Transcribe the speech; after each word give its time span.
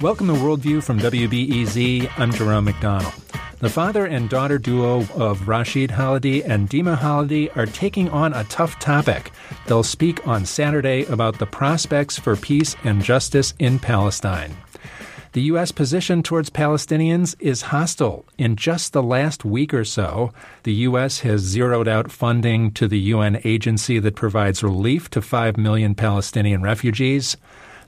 Welcome 0.00 0.28
to 0.28 0.34
Worldview 0.34 0.84
from 0.84 1.00
WBEZ. 1.00 2.08
I'm 2.18 2.32
Jerome 2.32 2.68
McDonnell. 2.68 3.12
The 3.58 3.68
father 3.68 4.06
and 4.06 4.30
daughter 4.30 4.56
duo 4.56 5.04
of 5.16 5.48
Rashid 5.48 5.90
Khalidi 5.90 6.48
and 6.48 6.70
Dima 6.70 6.96
Khalidi 6.96 7.56
are 7.56 7.66
taking 7.66 8.08
on 8.10 8.32
a 8.32 8.44
tough 8.44 8.78
topic. 8.78 9.32
They'll 9.66 9.82
speak 9.82 10.24
on 10.24 10.46
Saturday 10.46 11.04
about 11.06 11.40
the 11.40 11.46
prospects 11.46 12.16
for 12.16 12.36
peace 12.36 12.76
and 12.84 13.02
justice 13.02 13.54
in 13.58 13.80
Palestine. 13.80 14.56
The 15.32 15.42
U.S. 15.42 15.72
position 15.72 16.22
towards 16.22 16.48
Palestinians 16.48 17.34
is 17.40 17.62
hostile. 17.62 18.24
In 18.38 18.54
just 18.54 18.92
the 18.92 19.02
last 19.02 19.44
week 19.44 19.74
or 19.74 19.84
so, 19.84 20.32
the 20.62 20.74
U.S. 20.74 21.20
has 21.20 21.40
zeroed 21.40 21.88
out 21.88 22.12
funding 22.12 22.70
to 22.74 22.86
the 22.86 23.00
UN 23.00 23.40
agency 23.42 23.98
that 23.98 24.14
provides 24.14 24.62
relief 24.62 25.10
to 25.10 25.20
5 25.20 25.56
million 25.56 25.96
Palestinian 25.96 26.62
refugees. 26.62 27.36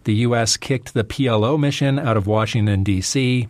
The 0.04 0.14
U.S. 0.14 0.56
kicked 0.56 0.94
the 0.94 1.04
PLO 1.04 1.58
mission 1.58 1.98
out 1.98 2.16
of 2.16 2.26
Washington, 2.26 2.82
D.C. 2.82 3.48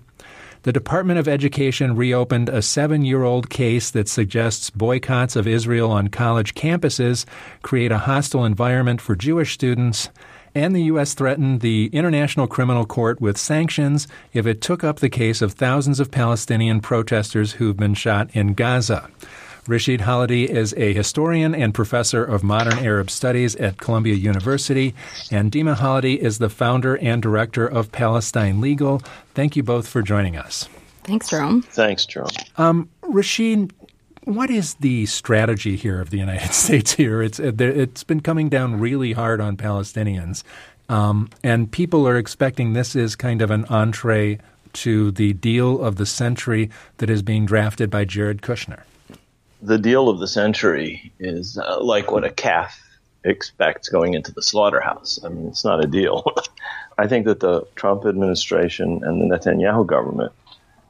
The 0.62 0.72
Department 0.72 1.18
of 1.18 1.26
Education 1.26 1.96
reopened 1.96 2.50
a 2.50 2.60
seven 2.60 3.02
year 3.02 3.22
old 3.22 3.48
case 3.48 3.90
that 3.92 4.08
suggests 4.08 4.68
boycotts 4.68 5.34
of 5.34 5.46
Israel 5.46 5.90
on 5.90 6.08
college 6.08 6.54
campuses 6.54 7.24
create 7.62 7.90
a 7.90 7.98
hostile 7.98 8.44
environment 8.44 9.00
for 9.00 9.16
Jewish 9.16 9.54
students. 9.54 10.10
And 10.54 10.76
the 10.76 10.82
U.S. 10.82 11.14
threatened 11.14 11.60
the 11.60 11.86
International 11.94 12.46
Criminal 12.46 12.84
Court 12.84 13.20
with 13.20 13.38
sanctions 13.38 14.06
if 14.34 14.46
it 14.46 14.60
took 14.60 14.84
up 14.84 14.98
the 14.98 15.08
case 15.08 15.40
of 15.40 15.52
thousands 15.52 16.00
of 16.00 16.10
Palestinian 16.10 16.80
protesters 16.80 17.52
who've 17.52 17.76
been 17.76 17.94
shot 17.94 18.28
in 18.34 18.52
Gaza. 18.52 19.08
Rashid 19.66 20.00
Khalidi 20.00 20.48
is 20.48 20.74
a 20.76 20.92
historian 20.92 21.54
and 21.54 21.74
professor 21.74 22.24
of 22.24 22.42
modern 22.42 22.78
Arab 22.78 23.10
studies 23.10 23.56
at 23.56 23.78
Columbia 23.78 24.14
University, 24.14 24.94
and 25.30 25.52
Dima 25.52 25.76
Khalidi 25.76 26.16
is 26.18 26.38
the 26.38 26.48
founder 26.48 26.96
and 26.96 27.22
director 27.22 27.66
of 27.66 27.92
Palestine 27.92 28.60
Legal. 28.60 29.02
Thank 29.34 29.56
you 29.56 29.62
both 29.62 29.86
for 29.86 30.02
joining 30.02 30.36
us. 30.36 30.68
Thanks, 31.04 31.28
Jerome. 31.28 31.62
Thanks, 31.62 32.06
Jerome. 32.06 32.30
Um, 32.56 32.88
Rashid, 33.02 33.72
what 34.24 34.50
is 34.50 34.74
the 34.74 35.06
strategy 35.06 35.76
here 35.76 36.00
of 36.00 36.10
the 36.10 36.18
United 36.18 36.52
States 36.52 36.92
here? 36.92 37.22
It's 37.22 37.38
uh, 37.38 37.52
it's 37.58 38.04
been 38.04 38.20
coming 38.20 38.48
down 38.48 38.80
really 38.80 39.12
hard 39.12 39.40
on 39.40 39.56
Palestinians, 39.56 40.42
um, 40.88 41.28
and 41.42 41.70
people 41.70 42.08
are 42.08 42.16
expecting 42.16 42.72
this 42.72 42.96
is 42.96 43.14
kind 43.14 43.42
of 43.42 43.50
an 43.50 43.66
entree 43.66 44.38
to 44.72 45.10
the 45.10 45.32
deal 45.32 45.82
of 45.82 45.96
the 45.96 46.06
century 46.06 46.70
that 46.98 47.10
is 47.10 47.22
being 47.22 47.44
drafted 47.44 47.90
by 47.90 48.04
Jared 48.04 48.40
Kushner 48.40 48.82
the 49.62 49.78
deal 49.78 50.08
of 50.08 50.18
the 50.18 50.28
century 50.28 51.12
is 51.18 51.58
uh, 51.58 51.82
like 51.82 52.10
what 52.10 52.24
a 52.24 52.30
calf 52.30 52.80
expects 53.24 53.88
going 53.88 54.14
into 54.14 54.32
the 54.32 54.42
slaughterhouse. 54.42 55.20
I 55.24 55.28
mean, 55.28 55.48
it's 55.48 55.64
not 55.64 55.84
a 55.84 55.86
deal. 55.86 56.24
I 56.98 57.06
think 57.06 57.26
that 57.26 57.40
the 57.40 57.66
Trump 57.76 58.04
administration 58.06 59.02
and 59.04 59.20
the 59.20 59.36
Netanyahu 59.36 59.86
government 59.86 60.32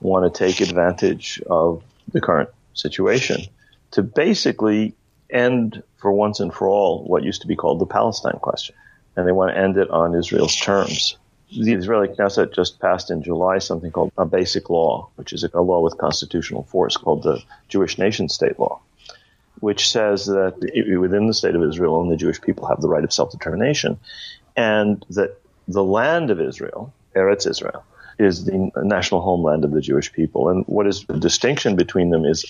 want 0.01 0.33
to 0.33 0.39
take 0.39 0.61
advantage 0.61 1.41
of 1.49 1.83
the 2.13 2.21
current 2.21 2.49
situation 2.75 3.43
to 3.93 4.03
basically 4.03 4.95
end 5.29 5.83
for 5.97 6.13
once 6.13 6.41
and 6.41 6.53
for 6.53 6.69
all 6.69 7.05
what 7.05 7.23
used 7.23 7.43
to 7.43 7.47
be 7.47 7.57
called 7.57 7.81
the 7.81 7.87
Palestine 7.87 8.39
question. 8.41 8.75
And 9.17 9.27
they 9.27 9.33
want 9.33 9.53
to 9.53 9.59
end 9.59 9.77
it 9.77 9.91
on 9.91 10.15
Israel's 10.15 10.57
terms 10.57 11.17
the 11.57 11.73
Israeli 11.73 12.09
Knesset 12.09 12.55
just 12.55 12.79
passed 12.81 13.11
in 13.11 13.23
July 13.23 13.59
something 13.59 13.91
called 13.91 14.13
a 14.17 14.25
basic 14.25 14.71
law, 14.71 15.09
which 15.17 15.33
is 15.33 15.45
a 15.45 15.61
law 15.61 15.81
with 15.81 15.99
constitutional 15.99 16.65
force 16.65 16.97
called 16.97 17.23
the 17.23 17.43
Jewish 17.69 17.99
nation 17.99 18.29
state 18.29 18.59
law, 18.59 18.81
which 19.61 19.91
says 19.91 20.27
that 20.27 20.55
within 20.99 21.27
the 21.27 21.35
state 21.35 21.55
of 21.55 21.63
Israel, 21.63 21.97
only 21.97 22.17
Jewish 22.17 22.41
people 22.41 22.67
have 22.67 22.81
the 22.81 22.89
right 22.89 23.05
of 23.05 23.13
self 23.13 23.33
determination, 23.33 23.99
and 24.57 25.05
that 25.11 25.41
the 25.67 25.85
land 25.85 26.31
of 26.31 26.41
Israel, 26.41 26.93
Eretz 27.17 27.49
Israel, 27.49 27.85
is 28.19 28.45
the 28.45 28.71
national 28.77 29.21
homeland 29.21 29.65
of 29.65 29.73
the 29.73 29.81
Jewish 29.81 30.13
people. 30.13 30.49
And 30.49 30.65
what 30.67 30.87
is 30.87 31.05
the 31.07 31.19
distinction 31.19 31.75
between 31.75 32.11
them 32.11 32.25
is 32.25 32.45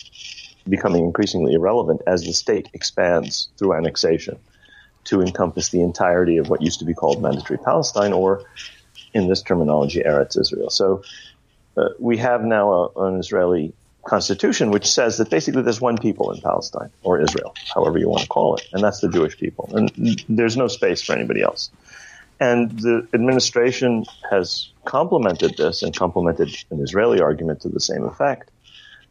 becoming 0.69 1.05
increasingly 1.05 1.55
irrelevant 1.55 2.03
as 2.07 2.25
the 2.25 2.33
state 2.33 2.69
expands 2.75 3.49
through 3.57 3.75
annexation 3.75 4.39
to 5.05 5.23
encompass 5.23 5.71
the 5.71 5.81
entirety 5.81 6.37
of 6.37 6.51
what 6.51 6.61
used 6.61 6.79
to 6.81 6.85
be 6.85 6.93
called 6.93 7.23
mandatory 7.23 7.59
Palestine 7.59 8.13
or 8.13 8.45
in 9.13 9.29
this 9.29 9.43
terminology, 9.43 10.01
Eretz 10.01 10.39
Israel. 10.39 10.71
So 10.71 11.03
uh, 11.77 11.89
we 11.99 12.17
have 12.19 12.43
now 12.43 12.73
a, 12.73 13.09
an 13.09 13.19
Israeli 13.19 13.75
constitution 14.07 14.71
which 14.71 14.91
says 14.91 15.19
that 15.19 15.31
basically 15.31 15.63
there's 15.63 15.81
one 15.81 15.99
people 15.99 16.33
in 16.33 16.41
Palestine 16.41 16.91
or 17.03 17.21
Israel, 17.21 17.55
however 17.75 17.99
you 17.99 18.09
want 18.09 18.23
to 18.23 18.29
call 18.29 18.57
it, 18.57 18.67
and 18.73 18.83
that's 18.83 19.01
the 19.01 19.09
Jewish 19.09 19.37
people. 19.37 19.71
And 19.75 20.23
there's 20.29 20.57
no 20.57 20.69
space 20.69 21.03
for 21.03 21.13
anybody 21.13 21.43
else. 21.43 21.71
And 22.41 22.71
the 22.81 23.07
administration 23.13 24.07
has 24.31 24.71
complemented 24.87 25.57
this 25.59 25.83
and 25.83 25.95
complemented 25.95 26.49
an 26.71 26.81
Israeli 26.81 27.21
argument 27.21 27.61
to 27.63 27.69
the 27.69 27.81
same 27.81 28.05
effect 28.05 28.51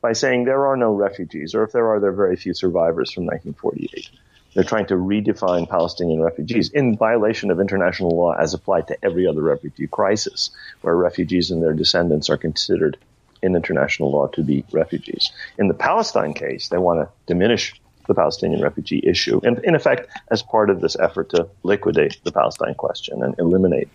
by 0.02 0.14
saying 0.14 0.46
there 0.46 0.66
are 0.66 0.78
no 0.78 0.94
refugees, 0.94 1.54
or 1.54 1.64
if 1.64 1.72
there 1.72 1.88
are, 1.88 2.00
there 2.00 2.10
are 2.10 2.16
very 2.16 2.36
few 2.36 2.54
survivors 2.54 3.12
from 3.12 3.26
1948. 3.26 4.10
They're 4.54 4.64
trying 4.64 4.88
to 4.88 4.96
redefine 4.96 5.70
Palestinian 5.70 6.22
refugees 6.22 6.70
in 6.70 6.98
violation 6.98 7.52
of 7.52 7.60
international 7.60 8.12
law 8.12 8.34
as 8.34 8.54
applied 8.54 8.88
to 8.88 9.06
every 9.06 9.28
other 9.28 9.42
refugee 9.42 9.88
crisis, 9.88 10.50
where 10.82 10.96
refugees 10.96 11.52
and 11.52 11.62
their 11.62 11.74
descendants 11.74 12.30
are 12.30 12.38
considered 12.38 12.98
in 13.42 13.56
international 13.56 14.12
law 14.12 14.28
to 14.28 14.44
be 14.44 14.66
refugees. 14.72 15.32
In 15.58 15.68
the 15.68 15.74
Palestine 15.74 16.34
case, 16.34 16.70
they 16.70 16.78
want 16.78 17.00
to 17.00 17.10
diminish 17.26 17.80
the 18.08 18.16
Palestinian 18.16 18.62
refugee 18.62 19.02
issue, 19.06 19.40
and 19.44 19.60
in 19.60 19.76
effect, 19.76 20.10
as 20.32 20.42
part 20.42 20.70
of 20.70 20.82
this 20.82 20.98
effort 21.00 21.30
to 21.30 21.48
liquidate 21.64 22.20
the 22.24 22.32
Palestine 22.32 22.74
question 22.74 23.24
and 23.24 23.36
eliminate 23.38 23.88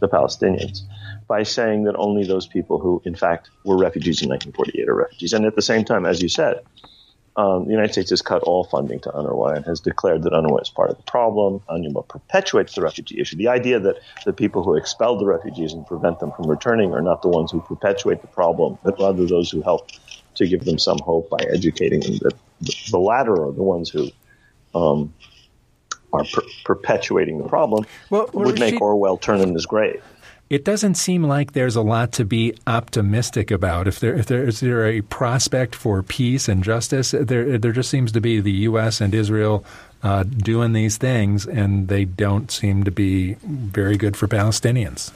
the 0.00 0.08
Palestinians 0.08 0.82
by 1.26 1.42
saying 1.42 1.84
that 1.84 1.96
only 1.96 2.24
those 2.24 2.46
people 2.46 2.78
who, 2.78 3.00
in 3.06 3.14
fact, 3.14 3.48
were 3.64 3.78
refugees 3.78 4.20
in 4.20 4.28
1948 4.28 4.88
are 4.88 4.94
refugees. 4.94 5.32
And 5.32 5.46
at 5.46 5.56
the 5.56 5.62
same 5.62 5.84
time, 5.84 6.04
as 6.04 6.20
you 6.20 6.28
said, 6.28 6.60
um, 7.36 7.64
the 7.64 7.70
United 7.70 7.92
States 7.92 8.10
has 8.10 8.20
cut 8.20 8.42
all 8.42 8.64
funding 8.64 9.00
to 9.00 9.10
UNRWA 9.10 9.56
and 9.56 9.64
has 9.64 9.80
declared 9.80 10.22
that 10.24 10.32
UNRWA 10.32 10.62
is 10.62 10.68
part 10.68 10.90
of 10.90 10.96
the 10.98 11.02
problem. 11.04 11.62
UNRWA 11.68 12.06
perpetuates 12.06 12.74
the 12.74 12.82
refugee 12.82 13.20
issue. 13.20 13.36
The 13.36 13.48
idea 13.48 13.80
that 13.80 14.00
the 14.26 14.32
people 14.32 14.62
who 14.62 14.76
expel 14.76 15.18
the 15.18 15.24
refugees 15.24 15.72
and 15.72 15.86
prevent 15.86 16.20
them 16.20 16.32
from 16.32 16.46
returning 16.46 16.92
are 16.92 17.00
not 17.00 17.22
the 17.22 17.28
ones 17.28 17.50
who 17.50 17.60
perpetuate 17.62 18.20
the 18.20 18.28
problem, 18.28 18.78
but 18.84 18.98
rather 19.00 19.24
those 19.24 19.50
who 19.50 19.62
help 19.62 19.90
to 20.34 20.46
give 20.46 20.64
them 20.64 20.78
some 20.78 20.98
hope 20.98 21.30
by 21.30 21.38
educating 21.50 22.00
them. 22.00 22.18
The, 22.18 22.34
the 22.90 22.98
latter 22.98 23.32
are 23.32 23.52
the 23.52 23.62
ones 23.62 23.88
who 23.88 24.10
um, 24.74 25.14
are 26.12 26.24
per- 26.24 26.42
perpetuating 26.64 27.38
the 27.38 27.48
problem. 27.48 27.86
Well, 28.10 28.28
would 28.34 28.60
make 28.60 28.80
Orwell 28.80 29.16
turn 29.16 29.40
in 29.40 29.54
his 29.54 29.64
grave 29.64 30.02
it 30.52 30.66
doesn't 30.66 30.96
seem 30.96 31.22
like 31.22 31.52
there's 31.52 31.76
a 31.76 31.80
lot 31.80 32.12
to 32.12 32.26
be 32.26 32.54
optimistic 32.66 33.50
about. 33.50 33.88
If 33.88 34.00
there 34.00 34.14
if 34.14 34.26
there 34.26 34.44
is 34.44 34.60
there 34.60 34.86
a 34.86 35.00
prospect 35.00 35.74
for 35.74 36.02
peace 36.02 36.46
and 36.46 36.62
justice, 36.62 37.12
there 37.12 37.56
there 37.56 37.72
just 37.72 37.88
seems 37.88 38.12
to 38.12 38.20
be 38.20 38.38
the 38.38 38.52
U.S. 38.68 39.00
and 39.00 39.14
Israel 39.14 39.64
uh, 40.02 40.24
doing 40.24 40.74
these 40.74 40.98
things, 40.98 41.46
and 41.46 41.88
they 41.88 42.04
don't 42.04 42.50
seem 42.50 42.84
to 42.84 42.90
be 42.90 43.32
very 43.42 43.96
good 43.96 44.14
for 44.14 44.28
Palestinians. 44.28 45.10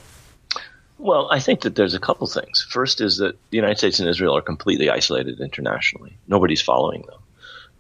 Well, 0.97 1.29
I 1.31 1.39
think 1.39 1.61
that 1.61 1.75
there's 1.75 1.93
a 1.93 2.01
couple 2.01 2.27
things. 2.29 2.67
First 2.71 3.03
is 3.03 3.19
that 3.19 3.37
the 3.51 3.57
United 3.59 3.77
States 3.77 4.01
and 4.01 4.09
Israel 4.09 4.35
are 4.39 4.41
completely 4.41 4.89
isolated 4.89 5.39
internationally. 5.41 6.17
Nobody's 6.27 6.63
following 6.63 7.03
them. 7.03 7.21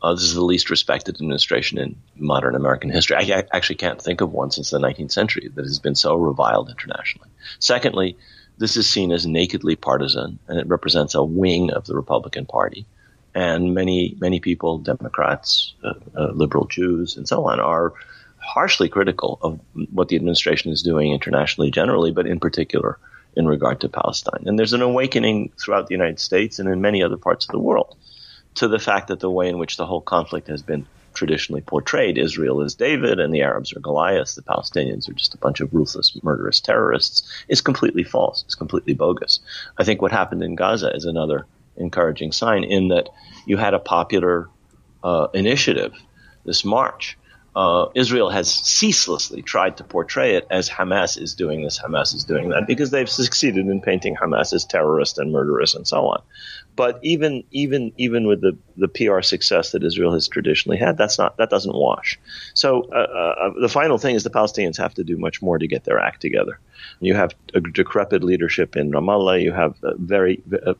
Uh, 0.03 0.15
this 0.15 0.25
is 0.25 0.35
the 0.35 0.45
least 0.45 0.71
respected 0.71 1.17
administration 1.17 1.79
in 1.79 1.97
modern 2.17 2.55
American 2.55 2.91
history. 2.91 3.17
I, 3.17 3.39
I 3.39 3.45
actually 3.53 3.77
can't 3.77 4.01
think 4.01 4.21
of 4.21 4.33
one 4.33 4.51
since 4.51 4.71
the 4.71 4.79
19th 4.79 5.13
century 5.13 5.51
that 5.55 5.65
has 5.65 5.79
been 5.79 5.95
so 5.95 6.17
reviled 6.17 6.69
internationally. 6.69 7.31
Secondly, 7.59 8.17
this 8.59 8.77
is 8.77 8.89
seen 8.89 9.11
as 9.13 9.27
nakedly 9.27 9.77
partisan, 9.77 10.39
and 10.49 10.59
it 10.59 10.67
represents 10.67 11.15
a 11.15 11.23
wing 11.23 11.73
of 11.73 11.87
the 11.87 11.95
Republican 11.95 12.47
Party. 12.47 12.87
And 13.35 13.75
many, 13.75 14.17
many 14.19 14.41
people, 14.41 14.79
Democrats, 14.79 15.75
uh, 15.85 15.95
uh, 16.17 16.33
liberal 16.33 16.67
Jews, 16.67 17.17
and 17.17 17.29
so 17.29 17.49
on, 17.49 17.61
are 17.61 17.93
harshly 18.39 18.89
critical 18.89 19.39
of 19.43 19.61
what 19.93 20.09
the 20.09 20.17
administration 20.17 20.73
is 20.73 20.83
doing 20.83 21.13
internationally 21.13 21.71
generally, 21.71 22.13
but 22.13 22.27
in 22.27 22.41
particular 22.41 22.99
in 23.35 23.47
regard 23.47 23.81
to 23.81 23.89
Palestine. 23.89 24.45
And 24.47 24.59
there's 24.59 24.73
an 24.73 24.83
awakening 24.83 25.53
throughout 25.59 25.89
the 25.89 25.95
United 25.95 26.19
States 26.19 26.59
and 26.59 26.69
in 26.69 26.81
many 26.81 27.03
other 27.03 27.19
parts 27.19 27.45
of 27.45 27.53
the 27.53 27.59
world 27.59 27.97
to 28.57 28.69
the 28.69 28.79
fact 28.79 29.09
that 29.09 29.21
the 29.21 29.31
way 29.31 29.49
in 29.49 29.59
which 29.59 29.77
the 29.77 29.87
whole 29.87 30.01
conflict 30.01 30.49
has 30.49 30.63
been 30.63 30.87
traditionally 31.15 31.63
portrayed 31.63 32.19
Israel 32.19 32.61
is 32.61 32.75
David 32.75 33.19
and 33.19 33.33
the 33.33 33.43
Arabs 33.43 33.73
are 33.73 33.81
Goliath, 33.81 34.35
the 34.35 34.43
Palestinians 34.43 35.09
are 35.09 35.15
just 35.15 35.35
a 35.35 35.39
bunch 35.39 35.61
of 35.61 35.73
ruthless, 35.73 36.17
murderous 36.23 36.61
terrorists, 36.61 37.29
is 37.49 37.61
completely 37.61 38.05
false. 38.05 38.43
It's 38.45 38.55
completely 38.55 38.95
bogus. 38.95 39.41
I 39.79 39.85
think 39.85 40.03
what 40.03 40.13
happened 40.13 40.43
in 40.43 40.55
Gaza 40.55 40.91
is 40.95 41.05
another 41.05 41.47
encouraging 41.77 42.33
sign 42.33 42.65
in 42.65 42.89
that 42.89 43.09
you 43.47 43.57
had 43.57 43.75
a 43.75 43.79
popular 43.79 44.49
uh, 45.03 45.29
initiative, 45.33 45.95
this 46.45 46.65
march, 46.65 47.17
uh, 47.57 47.89
Israel 47.95 48.29
has 48.29 48.53
ceaselessly 48.53 49.41
tried 49.41 49.79
to 49.79 49.85
portray 49.85 50.37
it 50.37 50.47
as 50.51 50.69
Hamas 50.69 51.21
is 51.21 51.35
doing 51.35 51.63
this, 51.63 51.81
Hamas 51.81 52.15
is 52.15 52.23
doing 52.23 52.51
that, 52.51 52.67
because 52.67 52.91
they've 52.91 53.09
succeeded 53.09 53.67
in 53.67 53.81
painting 53.81 54.15
Hamas 54.15 54.53
as 54.53 54.67
terrorist 54.67 55.17
and 55.17 55.33
murderous 55.33 55.75
and 55.75 55.89
so 55.89 56.07
on. 56.07 56.21
But 56.77 57.01
even 57.03 57.45
even 57.53 57.93
even 57.97 58.27
with 58.27 58.43
the, 58.43 58.59
the 58.77 58.89
PR 58.89 59.23
success 59.23 59.73
that 59.73 59.83
Israel 59.83 60.13
has 60.13 60.29
traditionally 60.29 60.77
had, 60.77 60.99
that's 60.99 61.19
not 61.19 61.39
that 61.39 61.49
doesn't 61.49 61.75
wash. 61.75 62.21
So 62.53 62.83
uh, 62.93 62.97
uh, 62.97 63.51
the 63.59 63.71
final 63.71 63.97
thing 63.97 64.15
is 64.15 64.23
the 64.23 64.29
Palestinians 64.29 64.77
have 64.77 64.93
to 64.93 65.03
do 65.03 65.17
much 65.17 65.41
more 65.41 65.57
to 65.57 65.67
get 65.67 65.85
their 65.85 65.99
act 65.99 66.21
together. 66.21 66.61
You 67.01 67.15
have 67.15 67.35
a 67.55 67.63
decrepit 67.63 68.23
leadership 68.23 68.77
in 68.77 68.91
Ramallah. 68.91 69.43
You 69.43 69.53
have 69.53 69.77
a 69.83 69.97
very 69.97 70.43
uh, 70.67 70.75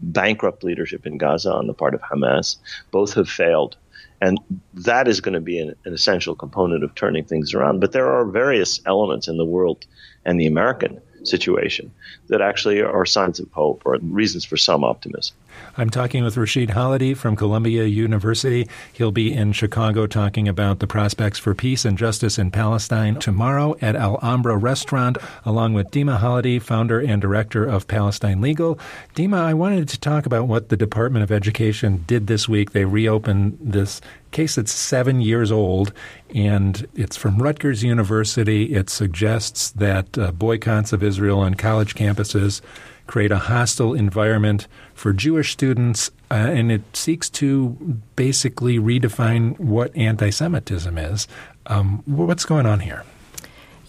bankrupt 0.00 0.64
leadership 0.64 1.06
in 1.06 1.18
Gaza 1.18 1.52
on 1.52 1.66
the 1.66 1.74
part 1.74 1.92
of 1.92 2.00
Hamas. 2.00 2.56
Both 2.90 3.12
have 3.12 3.28
failed. 3.28 3.76
And 4.24 4.38
that 4.72 5.06
is 5.06 5.20
going 5.20 5.34
to 5.34 5.40
be 5.40 5.58
an, 5.58 5.74
an, 5.84 5.92
essential 5.92 6.34
component 6.34 6.82
of 6.82 6.94
turning 6.94 7.24
things 7.24 7.52
around. 7.52 7.80
But 7.80 7.92
there 7.92 8.10
are 8.10 8.24
various 8.24 8.80
elements 8.86 9.28
in 9.28 9.36
the 9.36 9.44
world 9.44 9.84
and 10.24 10.40
the 10.40 10.46
American 10.46 10.98
situation 11.24 11.90
that 12.28 12.40
actually 12.40 12.80
are 12.80 13.06
signs 13.06 13.40
of 13.40 13.50
hope 13.52 13.82
or 13.84 13.98
reasons 14.02 14.44
for 14.44 14.56
some 14.56 14.84
optimism. 14.84 15.36
I'm 15.76 15.90
talking 15.90 16.24
with 16.24 16.36
Rashid 16.36 16.70
Khalidi 16.70 17.16
from 17.16 17.36
Columbia 17.36 17.84
University. 17.84 18.68
He'll 18.92 19.12
be 19.12 19.32
in 19.32 19.52
Chicago 19.52 20.06
talking 20.06 20.48
about 20.48 20.78
the 20.78 20.86
prospects 20.86 21.38
for 21.38 21.54
peace 21.54 21.84
and 21.84 21.96
justice 21.96 22.38
in 22.38 22.50
Palestine 22.50 23.16
tomorrow 23.16 23.76
at 23.80 23.96
Alhambra 23.96 24.56
Restaurant, 24.56 25.18
along 25.44 25.74
with 25.74 25.90
Dima 25.90 26.20
Khalidi, 26.20 26.60
founder 26.60 27.00
and 27.00 27.20
director 27.20 27.64
of 27.64 27.88
Palestine 27.88 28.40
Legal. 28.40 28.78
Dima, 29.14 29.40
I 29.40 29.54
wanted 29.54 29.88
to 29.88 30.00
talk 30.00 30.26
about 30.26 30.46
what 30.46 30.68
the 30.68 30.76
Department 30.76 31.22
of 31.22 31.32
Education 31.32 32.04
did 32.06 32.26
this 32.26 32.48
week. 32.48 32.72
They 32.72 32.84
reopened 32.84 33.58
this 33.60 34.00
case 34.34 34.56
that's 34.56 34.72
seven 34.72 35.22
years 35.22 35.50
old, 35.50 35.94
and 36.34 36.86
it's 36.94 37.16
from 37.16 37.40
Rutgers 37.40 37.82
University. 37.82 38.74
It 38.74 38.90
suggests 38.90 39.70
that 39.70 40.18
uh, 40.18 40.32
boycotts 40.32 40.92
of 40.92 41.02
Israel 41.02 41.38
on 41.40 41.54
college 41.54 41.94
campuses 41.94 42.60
create 43.06 43.32
a 43.32 43.38
hostile 43.38 43.94
environment 43.94 44.66
for 44.94 45.12
Jewish 45.12 45.52
students, 45.52 46.10
uh, 46.30 46.34
and 46.34 46.70
it 46.72 46.82
seeks 46.94 47.30
to 47.30 47.70
basically 48.16 48.78
redefine 48.78 49.58
what 49.58 49.96
anti 49.96 50.30
Semitism 50.30 50.98
is. 50.98 51.28
Um, 51.66 52.02
what's 52.06 52.44
going 52.44 52.66
on 52.66 52.80
here? 52.80 53.04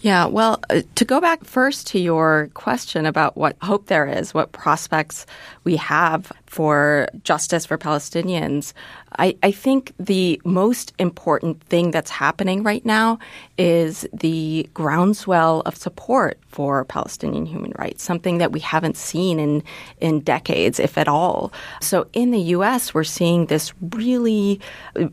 Yeah, 0.00 0.26
well, 0.26 0.60
uh, 0.70 0.82
to 0.94 1.04
go 1.04 1.20
back 1.20 1.44
first 1.44 1.88
to 1.88 1.98
your 1.98 2.50
question 2.54 3.06
about 3.06 3.36
what 3.36 3.56
hope 3.62 3.86
there 3.86 4.06
is, 4.06 4.34
what 4.34 4.52
prospects 4.52 5.26
we 5.64 5.76
have 5.76 6.30
for 6.46 7.08
justice 7.24 7.66
for 7.66 7.78
Palestinians, 7.78 8.72
I, 9.18 9.36
I, 9.42 9.50
think 9.50 9.92
the 9.98 10.40
most 10.44 10.92
important 10.98 11.62
thing 11.64 11.90
that's 11.90 12.10
happening 12.10 12.62
right 12.62 12.84
now 12.84 13.18
is 13.56 14.06
the 14.12 14.68
groundswell 14.74 15.62
of 15.64 15.76
support 15.76 16.38
for 16.48 16.84
Palestinian 16.84 17.46
human 17.46 17.72
rights, 17.78 18.02
something 18.02 18.38
that 18.38 18.52
we 18.52 18.60
haven't 18.60 18.96
seen 18.96 19.38
in, 19.38 19.62
in 20.00 20.20
decades, 20.20 20.78
if 20.78 20.98
at 20.98 21.08
all. 21.08 21.52
So 21.80 22.06
in 22.12 22.30
the 22.30 22.40
U.S., 22.40 22.94
we're 22.94 23.04
seeing 23.04 23.46
this 23.46 23.72
really 23.90 24.60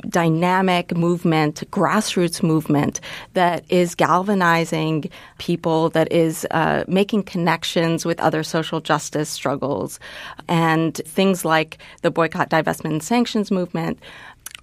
dynamic 0.10 0.96
movement, 0.96 1.64
grassroots 1.72 2.44
movement 2.44 3.00
that 3.34 3.66
is 3.70 3.96
galvanizing 3.96 5.10
people, 5.38 5.90
that 5.90 6.12
is 6.12 6.46
uh, 6.52 6.84
making 6.88 7.24
connections 7.24 8.06
with 8.06 8.20
other 8.20 8.44
social 8.44 8.80
justice 8.80 9.30
struggles, 9.30 10.00
and 10.48 10.96
things 11.06 11.46
like 11.46 11.78
the 12.02 12.12
boycott, 12.12 12.50
divestment, 12.50 12.92
and 12.92 13.04
sanctions 13.04 13.52
movement 13.52 13.93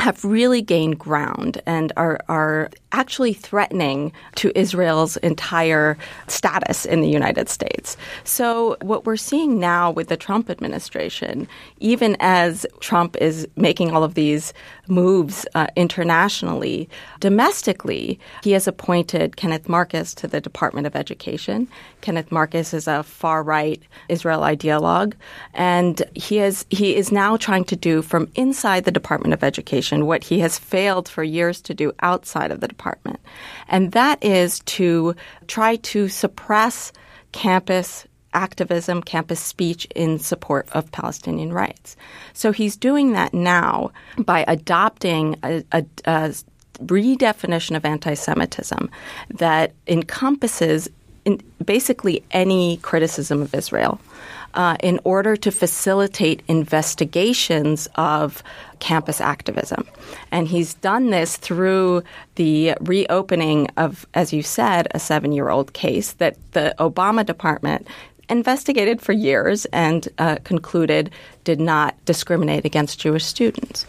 have 0.01 0.25
really 0.25 0.63
gained 0.63 0.99
ground 0.99 1.61
and 1.67 1.93
are, 1.97 2.19
are 2.29 2.71
actually 2.93 3.35
threatening 3.35 4.13
to 4.35 4.51
Israel's 4.59 5.19
entire 5.19 5.99
status 6.27 6.87
in 6.87 7.03
the 7.03 7.09
United 7.09 7.51
States. 7.51 7.99
So, 8.25 8.77
what 8.81 9.05
we're 9.05 9.17
seeing 9.17 9.61
now 9.61 9.91
with 9.91 10.09
the 10.09 10.17
Trump 10.17 10.49
administration, 10.49 11.47
even 11.81 12.17
as 12.19 12.65
Trump 12.81 13.17
is 13.17 13.47
making 13.57 13.93
all 13.93 14.03
of 14.03 14.15
these 14.15 14.55
moves 14.91 15.47
uh, 15.55 15.69
internationally, 15.77 16.89
domestically, 17.21 18.19
he 18.43 18.53
has 18.53 18.67
appointed 18.67 19.37
Kenneth 19.37 19.69
Marcus 19.69 20.13
to 20.15 20.27
the 20.27 20.41
Department 20.41 20.87
of 20.87 20.97
Education. 20.97 21.69
Kenneth 22.01 22.33
Marcus 22.33 22.75
is 22.75 22.89
a 22.89 23.03
far 23.03 23.43
right 23.43 23.83
Israel 24.09 24.41
ideologue, 24.41 25.15
and 25.55 26.03
he 26.15 26.39
is 26.39 26.67
he 26.71 26.97
is 26.97 27.13
now 27.13 27.37
trying 27.37 27.65
to 27.65 27.77
do 27.77 28.03
from 28.03 28.31
inside 28.35 28.85
the 28.85 28.91
Department 28.91 29.33
of 29.33 29.45
Education 29.45 30.07
what 30.07 30.25
he 30.25 30.41
has 30.41 30.59
failed 30.59 31.09
for 31.09 31.23
years 31.23 31.61
to 31.63 31.75
do 31.75 31.93
outside 32.01 32.51
of 32.51 32.61
the 32.61 32.69
department, 32.69 33.21
and 33.69 33.93
that 33.93 34.23
is 34.23 34.61
to 34.61 35.15
try 35.47 35.77
to 35.77 36.09
suppress 36.09 36.93
campus 37.33 38.07
activism, 38.35 39.03
campus 39.03 39.41
speech 39.41 39.87
in 39.95 40.19
support 40.19 40.69
of 40.73 40.91
Palestinian 40.93 41.53
rights. 41.53 41.97
So 42.33 42.53
he's 42.53 42.77
doing 42.77 43.13
that 43.13 43.35
now 43.35 43.91
by 44.19 44.45
adopting 44.47 45.37
a, 45.43 45.65
a, 45.73 45.85
a 46.05 46.35
redefinition 46.79 47.77
of 47.77 47.85
anti 47.85 48.15
Semitism 48.15 48.91
that 49.31 49.73
encompasses 49.87 50.89
basically 51.65 52.23
any 52.31 52.79
criticism 52.79 53.43
of 53.43 53.55
Israel. 53.55 54.01
Uh, 54.53 54.77
in 54.83 54.99
order 55.05 55.37
to 55.37 55.53
facilitate 55.53 56.43
investigations 56.49 57.89
of 57.95 58.43
campus 58.81 59.21
activism. 59.21 59.87
And 60.33 60.49
he's 60.49 60.75
done 60.75 61.11
this 61.11 61.37
through 61.37 62.03
the 62.35 62.75
reopening 62.81 63.69
of, 63.77 64.07
as 64.13 64.33
you 64.33 64.43
said, 64.43 64.89
a 64.91 64.99
seven 64.99 65.31
year 65.31 65.51
old 65.51 65.73
case 65.73 66.15
that 66.15 66.37
the 66.51 66.75
Obama 66.81 67.25
department 67.25 67.87
investigated 68.31 69.01
for 69.01 69.13
years 69.13 69.65
and 69.67 70.09
uh, 70.19 70.37
concluded 70.45 71.11
did 71.45 71.61
not 71.61 71.97
discriminate 72.05 72.65
against 72.65 73.01
Jewish 73.01 73.25
students. 73.25 73.87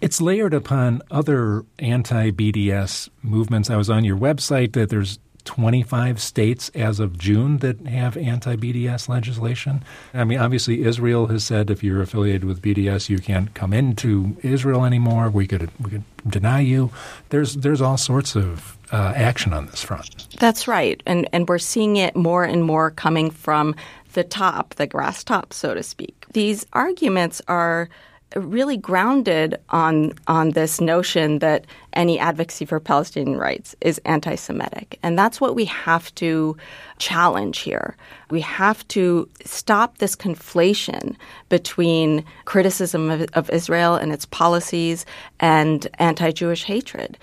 It's 0.00 0.20
layered 0.20 0.54
upon 0.54 1.02
other 1.10 1.64
anti 1.78 2.30
BDS 2.32 3.08
movements. 3.22 3.70
I 3.70 3.76
was 3.76 3.88
on 3.88 4.04
your 4.04 4.16
website 4.16 4.72
that 4.72 4.90
there's 4.90 5.18
25 5.44 6.20
states 6.20 6.70
as 6.74 7.00
of 7.00 7.18
June 7.18 7.58
that 7.58 7.86
have 7.86 8.16
anti 8.16 8.56
BDS 8.56 9.08
legislation. 9.08 9.82
I 10.14 10.24
mean, 10.24 10.38
obviously, 10.38 10.82
Israel 10.82 11.26
has 11.26 11.44
said 11.44 11.70
if 11.70 11.82
you're 11.82 12.02
affiliated 12.02 12.44
with 12.44 12.62
BDS, 12.62 13.08
you 13.08 13.18
can't 13.18 13.52
come 13.54 13.72
into 13.72 14.36
Israel 14.42 14.84
anymore. 14.84 15.30
We 15.30 15.46
could 15.46 15.70
we 15.80 15.90
could 15.90 16.04
deny 16.28 16.60
you. 16.60 16.90
There's 17.30 17.56
there's 17.56 17.80
all 17.80 17.96
sorts 17.96 18.36
of 18.36 18.78
uh, 18.92 19.12
action 19.16 19.52
on 19.52 19.66
this 19.66 19.82
front. 19.82 20.28
That's 20.38 20.68
right, 20.68 21.02
and 21.06 21.28
and 21.32 21.48
we're 21.48 21.58
seeing 21.58 21.96
it 21.96 22.14
more 22.14 22.44
and 22.44 22.64
more 22.64 22.90
coming 22.90 23.30
from 23.30 23.74
the 24.12 24.24
top, 24.24 24.74
the 24.74 24.86
grass 24.86 25.24
top, 25.24 25.52
so 25.52 25.74
to 25.74 25.82
speak. 25.82 26.26
These 26.32 26.66
arguments 26.72 27.40
are 27.48 27.88
really 28.36 28.76
grounded 28.76 29.58
on 29.70 30.12
on 30.26 30.50
this 30.50 30.80
notion 30.80 31.38
that 31.40 31.66
any 31.92 32.18
advocacy 32.18 32.64
for 32.64 32.80
Palestinian 32.80 33.38
rights 33.38 33.76
is 33.80 34.00
anti-Semitic, 34.04 34.98
and 35.02 35.18
that's 35.18 35.40
what 35.40 35.54
we 35.54 35.64
have 35.66 36.14
to 36.16 36.56
challenge 36.98 37.58
here. 37.58 37.96
We 38.30 38.40
have 38.40 38.86
to 38.88 39.28
stop 39.44 39.98
this 39.98 40.16
conflation 40.16 41.16
between 41.48 42.24
criticism 42.44 43.10
of, 43.10 43.26
of 43.34 43.50
Israel 43.50 43.94
and 43.94 44.12
its 44.12 44.24
policies 44.24 45.04
and 45.40 45.86
anti-Jewish 45.98 46.64
hatred. 46.64 47.18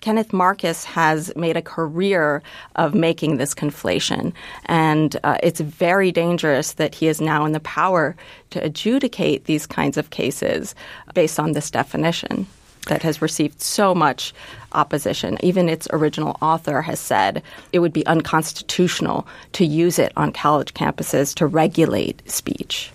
Kenneth 0.00 0.32
Marcus 0.32 0.84
has 0.84 1.34
made 1.36 1.56
a 1.56 1.62
career 1.62 2.42
of 2.76 2.94
making 2.94 3.36
this 3.36 3.54
conflation. 3.54 4.32
And 4.66 5.16
uh, 5.22 5.38
it's 5.42 5.60
very 5.60 6.10
dangerous 6.10 6.72
that 6.72 6.94
he 6.94 7.08
is 7.08 7.20
now 7.20 7.44
in 7.44 7.52
the 7.52 7.60
power 7.60 8.16
to 8.50 8.64
adjudicate 8.64 9.44
these 9.44 9.66
kinds 9.66 9.96
of 9.96 10.10
cases 10.10 10.74
based 11.14 11.38
on 11.38 11.52
this 11.52 11.70
definition 11.70 12.46
that 12.88 13.02
has 13.02 13.22
received 13.22 13.60
so 13.60 13.94
much 13.94 14.34
opposition. 14.72 15.38
Even 15.40 15.68
its 15.68 15.86
original 15.92 16.36
author 16.42 16.82
has 16.82 16.98
said 16.98 17.42
it 17.72 17.78
would 17.78 17.92
be 17.92 18.06
unconstitutional 18.06 19.26
to 19.52 19.64
use 19.64 19.98
it 19.98 20.12
on 20.16 20.32
college 20.32 20.74
campuses 20.74 21.34
to 21.34 21.46
regulate 21.46 22.28
speech. 22.28 22.90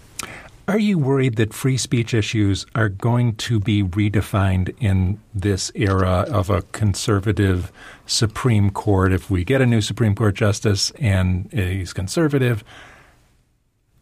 Are 0.69 0.77
you 0.77 0.99
worried 0.99 1.37
that 1.37 1.53
free 1.53 1.77
speech 1.77 2.13
issues 2.13 2.65
are 2.75 2.89
going 2.89 3.35
to 3.35 3.57
be 3.57 3.83
redefined 3.83 4.75
in 4.81 5.17
this 5.33 5.71
era 5.75 6.25
of 6.29 6.49
a 6.49 6.61
conservative 6.61 7.71
Supreme 8.05 8.71
Court? 8.71 9.13
If 9.13 9.29
we 9.29 9.45
get 9.45 9.61
a 9.61 9.65
new 9.65 9.79
Supreme 9.79 10.13
Court 10.13 10.35
justice 10.35 10.91
and 10.99 11.49
he's 11.53 11.93
conservative, 11.93 12.65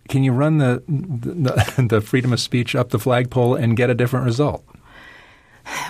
can 0.09 0.23
you 0.23 0.31
run 0.31 0.57
the, 0.57 0.81
the, 0.87 1.85
the 1.89 2.01
freedom 2.01 2.33
of 2.33 2.39
speech 2.39 2.73
up 2.73 2.89
the 2.89 2.97
flagpole 2.99 3.53
and 3.53 3.77
get 3.77 3.91
a 3.91 3.95
different 3.95 4.25
result? 4.25 4.63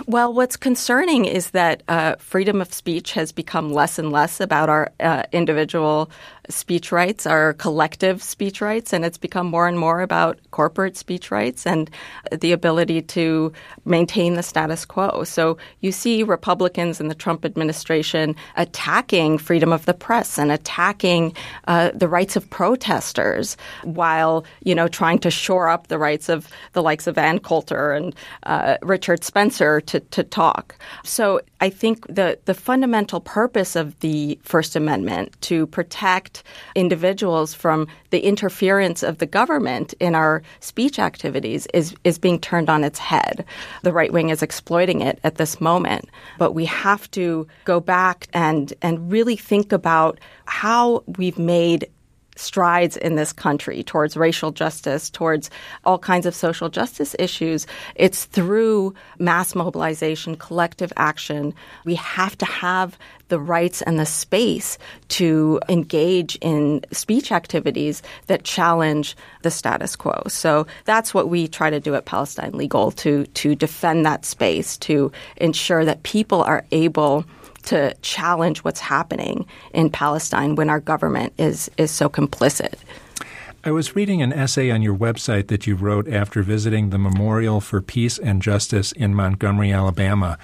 Well, 0.08 0.34
what's 0.34 0.58
concerning 0.58 1.26
is 1.26 1.52
that 1.52 1.84
uh, 1.88 2.16
freedom 2.18 2.62
of 2.62 2.74
speech 2.74 3.14
has 3.14 3.32
become 3.32 3.72
less 3.72 4.00
and 4.00 4.12
less 4.12 4.40
about 4.40 4.70
our 4.70 4.92
uh, 5.00 5.24
individual 5.32 6.10
speech 6.50 6.92
rights, 6.92 7.26
are 7.26 7.54
collective 7.54 8.22
speech 8.22 8.62
rights, 8.62 8.94
and 8.94 9.06
it's 9.06 9.18
become 9.18 9.48
more 9.48 9.68
and 9.68 9.80
more 9.80 10.02
about 10.02 10.40
corporate 10.52 10.98
speech 10.98 11.32
rights 11.32 11.66
and 11.66 11.90
the 12.32 12.52
ability 12.52 13.02
to 13.02 13.52
maintain 13.86 14.36
the 14.36 14.44
status 14.44 14.86
quo. 14.86 15.24
So 15.24 15.58
you 15.80 15.92
see 15.92 16.24
Republicans 16.24 17.00
in 17.00 17.08
the 17.08 17.16
Trump 17.16 17.46
administration 17.46 18.36
attacking 18.56 19.38
freedom 19.38 19.74
of 19.74 19.86
the 19.86 19.94
press 19.94 20.38
and 20.38 20.52
attacking 20.52 21.36
uh, 21.68 21.92
the 21.94 22.08
rights 22.08 22.36
of 22.36 22.50
protesters 22.50 23.58
while, 23.84 24.46
you 24.64 24.76
know, 24.76 24.88
trying 24.88 25.20
to 25.20 25.32
shore 25.32 25.70
up 25.70 25.88
the 25.88 25.98
rights 25.98 26.30
of 26.30 26.50
the 26.74 26.84
likes 26.84 27.08
of 27.08 27.18
Ann 27.18 27.40
Coulter 27.40 27.92
and 27.92 28.16
uh, 28.44 28.78
Richard 28.82 29.24
Spencer 29.24 29.82
to, 29.82 30.00
to 30.00 30.24
talk. 30.24 30.76
So 31.04 31.42
I 31.62 31.70
think 31.70 32.06
the, 32.08 32.38
the 32.46 32.54
fundamental 32.54 33.20
purpose 33.20 33.76
of 33.76 34.00
the 34.00 34.40
First 34.44 34.76
Amendment 34.76 35.36
to 35.42 35.68
protect 35.68 36.35
individuals 36.76 37.54
from 37.54 37.88
the 38.10 38.22
interference 38.22 39.04
of 39.04 39.18
the 39.18 39.26
government 39.26 39.94
in 40.00 40.16
our 40.16 40.42
speech 40.60 41.00
activities 41.00 41.68
is, 41.74 41.96
is 42.04 42.18
being 42.18 42.40
turned 42.40 42.70
on 42.70 42.84
its 42.84 43.00
head. 43.00 43.46
The 43.84 43.94
right 43.94 44.12
wing 44.12 44.30
is 44.30 44.42
exploiting 44.42 45.02
it 45.02 45.20
at 45.24 45.36
this 45.36 45.62
moment. 45.62 46.10
But 46.38 46.54
we 46.54 46.66
have 46.66 47.10
to 47.12 47.48
go 47.66 47.80
back 47.80 48.28
and, 48.34 48.74
and 48.82 49.12
really 49.12 49.36
think 49.36 49.72
about 49.72 50.20
how 50.46 51.04
we've 51.18 51.40
made 51.40 51.88
strides 52.36 52.98
in 52.98 53.16
this 53.16 53.34
country 53.34 53.84
towards 53.84 54.18
racial 54.18 54.52
justice, 54.52 55.10
towards 55.10 55.50
all 55.84 55.98
kinds 55.98 56.26
of 56.26 56.36
social 56.36 56.70
justice 56.70 57.16
issues. 57.18 57.66
It's 57.96 58.26
through 58.26 58.94
mass 59.20 59.56
mobilization, 59.56 60.36
collective 60.36 60.92
action. 60.98 61.54
We 61.86 61.96
have 61.96 62.38
to 62.38 62.46
have 62.46 62.98
the 63.28 63.40
rights 63.40 63.82
and 63.82 64.00
the 64.00 64.06
space 64.06 64.78
to 65.08 65.60
engage 65.68 66.36
in 66.42 66.86
speech 66.92 67.32
activities 67.32 68.04
that 68.28 68.44
challenge 68.44 69.16
the 69.42 69.52
status 69.52 69.96
quo. 69.96 70.22
So 70.28 70.68
that's 70.86 71.14
what 71.14 71.30
we 71.30 71.48
try 71.48 71.70
to 71.70 71.80
do 71.80 71.96
at 71.96 72.06
Palestine 72.06 72.52
Legal 72.54 72.92
to 72.92 73.26
to 73.26 73.56
defend 73.56 74.06
that 74.06 74.26
space, 74.26 74.78
to 74.78 75.12
ensure 75.38 75.86
that 75.86 76.04
people 76.04 76.44
are 76.44 76.66
able 76.72 77.26
to 77.66 77.94
challenge 78.02 78.64
what's 78.64 78.80
happening 78.80 79.46
in 79.74 79.90
Palestine 79.90 80.56
when 80.56 80.70
our 80.70 80.80
government 80.80 81.34
is 81.38 81.70
is 81.78 81.92
so 81.92 82.10
complicit. 82.10 82.76
I 83.64 83.72
was 83.72 83.96
reading 83.96 84.22
an 84.22 84.32
essay 84.32 84.70
on 84.70 84.84
your 84.84 84.96
website 84.96 85.48
that 85.48 85.66
you 85.66 85.76
wrote 85.76 86.08
after 86.08 86.44
visiting 86.44 86.92
the 86.92 87.00
Memorial 87.00 87.60
for 87.60 87.82
Peace 87.82 88.20
and 88.20 88.40
Justice 88.40 88.92
in 88.92 89.16
Montgomery, 89.16 89.72
Alabama. 89.72 90.38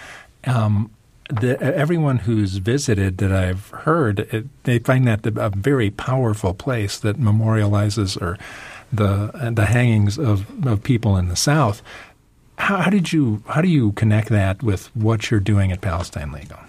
Um, 0.46 0.90
the, 1.30 1.62
everyone 1.62 2.18
who's 2.18 2.58
visited 2.58 3.20
that 3.20 3.32
I've 3.32 3.70
heard, 3.70 4.22
it, 4.22 4.48
they 4.64 4.80
find 4.80 5.08
that 5.08 5.26
a 5.26 5.50
very 5.50 5.92
powerful 5.92 6.56
place 6.56 6.98
that 7.00 7.20
memorializes 7.20 8.20
or 8.20 8.38
the 8.92 9.52
the 9.56 9.66
hangings 9.66 10.18
of, 10.18 10.68
of 10.68 10.84
people 10.84 11.16
in 11.16 11.30
the 11.30 11.36
South. 11.36 11.82
How, 12.58 12.78
how 12.78 12.90
did 12.90 13.14
you 13.14 13.44
how 13.48 13.62
do 13.62 13.70
you 13.70 13.92
connect 13.94 14.30
that 14.30 14.62
with 14.62 14.94
what 14.96 15.32
you're 15.32 15.40
doing 15.40 15.72
at 15.72 15.82
Palestine 15.82 16.32
Legal? 16.32 16.60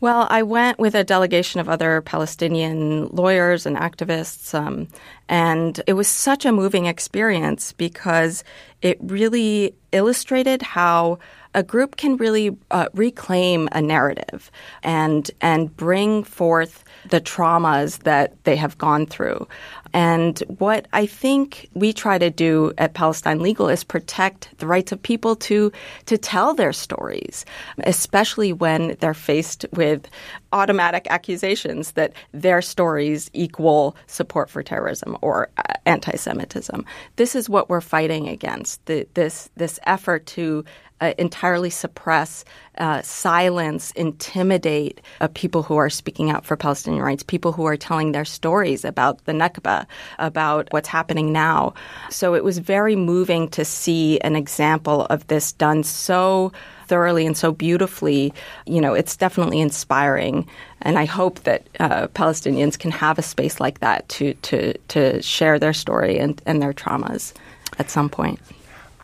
Well, 0.00 0.26
I 0.30 0.42
went 0.42 0.78
with 0.78 0.94
a 0.94 1.04
delegation 1.04 1.60
of 1.60 1.68
other 1.68 2.00
Palestinian 2.00 3.08
lawyers 3.08 3.66
and 3.66 3.76
activists, 3.76 4.54
um, 4.54 4.88
and 5.28 5.78
it 5.86 5.92
was 5.92 6.08
such 6.08 6.46
a 6.46 6.52
moving 6.52 6.86
experience 6.86 7.72
because 7.72 8.42
it 8.80 8.96
really 9.02 9.74
illustrated 9.92 10.62
how 10.62 11.18
a 11.54 11.62
group 11.62 11.96
can 11.96 12.16
really 12.16 12.56
uh, 12.70 12.86
reclaim 12.94 13.68
a 13.72 13.82
narrative 13.82 14.50
and 14.82 15.30
and 15.40 15.74
bring 15.76 16.22
forth 16.22 16.84
the 17.08 17.20
traumas 17.20 18.00
that 18.00 18.42
they 18.44 18.56
have 18.56 18.78
gone 18.78 19.06
through. 19.06 19.48
And 19.92 20.38
what 20.58 20.86
I 20.92 21.06
think 21.06 21.68
we 21.74 21.92
try 21.92 22.18
to 22.18 22.30
do 22.30 22.72
at 22.78 22.94
Palestine 22.94 23.40
Legal 23.40 23.68
is 23.68 23.82
protect 23.82 24.56
the 24.58 24.66
rights 24.66 24.92
of 24.92 25.02
people 25.02 25.34
to 25.36 25.72
to 26.06 26.16
tell 26.16 26.54
their 26.54 26.72
stories, 26.72 27.44
especially 27.78 28.52
when 28.52 28.96
they're 29.00 29.14
faced 29.14 29.66
with 29.72 30.08
automatic 30.52 31.06
accusations 31.10 31.92
that 31.92 32.12
their 32.32 32.62
stories 32.62 33.30
equal 33.32 33.96
support 34.06 34.50
for 34.50 34.62
terrorism 34.62 35.16
or 35.20 35.48
uh, 35.56 35.62
anti-Semitism. 35.86 36.84
This 37.16 37.34
is 37.34 37.48
what 37.48 37.68
we're 37.68 37.80
fighting 37.80 38.28
against. 38.28 38.84
The, 38.86 39.08
this 39.14 39.50
this 39.56 39.80
effort 39.86 40.26
to 40.26 40.64
uh, 41.00 41.14
entirely 41.18 41.70
suppress, 41.70 42.44
uh, 42.78 43.02
silence, 43.02 43.90
intimidate 43.92 45.00
uh, 45.20 45.28
people 45.34 45.62
who 45.62 45.76
are 45.76 45.90
speaking 45.90 46.30
out 46.30 46.44
for 46.44 46.56
Palestinian 46.56 47.02
rights, 47.02 47.22
people 47.22 47.52
who 47.52 47.64
are 47.64 47.76
telling 47.76 48.12
their 48.12 48.24
stories 48.24 48.84
about 48.84 49.24
the 49.24 49.32
Nakba, 49.32 49.86
about 50.18 50.68
what's 50.70 50.88
happening 50.88 51.32
now. 51.32 51.74
So 52.10 52.34
it 52.34 52.44
was 52.44 52.58
very 52.58 52.96
moving 52.96 53.48
to 53.50 53.64
see 53.64 54.18
an 54.20 54.36
example 54.36 55.06
of 55.06 55.26
this 55.26 55.52
done 55.52 55.82
so 55.82 56.52
thoroughly 56.86 57.26
and 57.26 57.36
so 57.36 57.52
beautifully. 57.52 58.32
You 58.66 58.80
know, 58.80 58.94
it's 58.94 59.16
definitely 59.16 59.60
inspiring. 59.60 60.48
And 60.82 60.98
I 60.98 61.04
hope 61.04 61.40
that 61.40 61.66
uh, 61.78 62.08
Palestinians 62.08 62.78
can 62.78 62.90
have 62.90 63.18
a 63.18 63.22
space 63.22 63.60
like 63.60 63.80
that 63.80 64.08
to, 64.10 64.34
to, 64.34 64.76
to 64.88 65.22
share 65.22 65.58
their 65.58 65.72
story 65.72 66.18
and, 66.18 66.40
and 66.46 66.60
their 66.60 66.72
traumas 66.72 67.32
at 67.78 67.90
some 67.90 68.08
point. 68.08 68.40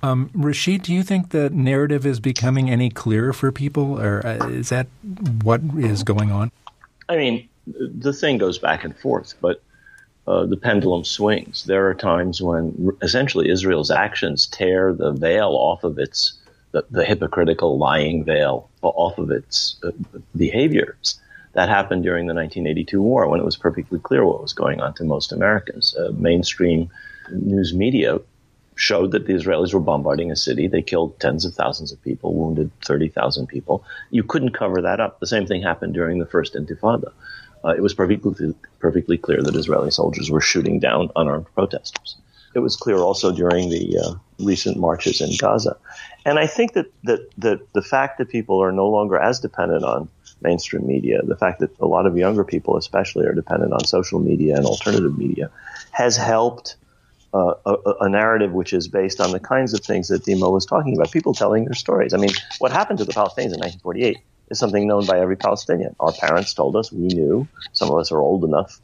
Um, 0.07 0.31
Rashid, 0.35 0.83
do 0.83 0.95
you 0.95 1.03
think 1.03 1.31
the 1.31 1.51
narrative 1.51 2.07
is 2.07 2.21
becoming 2.21 2.71
any 2.71 2.91
clearer 2.91 3.33
for 3.33 3.51
people, 3.51 4.01
or 4.01 4.25
uh, 4.25 4.49
is 4.49 4.69
that 4.69 4.87
what 5.43 5.61
is 5.77 6.05
going 6.05 6.31
on? 6.31 6.53
I 7.09 7.17
mean, 7.17 7.49
the 7.67 8.13
thing 8.13 8.39
goes 8.39 8.59
back 8.59 8.85
and 8.85 8.97
forth, 8.97 9.35
but 9.41 9.63
uh, 10.29 10.47
the 10.47 10.57
pendulum 10.57 11.05
swings. 11.05 11.65
There 11.65 11.89
are 11.89 11.95
times 11.95 12.41
when 12.41 12.97
essentially 13.03 13.49
Israel's 13.49 13.91
actions 13.91 14.47
tear 14.47 14.93
the 14.93 15.11
veil 15.11 15.51
off 15.51 15.83
of 15.83 15.99
its 15.99 16.39
the, 16.71 16.85
the 16.91 17.05
hypocritical, 17.05 17.79
lying 17.79 18.25
veil 18.25 18.69
off 18.83 19.19
of 19.19 19.31
its 19.31 19.77
uh, 19.83 19.91
behaviors. 20.37 21.19
That 21.55 21.69
happened 21.69 22.05
during 22.05 22.27
the 22.27 22.35
1982 22.35 23.01
war 23.03 23.29
when 23.29 23.41
it 23.41 23.45
was 23.45 23.57
perfectly 23.57 23.99
clear 23.99 24.25
what 24.25 24.43
was 24.43 24.53
going 24.53 24.81
on 24.81 24.95
to 24.95 25.05
most 25.05 25.33
Americans. 25.33 25.97
Uh, 25.97 26.13
mainstream 26.17 26.91
news 27.31 27.75
media 27.75 28.21
showed 28.77 29.11
that 29.11 29.27
the 29.27 29.33
Israelis 29.33 29.75
were 29.75 29.81
bombarding 29.81 30.31
a 30.31 30.37
city. 30.37 30.69
They 30.69 30.83
killed 30.83 31.19
tens 31.19 31.45
of 31.45 31.55
thousands 31.55 31.93
of 31.93 32.03
people, 32.03 32.35
wounded 32.35 32.71
30,000 32.85 33.47
people. 33.47 33.83
You 34.11 34.23
couldn't 34.23 34.51
cover 34.51 34.81
that 34.83 35.01
up. 35.01 35.19
The 35.19 35.27
same 35.27 35.47
thing 35.47 35.63
happened 35.63 35.95
during 35.95 36.19
the 36.19 36.27
first 36.27 36.55
Intifada. 36.55 37.11
Uh, 37.65 37.71
it 37.71 37.81
was 37.81 37.95
perfectly, 37.95 38.55
perfectly 38.79 39.19
clear 39.19 39.43
that 39.43 39.57
Israeli 39.57 39.91
soldiers 39.91 40.31
were 40.31 40.43
shooting 40.43 40.79
down 40.79 41.11
unarmed 41.17 41.47
protesters. 41.55 42.17
It 42.55 42.61
was 42.61 42.77
clear 42.77 42.99
also 42.99 43.33
during 43.33 43.71
the 43.71 43.99
uh, 43.99 44.15
recent 44.39 44.79
marches 44.79 45.21
in 45.21 45.31
Gaza. 45.39 45.77
And 46.25 46.39
I 46.39 46.47
think 46.47 46.75
that, 46.75 46.87
that, 47.05 47.29
that 47.39 47.73
the 47.73 47.83
fact 47.83 48.19
that 48.19 48.29
people 48.29 48.63
are 48.63 48.73
no 48.73 48.89
longer 48.89 49.19
as 49.19 49.41
dependent 49.41 49.85
on 49.85 50.09
mainstream 50.43 50.87
media, 50.87 51.23
the 51.23 51.37
fact 51.37 51.61
that 51.61 51.71
a 51.81 51.87
lot 51.87 52.07
of 52.07 52.17
younger 52.17 52.45
people 52.45 52.77
especially 52.77 53.27
are 53.27 53.33
dependent 53.33 53.73
on 53.73 53.85
social 53.85 54.21
media 54.21 54.57
and 54.57 54.67
alternative 54.67 55.17
media, 55.19 55.51
has 55.93 56.17
helped 56.17 56.77
uh, 57.35 57.55
a, 57.67 57.75
a, 58.03 58.09
narrative 58.09 58.53
which 58.53 58.73
is 58.73 58.89
based 58.89 59.21
on 59.21 59.33
the 59.33 59.41
kinds 59.41 59.75
of 59.75 59.81
things 59.81 60.09
that 60.09 60.25
Dima 60.25 60.51
was 60.51 60.65
talking 60.65 60.97
about, 60.97 61.11
people 61.11 61.35
telling 61.35 61.65
their 61.65 61.75
stories. 61.75 62.15
I 62.15 62.19
mean, 62.19 62.31
what 62.59 62.73
happened 62.73 62.99
to 62.99 63.05
the 63.05 63.13
Palestinians 63.13 63.55
in 63.55 63.61
1948 63.61 64.19
is 64.51 64.59
something 64.59 64.87
known 64.87 65.07
by 65.07 65.19
every 65.19 65.37
Palestinian. 65.37 65.95
Our 66.01 66.13
parents 66.13 66.55
told 66.55 66.77
us, 66.77 66.93
we 66.93 67.09
knew. 67.09 67.47
Some 67.73 67.91
of 67.91 67.99
us 67.99 68.13
are 68.13 68.21
old 68.21 68.45
enough, 68.45 68.79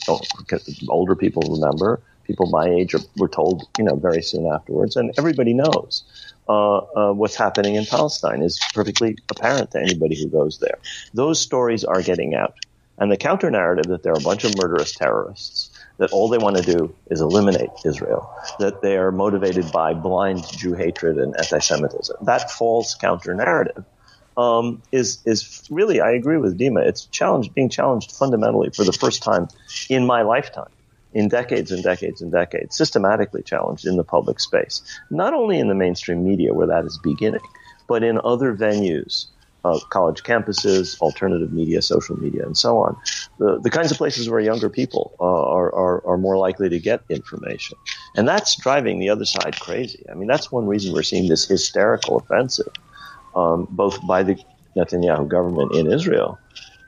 older 0.88 1.14
people 1.14 1.42
remember. 1.48 2.00
People 2.24 2.46
my 2.46 2.68
age 2.68 2.94
are, 2.94 3.00
were 3.16 3.28
told, 3.28 3.68
you 3.78 3.84
know, 3.84 3.96
very 3.96 4.22
soon 4.22 4.46
afterwards, 4.46 4.96
and 4.96 5.12
everybody 5.18 5.54
knows. 5.54 6.04
Uh, 6.48 6.78
uh, 6.78 7.12
what's 7.12 7.36
happening 7.36 7.76
in 7.76 7.86
Palestine 7.86 8.42
is 8.42 8.60
perfectly 8.74 9.16
apparent 9.30 9.70
to 9.72 9.80
anybody 9.80 10.20
who 10.20 10.28
goes 10.28 10.58
there. 10.58 10.78
Those 11.14 11.40
stories 11.40 11.84
are 11.84 12.02
getting 12.02 12.34
out. 12.34 12.54
And 12.98 13.10
the 13.10 13.16
counter 13.16 13.50
narrative 13.50 13.86
that 13.86 14.02
there 14.02 14.12
are 14.12 14.18
a 14.18 14.22
bunch 14.22 14.44
of 14.44 14.56
murderous 14.56 14.92
terrorists 14.92 15.71
that 16.02 16.10
all 16.10 16.28
they 16.28 16.36
want 16.36 16.56
to 16.56 16.62
do 16.64 16.92
is 17.12 17.20
eliminate 17.20 17.70
Israel, 17.84 18.28
that 18.58 18.82
they 18.82 18.96
are 18.96 19.12
motivated 19.12 19.70
by 19.70 19.94
blind 19.94 20.42
Jew 20.50 20.74
hatred 20.74 21.16
and 21.16 21.32
anti-Semitism. 21.36 22.16
That 22.22 22.50
false 22.50 22.96
counter 22.96 23.32
narrative 23.36 23.84
um, 24.36 24.82
is 24.90 25.22
is 25.24 25.62
really, 25.70 26.00
I 26.00 26.10
agree 26.10 26.38
with 26.38 26.58
Dima. 26.58 26.84
It's 26.84 27.06
challenged, 27.06 27.54
being 27.54 27.68
challenged 27.68 28.10
fundamentally 28.10 28.70
for 28.70 28.82
the 28.82 28.92
first 28.92 29.22
time 29.22 29.46
in 29.88 30.04
my 30.04 30.22
lifetime, 30.22 30.72
in 31.12 31.28
decades 31.28 31.70
and 31.70 31.84
decades 31.84 32.20
and 32.20 32.32
decades, 32.32 32.76
systematically 32.76 33.44
challenged 33.44 33.86
in 33.86 33.96
the 33.96 34.02
public 34.02 34.40
space, 34.40 34.82
not 35.08 35.32
only 35.32 35.60
in 35.60 35.68
the 35.68 35.76
mainstream 35.76 36.24
media 36.24 36.52
where 36.52 36.66
that 36.66 36.84
is 36.84 36.98
beginning, 37.04 37.46
but 37.86 38.02
in 38.02 38.20
other 38.24 38.56
venues 38.56 39.26
uh, 39.64 39.78
college 39.90 40.22
campuses, 40.22 40.98
alternative 41.00 41.52
media, 41.52 41.82
social 41.82 42.16
media, 42.16 42.44
and 42.44 42.56
so 42.56 42.78
on. 42.78 42.96
The, 43.38 43.60
the 43.60 43.70
kinds 43.70 43.90
of 43.90 43.98
places 43.98 44.28
where 44.28 44.40
younger 44.40 44.68
people 44.68 45.14
uh, 45.20 45.24
are, 45.24 45.72
are, 45.74 46.06
are 46.06 46.18
more 46.18 46.36
likely 46.36 46.68
to 46.68 46.78
get 46.78 47.02
information. 47.08 47.78
And 48.16 48.26
that's 48.26 48.56
driving 48.56 48.98
the 48.98 49.08
other 49.08 49.24
side 49.24 49.58
crazy. 49.60 50.04
I 50.10 50.14
mean, 50.14 50.28
that's 50.28 50.50
one 50.50 50.66
reason 50.66 50.92
we're 50.92 51.02
seeing 51.02 51.28
this 51.28 51.46
hysterical 51.46 52.16
offensive 52.16 52.72
um, 53.34 53.66
both 53.70 54.04
by 54.06 54.22
the 54.22 54.36
Netanyahu 54.76 55.28
government 55.28 55.74
in 55.74 55.90
Israel 55.90 56.38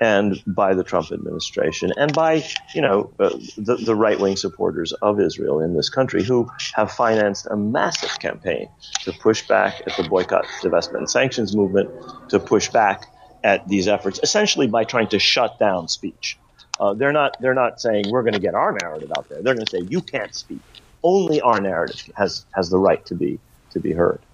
and 0.00 0.36
by 0.46 0.74
the 0.74 0.84
Trump 0.84 1.12
administration 1.12 1.92
and 1.96 2.12
by, 2.14 2.44
you 2.74 2.82
know, 2.82 3.12
uh, 3.20 3.30
the, 3.56 3.76
the 3.84 3.94
right 3.94 4.18
wing 4.18 4.36
supporters 4.36 4.92
of 4.92 5.20
Israel 5.20 5.60
in 5.60 5.74
this 5.76 5.88
country 5.88 6.22
who 6.22 6.48
have 6.74 6.92
financed 6.92 7.46
a 7.50 7.56
massive 7.56 8.18
campaign 8.20 8.68
to 9.04 9.12
push 9.12 9.46
back 9.48 9.82
at 9.86 9.96
the 9.96 10.08
boycott, 10.08 10.46
divestment, 10.62 10.98
and 10.98 11.10
sanctions 11.10 11.56
movement, 11.56 11.90
to 12.30 12.40
push 12.40 12.70
back 12.70 13.02
at 13.44 13.66
these 13.68 13.88
efforts, 13.88 14.20
essentially 14.22 14.66
by 14.66 14.84
trying 14.84 15.08
to 15.08 15.18
shut 15.18 15.58
down 15.58 15.88
speech. 15.88 16.38
Uh, 16.80 16.94
they're 16.94 17.12
not 17.12 17.32
they're 17.40 17.54
not 17.54 17.80
saying 17.80 18.04
we're 18.10 18.22
going 18.22 18.34
to 18.34 18.40
get 18.40 18.54
our 18.54 18.76
narrative 18.82 19.10
out 19.16 19.28
there. 19.28 19.42
They're 19.42 19.54
going 19.54 19.66
to 19.66 19.70
say 19.70 19.86
you 19.88 20.02
can't 20.02 20.34
speak. 20.34 20.62
Only 21.02 21.40
our 21.40 21.60
narrative 21.60 22.00
has 22.16 22.46
has 22.54 22.70
the 22.70 22.78
right 22.78 23.04
to 23.06 23.14
be 23.14 23.40
to 23.72 23.80
be 23.80 23.92
heard. 23.92 24.24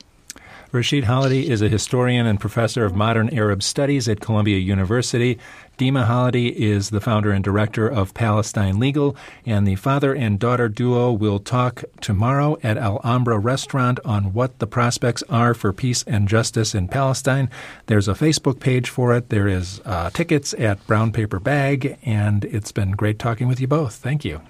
Rashid 0.72 1.02
Khalidi 1.02 1.46
is 1.46 1.62
a 1.62 1.68
historian 1.68 2.26
and 2.26 2.38
professor 2.38 2.84
of 2.84 2.94
modern 2.94 3.28
Arab 3.36 3.60
studies 3.60 4.08
at 4.08 4.20
Columbia 4.20 4.58
University. 4.58 5.36
Dima 5.76 6.06
Khalidi 6.06 6.52
is 6.52 6.90
the 6.90 7.00
founder 7.00 7.32
and 7.32 7.42
director 7.42 7.88
of 7.88 8.14
Palestine 8.14 8.78
Legal, 8.78 9.16
and 9.44 9.66
the 9.66 9.74
father 9.74 10.14
and 10.14 10.38
daughter 10.38 10.68
duo 10.68 11.10
will 11.10 11.40
talk 11.40 11.82
tomorrow 12.00 12.56
at 12.62 12.78
Alhambra 12.78 13.36
Restaurant 13.40 13.98
on 14.04 14.32
what 14.32 14.60
the 14.60 14.66
prospects 14.68 15.24
are 15.28 15.54
for 15.54 15.72
peace 15.72 16.04
and 16.06 16.28
justice 16.28 16.72
in 16.72 16.86
Palestine. 16.86 17.50
There's 17.86 18.06
a 18.06 18.14
Facebook 18.14 18.60
page 18.60 18.88
for 18.88 19.12
it. 19.16 19.28
There 19.28 19.48
is 19.48 19.80
uh, 19.84 20.10
tickets 20.10 20.54
at 20.54 20.86
Brown 20.86 21.10
Paper 21.10 21.40
Bag, 21.40 21.98
and 22.04 22.44
it's 22.44 22.70
been 22.70 22.92
great 22.92 23.18
talking 23.18 23.48
with 23.48 23.60
you 23.60 23.66
both. 23.66 23.96
Thank 23.96 24.24
you. 24.24 24.40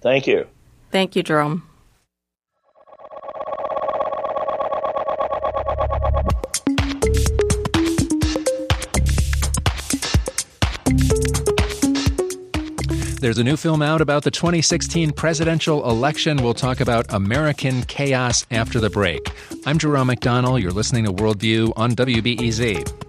Thank 0.00 0.26
you. 0.26 0.46
Thank 0.90 1.16
you, 1.16 1.22
Jerome. 1.22 1.68
There's 13.26 13.38
a 13.38 13.42
new 13.42 13.56
film 13.56 13.82
out 13.82 14.00
about 14.00 14.22
the 14.22 14.30
2016 14.30 15.10
presidential 15.10 15.90
election. 15.90 16.36
We'll 16.44 16.54
talk 16.54 16.78
about 16.78 17.12
American 17.12 17.82
chaos 17.82 18.46
after 18.52 18.78
the 18.78 18.88
break. 18.88 19.32
I'm 19.66 19.78
Jerome 19.78 20.06
McDonnell. 20.06 20.62
You're 20.62 20.70
listening 20.70 21.06
to 21.06 21.12
Worldview 21.12 21.72
on 21.74 21.96
WBEZ. 21.96 23.05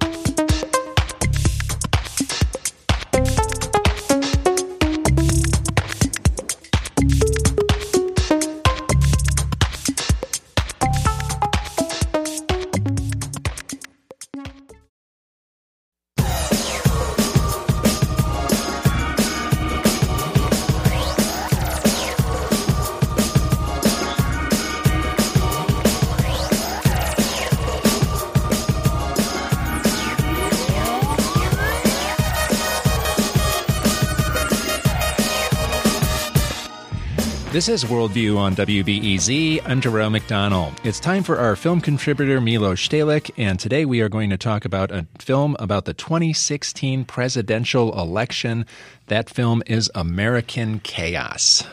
This 37.57 37.69
is 37.69 37.85
Worldview 37.85 38.37
on 38.37 38.55
WBEZ. 38.55 39.63
I'm 39.65 39.81
Jerome 39.81 40.13
McDonnell. 40.13 40.77
It's 40.85 40.99
time 40.99 41.23
for 41.23 41.39
our 41.39 41.55
film 41.55 41.81
contributor, 41.81 42.39
Milos 42.39 42.79
Stehlik, 42.87 43.31
and 43.35 43.59
today 43.59 43.83
we 43.83 43.99
are 44.01 44.09
going 44.09 44.29
to 44.29 44.37
talk 44.37 44.63
about 44.63 44.91
a 44.91 45.07
film 45.17 45.55
about 45.57 45.85
the 45.85 45.95
2016 45.95 47.05
presidential 47.05 47.99
election. 47.99 48.63
That 49.07 49.27
film 49.27 49.63
is 49.65 49.89
American 49.95 50.81
Chaos. 50.81 51.63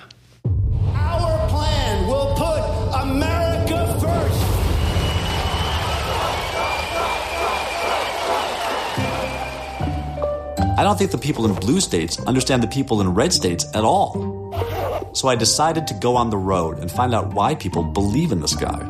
Our 0.94 1.48
plan 1.50 2.06
will 2.06 2.34
put 2.34 3.02
America 3.02 3.98
first. 4.00 4.40
I 10.78 10.82
don't 10.82 10.96
think 10.98 11.10
the 11.10 11.18
people 11.18 11.44
in 11.44 11.52
blue 11.56 11.80
states 11.80 12.18
understand 12.20 12.62
the 12.62 12.68
people 12.68 13.02
in 13.02 13.12
red 13.12 13.34
states 13.34 13.66
at 13.74 13.84
all. 13.84 14.33
So 15.12 15.28
I 15.28 15.36
decided 15.36 15.86
to 15.86 15.94
go 15.94 16.16
on 16.16 16.30
the 16.30 16.36
road 16.36 16.78
and 16.78 16.90
find 16.90 17.14
out 17.14 17.34
why 17.34 17.54
people 17.54 17.82
believe 17.82 18.32
in 18.32 18.40
this 18.40 18.54
guy. 18.54 18.80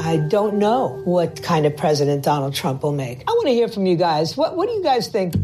I 0.00 0.18
don't 0.18 0.54
know 0.54 1.00
what 1.04 1.42
kind 1.42 1.66
of 1.66 1.76
president 1.76 2.24
Donald 2.24 2.54
Trump 2.54 2.82
will 2.82 2.92
make. 2.92 3.22
I 3.28 3.32
want 3.32 3.48
to 3.48 3.52
hear 3.52 3.68
from 3.68 3.86
you 3.86 3.96
guys. 3.96 4.36
What, 4.36 4.56
what 4.56 4.68
do 4.68 4.74
you 4.74 4.82
guys 4.82 5.08
think? 5.08 5.34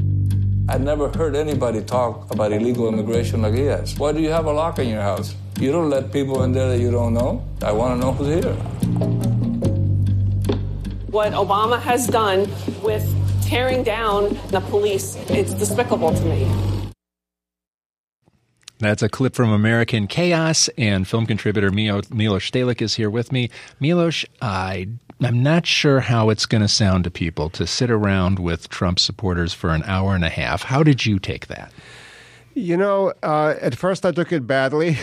I've 0.69 0.81
never 0.81 1.09
heard 1.09 1.35
anybody 1.35 1.83
talk 1.83 2.33
about 2.33 2.53
illegal 2.53 2.89
immigration 2.89 3.43
like 3.43 3.55
he 3.55 3.65
has. 3.67 3.99
Why 3.99 4.13
do 4.13 4.21
you 4.21 4.31
have 4.31 4.47
a 4.47 4.53
lock 4.53 4.79
in 4.79 4.89
your 4.89 5.03
house? 5.03 5.35
You 5.59 5.73
don't 5.73 5.91
let 5.91 6.13
people 6.13 6.45
in 6.45 6.53
there 6.53 6.69
that 6.69 6.79
you 6.79 6.91
don't 6.91 7.13
know. 7.13 7.45
I 7.61 7.73
want 7.73 8.01
to 8.01 8.07
know 8.07 8.13
who's 8.13 8.29
here. 8.29 8.55
What 11.11 11.33
Obama 11.33 11.81
has 11.81 12.07
done 12.07 12.49
with 12.83 13.05
tearing 13.43 13.83
down 13.83 14.39
the 14.49 14.61
police, 14.61 15.17
it's 15.29 15.53
despicable 15.53 16.15
to 16.15 16.25
me. 16.25 16.72
That's 18.83 19.01
a 19.01 19.09
clip 19.09 19.37
from 19.37 19.53
American 19.53 20.09
Chaos, 20.09 20.69
and 20.77 21.07
film 21.07 21.25
contributor 21.25 21.71
Milos 21.71 22.11
Stehlik 22.11 22.83
is 22.83 22.97
here 22.97 23.11
with 23.11 23.31
me. 23.31 23.49
Milos, 23.79 24.25
I, 24.43 24.89
I'm 25.21 25.41
not 25.41 25.67
sure 25.67 26.01
how 26.01 26.31
it's 26.31 26.47
going 26.47 26.63
to 26.63 26.69
sound 26.69 27.05
to 27.05 27.11
people 27.13 27.49
to 27.51 27.65
sit 27.65 27.93
around 27.93 28.41
with 28.41 28.69
Trump 28.71 28.99
supporters 28.99 29.55
for 29.55 29.71
an 29.71 29.85
hour 29.85 30.17
and 30.17 30.25
a 30.25 30.29
half. 30.29 30.65
How 30.65 30.83
did 30.83 31.07
you 31.07 31.21
take 31.21 31.47
that? 31.47 31.73
You 32.55 32.77
know, 32.77 33.13
uh, 33.23 33.55
at 33.61 33.77
first 33.77 34.05
I 34.05 34.11
took 34.11 34.33
it 34.33 34.49
badly 34.49 34.99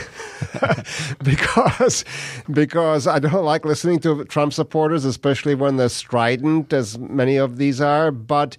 because 1.23 2.03
because 2.51 3.07
I 3.07 3.19
don't 3.19 3.45
like 3.45 3.63
listening 3.63 3.99
to 4.01 4.25
Trump 4.25 4.51
supporters, 4.51 5.05
especially 5.05 5.55
when 5.55 5.77
they're 5.77 5.87
strident, 5.87 6.73
as 6.73 6.97
many 6.99 7.37
of 7.37 7.55
these 7.55 7.79
are. 7.79 8.11
But 8.11 8.57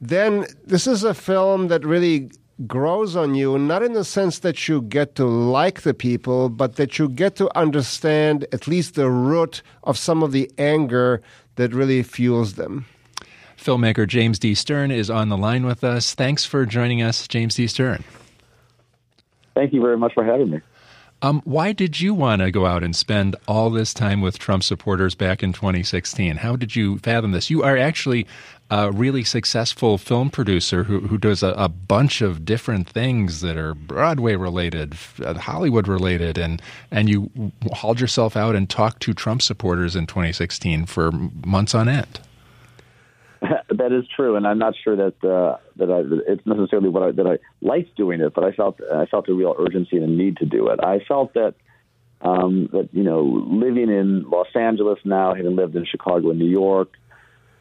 then 0.00 0.46
this 0.64 0.86
is 0.86 1.02
a 1.02 1.12
film 1.12 1.66
that 1.68 1.84
really 1.84 2.30
grows 2.66 3.16
on 3.16 3.34
you, 3.34 3.58
not 3.58 3.82
in 3.82 3.92
the 3.92 4.04
sense 4.04 4.40
that 4.40 4.68
you 4.68 4.82
get 4.82 5.14
to 5.16 5.24
like 5.24 5.82
the 5.82 5.94
people, 5.94 6.48
but 6.48 6.76
that 6.76 6.98
you 6.98 7.08
get 7.08 7.36
to 7.36 7.56
understand 7.56 8.46
at 8.52 8.68
least 8.68 8.94
the 8.94 9.10
root 9.10 9.62
of 9.84 9.96
some 9.96 10.22
of 10.22 10.32
the 10.32 10.50
anger 10.58 11.22
that 11.56 11.72
really 11.72 12.02
fuels 12.02 12.54
them. 12.54 12.86
Filmmaker 13.56 14.06
James 14.06 14.38
D. 14.38 14.54
Stern 14.54 14.90
is 14.90 15.10
on 15.10 15.28
the 15.28 15.36
line 15.36 15.66
with 15.66 15.84
us. 15.84 16.14
Thanks 16.14 16.44
for 16.44 16.64
joining 16.64 17.02
us, 17.02 17.28
James 17.28 17.54
D. 17.54 17.66
Stern. 17.66 18.02
Thank 19.54 19.72
you 19.72 19.80
very 19.80 19.98
much 19.98 20.14
for 20.14 20.24
having 20.24 20.50
me. 20.50 20.60
Um, 21.22 21.42
why 21.44 21.72
did 21.72 22.00
you 22.00 22.14
want 22.14 22.40
to 22.40 22.50
go 22.50 22.64
out 22.64 22.82
and 22.82 22.96
spend 22.96 23.36
all 23.46 23.68
this 23.68 23.92
time 23.92 24.22
with 24.22 24.38
Trump 24.38 24.62
supporters 24.62 25.14
back 25.14 25.42
in 25.42 25.52
2016? 25.52 26.36
How 26.36 26.56
did 26.56 26.74
you 26.74 26.98
fathom 26.98 27.32
this? 27.32 27.50
You 27.50 27.62
are 27.62 27.76
actually 27.76 28.26
a 28.70 28.90
really 28.90 29.24
successful 29.24 29.98
film 29.98 30.30
producer 30.30 30.84
who, 30.84 31.00
who 31.00 31.18
does 31.18 31.42
a, 31.42 31.48
a 31.58 31.68
bunch 31.68 32.22
of 32.22 32.44
different 32.44 32.88
things 32.88 33.42
that 33.42 33.56
are 33.56 33.74
Broadway 33.74 34.34
related, 34.36 34.96
uh, 35.22 35.34
Hollywood 35.34 35.88
related, 35.88 36.38
and 36.38 36.62
and 36.90 37.10
you 37.10 37.30
hauled 37.72 38.00
yourself 38.00 38.36
out 38.36 38.54
and 38.54 38.70
talked 38.70 39.02
to 39.02 39.12
Trump 39.12 39.42
supporters 39.42 39.96
in 39.96 40.06
2016 40.06 40.86
for 40.86 41.10
months 41.44 41.74
on 41.74 41.88
end. 41.88 42.20
that 43.70 43.92
is 43.92 44.04
true, 44.14 44.36
and 44.36 44.46
I'm 44.46 44.58
not 44.58 44.74
sure 44.82 44.96
that 44.96 45.24
uh, 45.24 45.56
that 45.76 45.90
I, 45.90 46.30
it's 46.30 46.44
necessarily 46.44 46.90
what 46.90 47.02
I, 47.02 47.10
that 47.12 47.26
I 47.26 47.38
liked 47.62 47.96
doing 47.96 48.20
it, 48.20 48.34
but 48.34 48.44
I 48.44 48.52
felt 48.52 48.80
I 48.92 49.06
felt 49.06 49.28
a 49.28 49.34
real 49.34 49.54
urgency 49.58 49.96
and 49.96 50.04
a 50.04 50.08
need 50.08 50.36
to 50.38 50.46
do 50.46 50.68
it. 50.68 50.80
I 50.82 50.98
felt 51.08 51.32
that 51.34 51.54
um, 52.20 52.68
that 52.72 52.90
you 52.92 53.02
know 53.02 53.22
living 53.22 53.88
in 53.88 54.28
Los 54.28 54.54
Angeles 54.54 54.98
now, 55.04 55.34
having 55.34 55.56
lived 55.56 55.74
in 55.74 55.86
Chicago 55.86 56.30
and 56.30 56.38
New 56.38 56.50
York, 56.50 56.92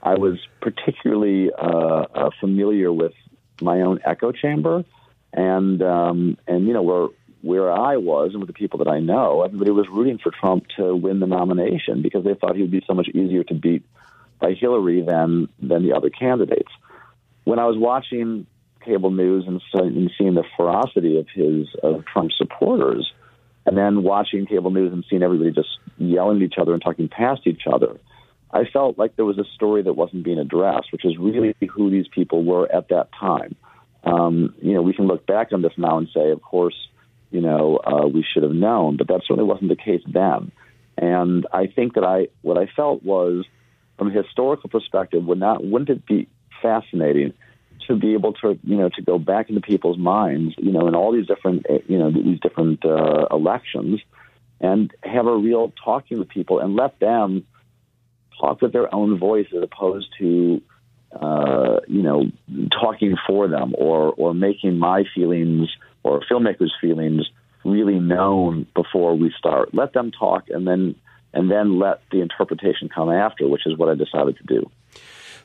I 0.03 0.15
was 0.15 0.37
particularly 0.61 1.49
uh, 1.57 2.05
uh, 2.13 2.29
familiar 2.41 2.91
with 2.91 3.13
my 3.61 3.81
own 3.81 3.99
echo 4.05 4.33
chamber, 4.33 4.83
and 5.31 5.81
um, 5.81 6.37
and 6.45 6.67
you 6.67 6.73
know 6.73 6.81
where 6.81 7.07
where 7.41 7.71
I 7.71 7.95
was 7.95 8.31
and 8.31 8.41
with 8.41 8.47
the 8.47 8.53
people 8.53 8.79
that 8.79 8.89
I 8.89 8.99
know, 8.99 9.43
everybody 9.43 9.71
was 9.71 9.87
rooting 9.87 10.17
for 10.17 10.29
Trump 10.29 10.65
to 10.75 10.93
win 10.93 11.21
the 11.21 11.25
nomination 11.25 12.01
because 12.01 12.25
they 12.25 12.33
thought 12.33 12.57
he 12.57 12.61
would 12.61 12.71
be 12.71 12.83
so 12.85 12.93
much 12.93 13.07
easier 13.07 13.45
to 13.45 13.53
beat 13.53 13.85
by 14.39 14.53
Hillary 14.53 15.01
than 15.01 15.49
than 15.61 15.83
the 15.83 15.93
other 15.93 16.09
candidates. 16.09 16.71
When 17.43 17.59
I 17.59 17.65
was 17.65 17.77
watching 17.77 18.45
cable 18.83 19.11
news 19.11 19.45
and, 19.47 19.61
and 19.73 20.11
seeing 20.17 20.35
the 20.35 20.43
ferocity 20.55 21.19
of 21.19 21.27
his 21.33 21.67
of 21.83 22.05
Trump 22.05 22.31
supporters, 22.37 23.11
and 23.65 23.77
then 23.77 24.03
watching 24.03 24.45
cable 24.45 24.71
news 24.71 24.93
and 24.93 25.05
seeing 25.09 25.23
everybody 25.23 25.51
just 25.51 25.77
yelling 25.97 26.37
at 26.37 26.43
each 26.43 26.55
other 26.59 26.73
and 26.73 26.81
talking 26.81 27.07
past 27.09 27.41
each 27.45 27.63
other, 27.71 27.99
I 28.51 28.65
felt 28.65 28.97
like 28.97 29.15
there 29.15 29.25
was 29.25 29.37
a 29.37 29.45
story 29.55 29.83
that 29.83 29.93
wasn't 29.93 30.23
being 30.23 30.39
addressed, 30.39 30.91
which 30.91 31.05
is 31.05 31.17
really 31.17 31.55
who 31.71 31.91
these 31.91 32.07
people 32.07 32.43
were 32.43 32.71
at 32.71 32.89
that 32.89 33.09
time. 33.19 33.55
Um, 34.03 34.55
you 34.61 34.73
know, 34.73 34.81
we 34.81 34.93
can 34.93 35.07
look 35.07 35.27
back 35.27 35.51
on 35.51 35.61
this 35.61 35.73
now 35.77 35.97
and 35.97 36.07
say, 36.13 36.31
of 36.31 36.41
course, 36.41 36.75
you 37.31 37.41
know, 37.41 37.77
uh, 37.77 38.07
we 38.07 38.23
should 38.33 38.43
have 38.43 38.53
known, 38.53 38.97
but 38.97 39.07
that 39.09 39.21
certainly 39.27 39.43
wasn't 39.43 39.69
the 39.69 39.75
case 39.75 40.01
then. 40.07 40.51
And 40.97 41.45
I 41.53 41.67
think 41.67 41.93
that 41.93 42.03
I, 42.03 42.27
what 42.41 42.57
I 42.57 42.67
felt 42.75 43.03
was 43.03 43.45
from 43.99 44.07
a 44.07 44.23
historical 44.23 44.69
perspective, 44.69 45.25
would 45.25 45.39
not 45.39 45.63
wouldn't 45.63 45.89
it 45.89 46.05
be 46.07 46.27
fascinating 46.61 47.33
to 47.87 47.95
be 47.95 48.13
able 48.13 48.33
to 48.33 48.57
you 48.63 48.77
know 48.77 48.89
to 48.89 49.01
go 49.01 49.19
back 49.19 49.49
into 49.49 49.61
people's 49.61 49.97
minds, 49.97 50.55
you 50.57 50.71
know, 50.71 50.87
in 50.87 50.95
all 50.95 51.11
these 51.11 51.27
different 51.27 51.65
eh, 51.69 51.79
you 51.87 51.99
know 51.99 52.09
these 52.09 52.39
different 52.39 52.83
uh, 52.85 53.27
elections, 53.29 53.99
and 54.61 54.91
have 55.03 55.27
a 55.27 55.35
real 55.35 55.71
talking 55.83 56.17
with 56.17 56.29
people 56.29 56.59
and 56.59 56.75
let 56.75 56.99
them 56.99 57.45
talk 58.39 58.61
with 58.61 58.71
their 58.71 58.93
own 58.95 59.19
voice 59.19 59.47
as 59.55 59.61
opposed 59.61 60.07
to 60.17 60.61
uh, 61.11 61.79
you 61.87 62.01
know 62.01 62.31
talking 62.71 63.17
for 63.27 63.49
them 63.49 63.75
or 63.77 64.13
or 64.13 64.33
making 64.33 64.79
my 64.79 65.03
feelings 65.13 65.67
or 66.03 66.21
filmmakers' 66.31 66.71
feelings 66.79 67.29
really 67.65 67.99
known 67.99 68.65
before 68.73 69.17
we 69.17 69.33
start. 69.37 69.73
Let 69.73 69.91
them 69.91 70.11
talk 70.11 70.45
and 70.47 70.65
then 70.65 70.95
and 71.33 71.49
then 71.51 71.79
let 71.79 72.01
the 72.11 72.21
interpretation 72.21 72.89
come 72.89 73.09
after, 73.09 73.47
which 73.47 73.65
is 73.65 73.77
what 73.77 73.89
I 73.89 73.95
decided 73.95 74.37
to 74.37 74.43
do. 74.43 74.69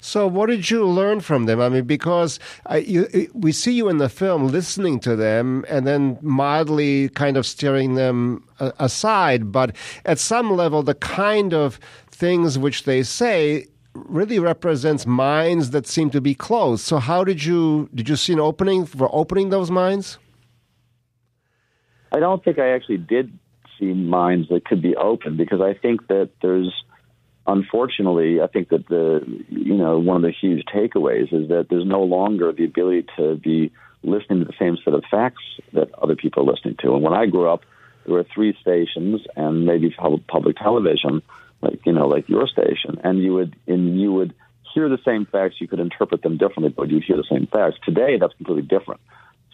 So, 0.00 0.26
what 0.26 0.50
did 0.50 0.70
you 0.70 0.86
learn 0.86 1.20
from 1.20 1.46
them? 1.46 1.62
I 1.62 1.70
mean, 1.70 1.84
because 1.84 2.38
I, 2.66 2.78
you, 2.78 3.30
we 3.32 3.52
see 3.52 3.72
you 3.72 3.88
in 3.88 3.96
the 3.96 4.10
film 4.10 4.48
listening 4.48 5.00
to 5.00 5.16
them 5.16 5.64
and 5.66 5.86
then 5.86 6.18
mildly 6.20 7.08
kind 7.08 7.38
of 7.38 7.46
steering 7.46 7.94
them 7.94 8.46
uh, 8.60 8.72
aside, 8.78 9.50
but 9.50 9.74
at 10.04 10.18
some 10.18 10.50
level, 10.50 10.82
the 10.82 10.94
kind 10.94 11.54
of 11.54 11.80
things 12.10 12.58
which 12.58 12.84
they 12.84 13.02
say 13.02 13.66
really 13.94 14.38
represents 14.38 15.06
minds 15.06 15.70
that 15.70 15.86
seem 15.86 16.10
to 16.10 16.20
be 16.20 16.34
closed. 16.34 16.84
So, 16.84 16.98
how 16.98 17.24
did 17.24 17.42
you 17.42 17.88
did 17.94 18.06
you 18.06 18.16
see 18.16 18.34
an 18.34 18.40
opening 18.40 18.84
for 18.84 19.08
opening 19.10 19.48
those 19.48 19.70
minds? 19.70 20.18
I 22.12 22.20
don't 22.20 22.44
think 22.44 22.58
I 22.58 22.68
actually 22.68 22.98
did 22.98 23.32
minds 23.92 24.48
that 24.48 24.64
could 24.64 24.80
be 24.82 24.96
open 24.96 25.36
because 25.36 25.60
I 25.60 25.74
think 25.74 26.06
that 26.08 26.30
there's, 26.40 26.72
unfortunately, 27.46 28.40
I 28.40 28.46
think 28.46 28.70
that 28.70 28.88
the, 28.88 29.22
you 29.48 29.74
know, 29.74 29.98
one 29.98 30.16
of 30.16 30.22
the 30.22 30.32
huge 30.32 30.64
takeaways 30.72 31.32
is 31.32 31.48
that 31.48 31.66
there's 31.68 31.84
no 31.84 32.02
longer 32.02 32.52
the 32.52 32.64
ability 32.64 33.06
to 33.16 33.36
be 33.36 33.72
listening 34.02 34.40
to 34.40 34.44
the 34.44 34.54
same 34.58 34.76
set 34.84 34.94
of 34.94 35.04
facts 35.10 35.42
that 35.72 35.92
other 35.94 36.16
people 36.16 36.42
are 36.42 36.52
listening 36.52 36.76
to. 36.80 36.94
And 36.94 37.02
when 37.02 37.14
I 37.14 37.26
grew 37.26 37.48
up, 37.48 37.62
there 38.04 38.14
were 38.14 38.26
three 38.34 38.56
stations 38.60 39.22
and 39.34 39.66
maybe 39.66 39.94
public 40.28 40.56
television, 40.56 41.22
like 41.62 41.80
you 41.86 41.92
know, 41.92 42.06
like 42.06 42.28
your 42.28 42.46
station, 42.46 43.00
and 43.02 43.22
you 43.22 43.32
would 43.32 43.56
and 43.66 43.98
you 43.98 44.12
would 44.12 44.34
hear 44.74 44.90
the 44.90 44.98
same 45.04 45.24
facts, 45.24 45.54
you 45.58 45.68
could 45.68 45.80
interpret 45.80 46.20
them 46.22 46.36
differently, 46.36 46.68
but 46.68 46.90
you'd 46.90 47.04
hear 47.04 47.16
the 47.16 47.24
same 47.30 47.46
facts. 47.46 47.76
Today, 47.84 48.18
that's 48.18 48.34
completely 48.34 48.62
different 48.62 49.00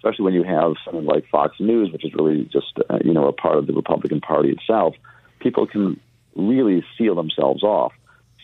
especially 0.01 0.25
when 0.25 0.35
you 0.35 0.45
have 0.45 0.73
something 0.85 1.05
like 1.05 1.29
Fox 1.29 1.57
News, 1.61 1.93
which 1.93 2.05
is 2.07 2.15
really 2.15 2.49
just 2.51 2.73
uh, 2.89 2.99
you 3.05 3.13
know 3.13 3.29
a 3.29 3.33
part 3.33 3.59
of 3.59 3.67
the 3.67 3.75
Republican 3.75 4.21
Party 4.21 4.51
itself, 4.51 4.95
people 5.41 5.67
can 5.67 6.01
really 6.35 6.83
seal 6.97 7.15
themselves 7.15 7.63
off. 7.63 7.93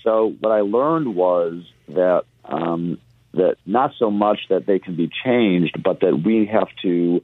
So 0.03 0.35
what 0.41 0.53
I 0.53 0.61
learned 0.61 1.15
was 1.15 1.63
that 1.89 2.25
um, 2.45 2.99
that 3.33 3.57
not 3.65 3.93
so 3.99 4.11
much 4.11 4.41
that 4.51 4.67
they 4.67 4.79
can 4.79 4.97
be 4.97 5.11
changed, 5.25 5.83
but 5.83 6.01
that 6.01 6.23
we 6.25 6.47
have 6.47 6.69
to 6.83 7.23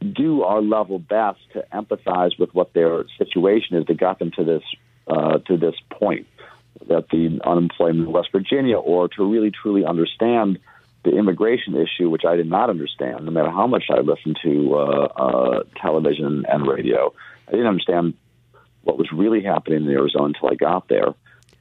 do 0.00 0.42
our 0.42 0.60
level 0.60 0.98
best 0.98 1.38
to 1.52 1.64
empathize 1.72 2.38
with 2.38 2.52
what 2.52 2.72
their 2.72 3.04
situation 3.16 3.76
is 3.76 3.86
that 3.86 3.98
got 3.98 4.18
them 4.18 4.32
to 4.32 4.44
this 4.44 4.62
uh, 5.06 5.38
to 5.46 5.56
this 5.56 5.74
point, 5.90 6.26
that 6.88 7.08
the 7.10 7.38
unemployment 7.44 8.08
in 8.08 8.12
West 8.12 8.28
Virginia, 8.32 8.76
or 8.76 9.08
to 9.08 9.24
really 9.24 9.52
truly 9.52 9.84
understand 9.84 10.58
the 11.04 11.16
immigration 11.16 11.76
issue, 11.76 12.10
which 12.10 12.24
I 12.26 12.36
did 12.36 12.48
not 12.48 12.70
understand, 12.70 13.24
no 13.24 13.30
matter 13.30 13.50
how 13.50 13.66
much 13.66 13.84
I 13.90 14.00
listened 14.00 14.38
to 14.42 14.74
uh, 14.74 14.80
uh, 14.80 15.62
television 15.80 16.44
and 16.48 16.66
radio. 16.66 17.14
I 17.46 17.52
didn't 17.52 17.66
understand 17.66 18.14
what 18.82 18.98
was 18.98 19.10
really 19.12 19.42
happening 19.42 19.84
in 19.84 19.90
Arizona 19.90 20.26
until 20.26 20.50
I 20.50 20.54
got 20.54 20.88
there. 20.88 21.14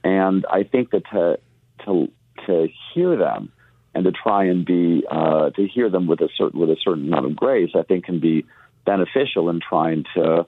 And 0.04 0.45
I 0.50 0.63
think 0.63 0.91
that 0.91 1.04
to 1.12 1.39
to 1.86 2.12
to 2.45 2.67
hear 2.93 3.17
them 3.17 3.52
and 3.93 4.06
to 4.06 4.12
try 4.12 4.45
and 4.45 4.65
be 4.65 5.04
uh, 5.10 5.50
to 5.52 5.67
hear 5.67 5.89
them 5.89 6.08
with 6.08 6.21
a 6.21 6.30
certain 6.38 6.60
with 6.60 6.69
a 6.69 6.78
certain 6.84 7.08
amount 7.08 7.26
of 7.26 7.36
grace, 7.36 7.71
I 7.76 7.84
think 7.84 8.06
can 8.06 8.19
be 8.19 8.45
beneficial 8.86 9.50
in 9.50 9.60
trying 9.60 10.06
to 10.15 10.45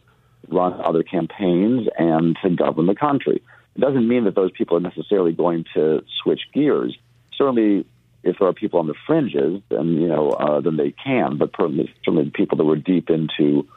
run 0.47 0.79
other 0.81 1.03
campaigns 1.03 1.87
and 1.97 2.37
to 2.41 2.49
govern 2.49 2.85
the 2.85 2.95
country. 2.95 3.43
It 3.75 3.81
doesn't 3.81 4.07
mean 4.07 4.23
that 4.25 4.35
those 4.35 4.51
people 4.51 4.77
are 4.77 4.81
necessarily 4.81 5.33
going 5.33 5.65
to 5.73 6.03
switch 6.23 6.41
gears. 6.53 6.97
Certainly, 7.37 7.85
if 8.23 8.37
there 8.39 8.47
are 8.47 8.53
people 8.53 8.79
on 8.79 8.87
the 8.87 8.95
fringes, 9.07 9.61
then 9.69 9.93
you 9.93 10.07
know, 10.07 10.31
uh, 10.31 10.59
then 10.61 10.77
they 10.77 10.91
can. 10.91 11.37
But 11.37 11.51
certainly, 11.57 12.31
people 12.33 12.57
that 12.57 12.65
were 12.65 12.75
deep 12.75 13.09
into 13.09 13.67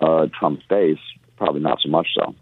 uh, 0.00 0.26
Trump's 0.38 0.64
base, 0.68 0.98
probably 1.36 1.60
not 1.60 1.80
so 1.80 1.88
much 1.88 2.08
so. 2.14 2.34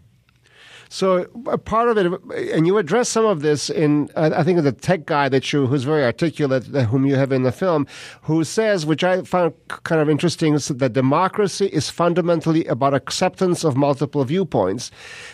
So 0.93 1.25
a 1.47 1.57
part 1.57 1.87
of 1.87 1.97
it, 1.97 2.51
and 2.53 2.67
you 2.67 2.77
address 2.77 3.07
some 3.07 3.25
of 3.25 3.41
this 3.41 3.69
in, 3.69 4.09
I 4.17 4.43
think, 4.43 4.61
the 4.61 4.73
tech 4.73 5.05
guy 5.05 5.29
that 5.29 5.53
you, 5.53 5.65
who's 5.65 5.85
very 5.85 6.03
articulate, 6.03 6.65
whom 6.65 7.05
you 7.05 7.15
have 7.15 7.31
in 7.31 7.43
the 7.43 7.51
film, 7.53 7.87
who 8.23 8.43
says, 8.43 8.85
which 8.85 9.01
I 9.01 9.21
found 9.21 9.53
kind 9.67 10.01
of 10.01 10.09
interesting, 10.09 10.53
is 10.53 10.67
that 10.67 10.91
democracy 10.91 11.67
is 11.67 11.89
fundamentally 11.89 12.65
about 12.65 12.93
acceptance 12.93 13.63
of 13.63 13.77
multiple 13.77 14.25
viewpoints, 14.25 14.91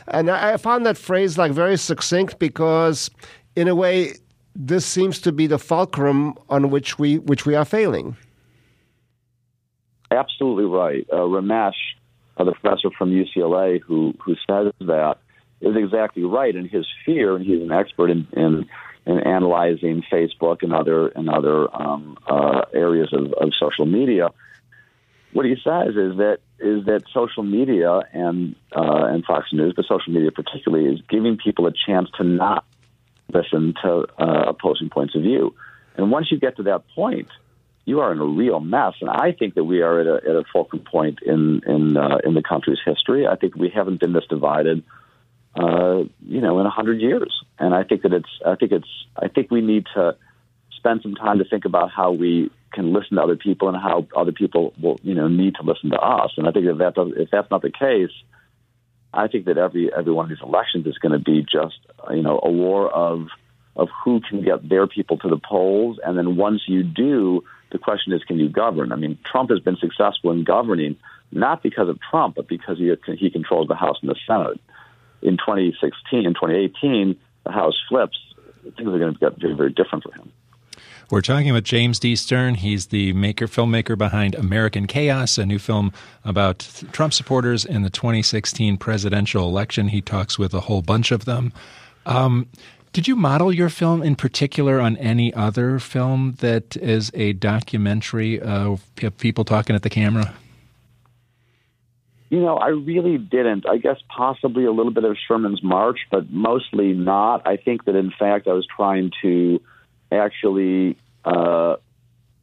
and 0.10 0.30
I 0.30 0.58
found 0.58 0.86
that 0.86 0.96
phrase 0.96 1.40
like 1.40 1.54
very 1.54 1.76
succinct 1.76 2.38
because, 2.38 3.10
in 3.56 3.68
a 3.68 3.74
way, 3.74 4.14
this 4.58 4.86
seems 4.86 5.20
to 5.22 5.32
be 5.32 5.46
the 5.46 5.60
fulcrum 5.60 6.34
on 6.50 6.72
which 6.72 6.98
we 6.98 7.20
which 7.20 7.46
we 7.46 7.54
are 7.54 7.64
failing. 7.64 8.18
Absolutely 10.10 10.66
right. 10.66 11.06
Uh, 11.14 11.18
Ramesh, 11.18 11.74
uh, 12.38 12.44
the 12.44 12.54
professor 12.54 12.90
from 12.98 13.12
UCLA, 13.12 13.80
who 13.80 14.16
who 14.20 14.36
says 14.50 14.74
that 14.80 15.18
is 15.62 15.76
exactly 15.76 16.24
right. 16.24 16.56
And 16.56 16.68
his 16.68 16.88
fear, 17.06 17.36
and 17.36 17.46
he's 17.46 17.62
an 17.62 17.72
expert 17.72 18.10
in, 18.10 18.28
in, 18.34 18.68
in 19.06 19.20
analyzing 19.20 20.04
Facebook 20.12 20.64
and 20.64 20.74
other 20.74 21.10
and 21.10 21.30
other 21.30 21.74
um, 21.76 22.18
uh, 22.28 22.62
areas 22.74 23.14
of, 23.14 23.34
of 23.34 23.52
social 23.60 23.86
media. 23.86 24.30
What 25.34 25.46
he 25.46 25.56
says 25.64 25.90
is 25.90 26.18
that 26.18 26.40
is 26.60 26.86
that 26.86 27.04
social 27.14 27.44
media 27.44 28.00
and 28.12 28.56
uh, 28.76 29.06
and 29.06 29.24
Fox 29.24 29.54
News, 29.54 29.74
but 29.76 29.86
social 29.86 30.14
media 30.14 30.32
particularly, 30.32 30.92
is 30.92 31.00
giving 31.08 31.38
people 31.38 31.68
a 31.68 31.74
chance 31.86 32.10
to 32.18 32.24
not 32.24 32.66
listen 33.34 33.74
to 33.84 34.06
uh, 34.18 34.46
opposing 34.48 34.90
points 34.90 35.16
of 35.16 35.22
view. 35.22 35.54
And 35.96 36.12
once 36.12 36.32
you 36.32 36.40
get 36.40 36.58
to 36.58 36.64
that 36.64 36.88
point, 36.96 37.30
you 37.86 38.02
are 38.02 38.12
in 38.12 38.20
a 38.20 38.26
real 38.26 38.60
mess. 38.60 38.96
And 39.02 39.10
I 39.10 39.32
think 39.32 39.56
that 39.56 39.64
we 39.64 39.82
are 39.82 40.00
at 40.02 40.08
a, 40.08 40.30
at 40.30 40.36
a 40.36 40.44
fulcrum 40.52 40.84
point 40.84 41.20
in 41.26 41.62
in 41.66 41.98
uh, 41.98 42.18
in 42.24 42.34
the 42.34 42.44
country's 42.44 42.80
history. 42.86 43.26
I 43.26 43.36
think 43.36 43.56
we 43.56 43.70
haven't 43.70 44.02
been 44.02 44.14
this 44.14 44.26
divided, 44.30 44.84
uh, 45.56 46.04
you 46.22 46.42
know, 46.42 46.60
in 46.60 46.66
a 46.66 46.70
hundred 46.70 47.00
years. 47.00 47.34
And 47.58 47.74
I 47.74 47.84
think 47.84 48.02
that 48.04 48.14
it's 48.14 48.30
I 48.46 48.56
think 48.56 48.74
it's 48.74 48.90
I 49.16 49.30
think 49.30 49.50
we 49.50 49.62
need 49.62 49.86
to 49.96 50.18
spend 50.76 51.02
some 51.02 51.16
time 51.16 51.40
to 51.40 51.46
think 51.46 51.66
about 51.66 51.90
how 51.90 52.12
we 52.12 52.52
can 52.74 52.94
listen 52.94 53.16
to 53.16 53.24
other 53.24 53.38
people 53.38 53.70
and 53.70 53.78
how 53.78 54.06
other 54.16 54.34
people 54.34 54.74
will 54.82 55.00
you 55.02 55.16
know 55.16 55.30
need 55.30 55.56
to 55.56 55.64
listen 55.64 55.90
to 55.92 56.00
us. 56.00 56.32
And 56.38 56.48
I 56.48 56.52
think 56.52 56.66
if 56.66 56.78
that 56.80 56.94
if 57.16 57.30
that's 57.32 57.50
not 57.50 57.62
the 57.62 57.72
case, 57.72 58.12
I 59.14 59.28
think 59.28 59.46
that 59.46 59.58
every 59.58 59.90
every 59.94 60.12
one 60.12 60.26
of 60.26 60.30
these 60.30 60.44
elections 60.44 60.86
is 60.86 60.98
going 60.98 61.14
to 61.14 61.20
be 61.20 61.42
just 61.42 61.80
you 62.12 62.22
know 62.22 62.40
a 62.44 62.52
war 62.52 62.90
of 62.90 63.28
of 63.76 63.90
who 64.04 64.20
can 64.22 64.44
get 64.44 64.68
their 64.68 64.88
people 64.88 65.18
to 65.20 65.30
the 65.30 65.38
polls, 65.38 66.00
and 66.04 66.18
then 66.18 66.36
once 66.36 66.64
you 66.68 66.84
do, 66.84 67.44
the 67.72 67.78
question 67.78 68.12
is, 68.12 68.24
can 68.24 68.40
you 68.40 68.50
govern? 68.50 68.92
I 68.92 68.96
mean, 68.96 69.20
Trump 69.24 69.52
has 69.52 69.60
been 69.60 69.78
successful 69.78 70.32
in 70.32 70.44
governing 70.44 70.98
not 71.32 71.62
because 71.62 71.90
of 71.90 72.00
Trump, 72.10 72.36
but 72.36 72.48
because 72.48 72.78
he 72.78 72.94
he 73.16 73.30
controls 73.30 73.68
the 73.68 73.76
House 73.76 73.98
and 74.02 74.10
the 74.10 74.16
Senate. 74.26 74.60
In 75.22 75.38
2016 75.38 76.26
and 76.26 76.36
2018, 76.36 77.16
the 77.44 77.52
House 77.52 77.76
flips. 77.90 78.18
Things 78.64 78.90
are 78.90 79.00
going 79.00 79.14
to 79.14 79.20
get 79.20 79.40
very, 79.40 79.54
very 79.54 79.72
different 79.72 80.04
for 80.04 80.14
him. 80.14 80.32
We're 81.10 81.22
talking 81.22 81.54
with 81.54 81.64
James 81.64 82.00
D. 82.00 82.18
Stern. 82.18 82.56
He's 82.56 82.88
the 82.88 83.14
maker, 83.14 83.48
filmmaker 83.48 83.98
behind 83.98 84.36
American 84.36 84.88
Chaos, 84.88 85.38
a 85.38 85.46
new 85.46 85.58
film 85.58 85.94
about 86.26 86.60
Trump 86.92 87.14
supporters 87.14 87.64
in 87.64 87.84
the 87.84 87.90
2016 87.90 88.78
presidential 88.78 89.48
election. 89.48 89.88
He 89.88 90.02
talks 90.02 90.38
with 90.38 90.54
a 90.54 90.62
whole 90.62 90.82
bunch 90.82 91.12
of 91.12 91.24
them. 91.24 91.54
Um, 92.08 92.48
did 92.94 93.08
you 93.08 93.16
model 93.16 93.54
your 93.54 93.70
film 93.70 94.02
in 94.02 94.16
particular 94.16 94.80
on 94.80 94.98
any 94.98 95.32
other 95.34 95.78
film 95.78 96.36
that 96.40 96.76
is 96.78 97.12
a 97.14 97.34
documentary 97.34 98.40
of 98.40 98.84
people 99.20 99.44
talking 99.44 99.76
at 99.76 99.84
the 99.84 99.90
camera? 99.90 100.34
You 102.30 102.42
know, 102.42 102.58
I 102.58 102.70
really 102.70 103.18
didn't. 103.18 103.70
I 103.70 103.78
guess 103.78 103.98
possibly 104.10 104.66
a 104.66 104.72
little 104.72 104.92
bit 104.92 105.04
of 105.04 105.16
Sherman's 105.28 105.62
March, 105.62 106.00
but 106.10 106.32
mostly 106.32 106.94
not. 106.94 107.46
I 107.46 107.58
think 107.58 107.86
that 107.86 107.96
in 107.96 108.12
fact 108.18 108.48
I 108.48 108.54
was 108.54 108.66
trying 108.66 109.12
to 109.22 109.62
actually 110.12 110.98
uh, 111.24 111.76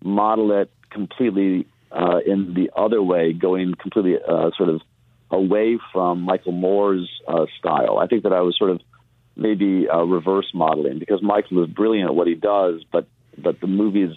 model 0.03 0.53
it 0.53 0.71
completely 0.91 1.67
uh, 1.91 2.19
in 2.25 2.55
the 2.55 2.71
other 2.77 3.03
way, 3.03 3.33
going 3.33 3.75
completely 3.75 4.17
uh, 4.27 4.51
sort 4.57 4.69
of 4.69 4.83
away 5.31 5.79
from 5.93 6.21
Michael 6.21 6.53
Moore's 6.53 7.11
uh, 7.27 7.47
style. 7.59 7.99
I 7.99 8.07
think 8.07 8.23
that 8.23 8.33
I 8.33 8.41
was 8.41 8.57
sort 8.57 8.71
of 8.71 8.81
maybe 9.37 9.89
uh, 9.89 10.03
reverse 10.03 10.51
modeling 10.55 10.99
because 10.99 11.23
Michael 11.23 11.65
is 11.65 11.71
brilliant 11.71 12.11
at 12.11 12.15
what 12.15 12.27
he 12.27 12.35
does, 12.35 12.85
but 12.91 13.07
but 13.37 13.61
the 13.61 13.67
movies 13.67 14.15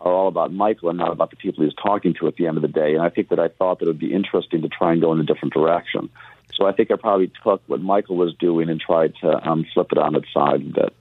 are 0.00 0.12
all 0.12 0.28
about 0.28 0.52
Michael 0.52 0.88
and 0.88 0.98
not 0.98 1.12
about 1.12 1.30
the 1.30 1.36
people 1.36 1.64
he's 1.64 1.74
talking 1.74 2.14
to 2.20 2.26
at 2.26 2.36
the 2.36 2.46
end 2.46 2.56
of 2.56 2.62
the 2.62 2.68
day. 2.68 2.94
And 2.94 3.02
I 3.02 3.10
think 3.10 3.28
that 3.28 3.38
I 3.38 3.48
thought 3.48 3.78
that 3.78 3.86
it 3.86 3.88
would 3.88 3.98
be 3.98 4.14
interesting 4.14 4.62
to 4.62 4.68
try 4.68 4.92
and 4.92 5.00
go 5.00 5.12
in 5.12 5.20
a 5.20 5.24
different 5.24 5.52
direction. 5.52 6.08
So 6.54 6.66
I 6.66 6.72
think 6.72 6.90
I 6.90 6.96
probably 6.96 7.30
took 7.42 7.62
what 7.66 7.80
Michael 7.80 8.16
was 8.16 8.34
doing 8.34 8.70
and 8.70 8.80
tried 8.80 9.14
to 9.22 9.48
um, 9.48 9.66
flip 9.72 9.92
it 9.92 9.98
on 9.98 10.14
its 10.14 10.26
side 10.32 10.62
a 10.62 10.64
bit. 10.64 10.94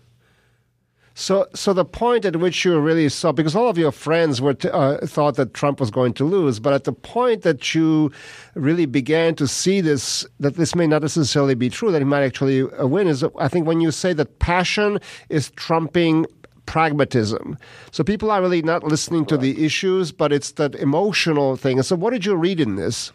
So, 1.19 1.47
so 1.53 1.73
the 1.73 1.83
point 1.83 2.23
at 2.23 2.37
which 2.37 2.63
you 2.63 2.79
really 2.79 3.09
saw, 3.09 3.33
because 3.33 3.53
all 3.53 3.67
of 3.67 3.77
your 3.77 3.91
friends 3.91 4.41
were 4.41 4.53
t- 4.53 4.69
uh, 4.69 5.05
thought 5.05 5.35
that 5.35 5.53
Trump 5.53 5.81
was 5.81 5.91
going 5.91 6.13
to 6.13 6.23
lose, 6.23 6.61
but 6.61 6.71
at 6.71 6.85
the 6.85 6.93
point 6.93 7.41
that 7.41 7.75
you 7.75 8.09
really 8.55 8.85
began 8.85 9.35
to 9.35 9.45
see 9.45 9.81
this, 9.81 10.25
that 10.39 10.55
this 10.55 10.75
may 10.75 10.87
not 10.87 11.01
necessarily 11.01 11.55
be 11.55 11.69
true, 11.69 11.91
that 11.91 11.99
he 11.99 12.05
might 12.05 12.23
actually 12.23 12.61
uh, 12.61 12.87
win, 12.87 13.09
is 13.09 13.25
I 13.37 13.49
think 13.49 13.67
when 13.67 13.81
you 13.81 13.91
say 13.91 14.13
that 14.13 14.39
passion 14.39 14.97
is 15.27 15.49
trumping 15.51 16.25
pragmatism. 16.65 17.57
So 17.91 18.01
people 18.01 18.31
are 18.31 18.41
really 18.41 18.61
not 18.61 18.85
listening 18.85 19.25
to 19.25 19.35
the 19.35 19.65
issues, 19.65 20.13
but 20.13 20.31
it's 20.31 20.51
that 20.51 20.73
emotional 20.75 21.57
thing. 21.57 21.81
So, 21.81 21.97
what 21.97 22.11
did 22.11 22.25
you 22.25 22.35
read 22.35 22.61
in 22.61 22.77
this? 22.77 23.11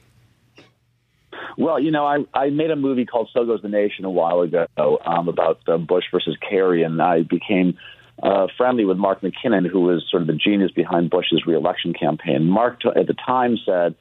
Well, 1.56 1.80
you 1.80 1.90
know, 1.90 2.04
I, 2.04 2.24
I 2.34 2.50
made 2.50 2.70
a 2.70 2.76
movie 2.76 3.06
called 3.06 3.30
So 3.32 3.46
Goes 3.46 3.62
the 3.62 3.68
Nation 3.68 4.04
a 4.04 4.10
while 4.10 4.40
ago 4.40 4.66
um, 5.06 5.28
about 5.28 5.60
uh, 5.68 5.78
Bush 5.78 6.04
versus 6.12 6.36
Kerry, 6.46 6.82
and 6.82 7.00
I 7.00 7.22
became 7.22 7.78
uh, 8.22 8.46
friendly 8.57 8.85
with 8.85 8.96
Mark 8.96 9.20
McKinnon, 9.22 9.66
who 9.68 9.81
was 9.81 10.05
sort 10.11 10.22
of 10.22 10.27
the 10.27 10.35
genius 10.35 10.70
behind 10.70 11.11
Bush's 11.11 11.46
reelection 11.46 11.92
campaign. 11.92 12.48
Mark, 12.48 12.81
t- 12.81 12.88
at 12.94 13.07
the 13.07 13.14
time, 13.14 13.57
said, 13.64 13.94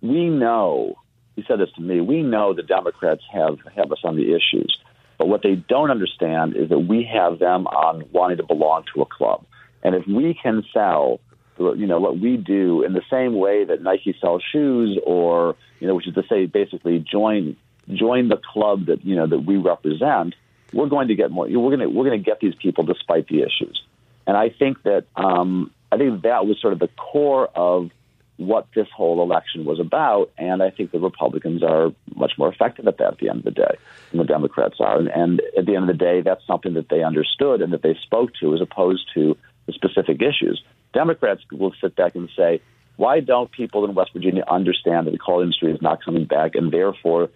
"We 0.00 0.28
know." 0.28 0.96
He 1.36 1.44
said 1.46 1.60
this 1.60 1.70
to 1.76 1.80
me. 1.80 2.00
We 2.00 2.22
know 2.22 2.52
the 2.52 2.62
Democrats 2.62 3.22
have 3.32 3.58
have 3.76 3.92
us 3.92 4.00
on 4.04 4.16
the 4.16 4.34
issues, 4.34 4.76
but 5.18 5.28
what 5.28 5.42
they 5.42 5.54
don't 5.54 5.90
understand 5.90 6.56
is 6.56 6.68
that 6.68 6.80
we 6.80 7.04
have 7.04 7.38
them 7.38 7.66
on 7.68 8.04
wanting 8.12 8.38
to 8.38 8.42
belong 8.42 8.84
to 8.94 9.02
a 9.02 9.06
club, 9.06 9.44
and 9.82 9.94
if 9.94 10.06
we 10.06 10.34
can 10.34 10.64
sell 10.72 11.20
you 11.58 11.86
know 11.86 11.98
what 11.98 12.18
we 12.18 12.36
do 12.36 12.82
in 12.82 12.92
the 12.92 13.02
same 13.10 13.34
way 13.34 13.64
that 13.64 13.82
Nike 13.82 14.16
sells 14.20 14.42
shoes, 14.52 14.98
or 15.04 15.56
you 15.80 15.88
know, 15.88 15.94
which 15.94 16.06
is 16.06 16.14
to 16.14 16.22
say, 16.28 16.46
basically 16.46 16.98
join 16.98 17.56
join 17.92 18.28
the 18.28 18.36
club 18.36 18.86
that 18.86 19.04
you 19.04 19.16
know 19.16 19.26
that 19.26 19.40
we 19.40 19.56
represent. 19.56 20.34
We're 20.72 20.88
going 20.88 21.08
to 21.08 21.14
get 21.14 21.30
more. 21.30 21.46
We're 21.46 21.76
going 21.76 21.80
to 21.80 21.88
we're 21.88 22.04
going 22.04 22.22
to 22.22 22.24
get 22.24 22.40
these 22.40 22.54
people 22.54 22.84
despite 22.84 23.28
the 23.28 23.42
issues, 23.42 23.82
and 24.26 24.36
I 24.36 24.50
think 24.50 24.82
that 24.82 25.04
um, 25.16 25.70
I 25.90 25.96
think 25.96 26.22
that 26.22 26.46
was 26.46 26.60
sort 26.60 26.72
of 26.72 26.78
the 26.78 26.88
core 26.88 27.48
of 27.54 27.90
what 28.38 28.68
this 28.72 28.86
whole 28.94 29.20
election 29.20 29.64
was 29.64 29.80
about, 29.80 30.30
and 30.38 30.62
I 30.62 30.70
think 30.70 30.92
the 30.92 31.00
Republicans 31.00 31.62
are 31.62 31.90
much 32.14 32.32
more 32.38 32.48
effective 32.52 32.86
at 32.86 32.98
that 32.98 33.14
at 33.14 33.18
the 33.18 33.28
end 33.28 33.38
of 33.40 33.44
the 33.44 33.50
day 33.50 33.76
than 34.10 34.18
the 34.18 34.24
Democrats 34.24 34.76
are. 34.78 34.96
And, 34.96 35.08
and 35.08 35.42
at 35.58 35.66
the 35.66 35.74
end 35.74 35.90
of 35.90 35.98
the 35.98 36.04
day, 36.04 36.20
that's 36.20 36.46
something 36.46 36.74
that 36.74 36.88
they 36.88 37.02
understood 37.02 37.60
and 37.62 37.72
that 37.72 37.82
they 37.82 37.96
spoke 38.04 38.30
to, 38.40 38.54
as 38.54 38.60
opposed 38.60 39.10
to 39.14 39.36
the 39.66 39.72
specific 39.72 40.22
issues. 40.22 40.62
Democrats 40.94 41.42
will 41.50 41.74
sit 41.80 41.96
back 41.96 42.14
and 42.14 42.30
say, 42.36 42.60
why 42.96 43.18
don't 43.18 43.50
people 43.50 43.84
in 43.84 43.94
West 43.94 44.12
Virginia 44.12 44.44
understand 44.48 45.08
that 45.08 45.10
the 45.10 45.18
coal 45.18 45.40
industry 45.40 45.72
is 45.72 45.82
not 45.82 46.04
coming 46.04 46.24
back, 46.24 46.54
and 46.54 46.72
therefore, 46.72 47.30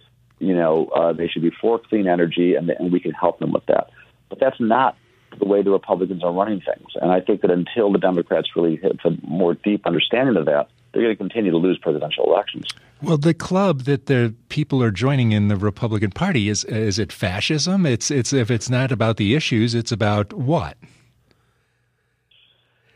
you 0.45 0.55
know, 0.55 0.87
uh, 0.87 1.13
they 1.13 1.27
should 1.27 1.41
be 1.41 1.51
for 1.61 1.79
clean 1.79 2.07
energy, 2.07 2.55
and, 2.55 2.69
and 2.69 2.91
we 2.91 2.99
can 2.99 3.11
help 3.11 3.39
them 3.39 3.51
with 3.51 3.65
that. 3.67 3.89
But 4.29 4.39
that's 4.39 4.59
not 4.59 4.97
the 5.39 5.45
way 5.45 5.61
the 5.61 5.71
Republicans 5.71 6.23
are 6.23 6.31
running 6.31 6.61
things. 6.61 6.89
And 7.01 7.11
I 7.11 7.19
think 7.19 7.41
that 7.41 7.51
until 7.51 7.91
the 7.91 7.99
Democrats 7.99 8.49
really 8.55 8.77
have 8.77 8.99
a 9.05 9.17
more 9.27 9.55
deep 9.55 9.85
understanding 9.85 10.37
of 10.37 10.45
that, 10.45 10.69
they're 10.91 11.01
going 11.01 11.13
to 11.13 11.17
continue 11.17 11.51
to 11.51 11.57
lose 11.57 11.77
presidential 11.79 12.25
elections. 12.25 12.67
Well, 13.01 13.17
the 13.17 13.33
club 13.33 13.81
that 13.81 14.05
the 14.05 14.33
people 14.49 14.81
are 14.83 14.91
joining 14.91 15.31
in 15.31 15.47
the 15.47 15.57
Republican 15.57 16.11
Party 16.11 16.49
is 16.49 16.63
is 16.65 16.99
it 16.99 17.11
fascism? 17.11 17.85
It's 17.85 18.09
it's 18.11 18.31
if 18.31 18.49
it's 18.49 18.69
not 18.69 18.91
about 18.91 19.17
the 19.17 19.35
issues, 19.35 19.75
it's 19.75 19.91
about 19.91 20.33
what? 20.33 20.77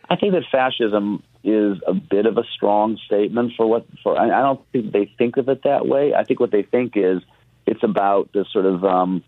I 0.09 0.15
think 0.15 0.33
that 0.33 0.43
fascism 0.49 1.23
is 1.43 1.77
a 1.85 1.93
bit 1.93 2.25
of 2.25 2.37
a 2.37 2.43
strong 2.55 2.97
statement 3.05 3.53
for 3.57 3.67
what 3.67 3.85
for. 4.01 4.17
I 4.17 4.41
don't 4.41 4.61
think 4.71 4.93
they 4.93 5.11
think 5.17 5.37
of 5.37 5.49
it 5.49 5.63
that 5.63 5.87
way. 5.87 6.13
I 6.13 6.23
think 6.23 6.39
what 6.39 6.51
they 6.51 6.63
think 6.63 6.93
is 6.95 7.21
it's 7.67 7.83
about 7.83 8.31
the 8.31 8.45
sort 8.51 8.65
of 8.65 8.83
um, 8.83 9.23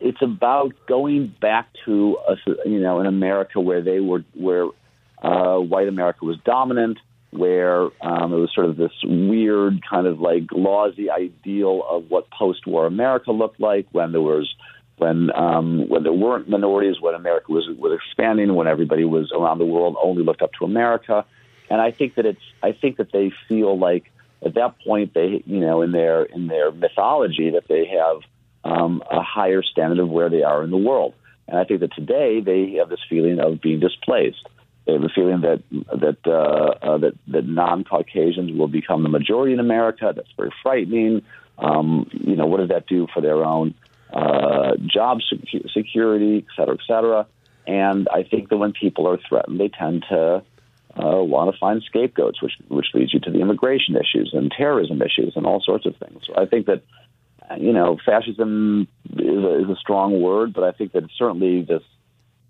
it's 0.00 0.20
about 0.22 0.72
going 0.88 1.32
back 1.40 1.68
to 1.84 2.16
a, 2.26 2.36
you 2.68 2.80
know 2.80 2.98
an 2.98 3.06
America 3.06 3.60
where 3.60 3.82
they 3.82 4.00
were 4.00 4.24
where 4.34 4.66
uh, 5.22 5.58
white 5.58 5.86
America 5.86 6.24
was 6.24 6.38
dominant, 6.44 6.98
where 7.30 7.82
um, 8.00 8.32
it 8.32 8.36
was 8.36 8.50
sort 8.54 8.66
of 8.66 8.76
this 8.76 8.92
weird 9.04 9.80
kind 9.88 10.06
of 10.06 10.18
like 10.18 10.46
gauzy 10.46 11.10
ideal 11.10 11.84
of 11.88 12.10
what 12.10 12.30
post-war 12.30 12.86
America 12.86 13.30
looked 13.30 13.60
like 13.60 13.86
when 13.92 14.12
there 14.12 14.22
was 14.22 14.52
when 14.96 15.30
um, 15.36 15.88
when 15.88 16.02
there 16.02 16.12
weren't 16.12 16.48
minorities, 16.48 17.00
when 17.00 17.14
America 17.14 17.52
was 17.52 17.68
was 17.78 17.92
expanding, 18.02 18.54
when 18.54 18.66
everybody 18.66 19.04
was 19.04 19.30
around 19.32 19.58
the 19.58 19.66
world 19.66 19.96
only 20.02 20.22
looked 20.22 20.40
up 20.40 20.52
to 20.58 20.64
America, 20.64 21.26
and 21.68 21.82
I 21.82 21.90
think 21.90 22.14
that 22.14 22.24
it's 22.24 22.42
I 22.62 22.72
think 22.72 22.96
that 22.96 23.12
they 23.12 23.30
feel 23.46 23.78
like 23.78 24.10
at 24.44 24.54
that 24.54 24.74
point 24.84 25.14
they 25.14 25.42
you 25.46 25.60
know 25.60 25.82
in 25.82 25.92
their 25.92 26.24
in 26.24 26.46
their 26.46 26.70
mythology 26.70 27.50
that 27.50 27.68
they 27.68 27.86
have 27.86 28.20
um, 28.64 29.02
a 29.10 29.22
higher 29.22 29.62
standard 29.62 29.98
of 29.98 30.08
where 30.08 30.30
they 30.30 30.42
are 30.42 30.62
in 30.62 30.70
the 30.70 30.76
world, 30.76 31.14
and 31.48 31.58
I 31.58 31.64
think 31.64 31.80
that 31.80 31.94
today 31.94 32.40
they 32.40 32.74
have 32.78 32.88
this 32.88 33.00
feeling 33.08 33.40
of 33.40 33.60
being 33.60 33.80
displaced. 33.80 34.46
They 34.86 34.92
have 34.94 35.04
a 35.04 35.08
feeling 35.08 35.42
that 35.42 35.62
that 35.70 36.18
uh, 36.26 36.86
uh, 36.86 36.98
that 36.98 37.12
that 37.28 37.46
non-Caucasians 37.46 38.52
will 38.56 38.68
become 38.68 39.02
the 39.02 39.08
majority 39.08 39.52
in 39.52 39.60
America. 39.60 40.12
That's 40.14 40.32
very 40.36 40.52
frightening. 40.62 41.22
Um, 41.58 42.08
you 42.12 42.36
know, 42.36 42.46
what 42.46 42.60
does 42.60 42.70
that 42.70 42.86
do 42.86 43.06
for 43.12 43.20
their 43.20 43.44
own 43.44 43.74
uh, 44.12 44.72
job 44.86 45.18
security, 45.72 46.38
et 46.38 46.44
cetera, 46.56 46.74
et 46.74 46.80
cetera. 46.86 47.26
And 47.66 48.08
I 48.12 48.24
think 48.24 48.48
that 48.48 48.56
when 48.56 48.72
people 48.72 49.06
are 49.08 49.18
threatened, 49.28 49.60
they 49.60 49.68
tend 49.68 50.04
to 50.08 50.42
uh, 51.02 51.22
want 51.22 51.52
to 51.52 51.58
find 51.58 51.82
scapegoats, 51.82 52.42
which 52.42 52.52
which 52.68 52.86
leads 52.94 53.14
you 53.14 53.20
to 53.20 53.30
the 53.30 53.40
immigration 53.40 53.96
issues 53.96 54.30
and 54.32 54.52
terrorism 54.56 55.00
issues 55.02 55.34
and 55.36 55.46
all 55.46 55.62
sorts 55.62 55.86
of 55.86 55.96
things. 55.96 56.22
So 56.26 56.34
I 56.36 56.46
think 56.46 56.66
that 56.66 56.82
you 57.58 57.72
know 57.72 57.98
fascism 58.04 58.88
is 59.12 59.44
a, 59.44 59.62
is 59.62 59.70
a 59.70 59.76
strong 59.76 60.20
word, 60.20 60.52
but 60.52 60.64
I 60.64 60.72
think 60.72 60.92
that 60.92 61.04
certainly 61.16 61.62
this 61.62 61.82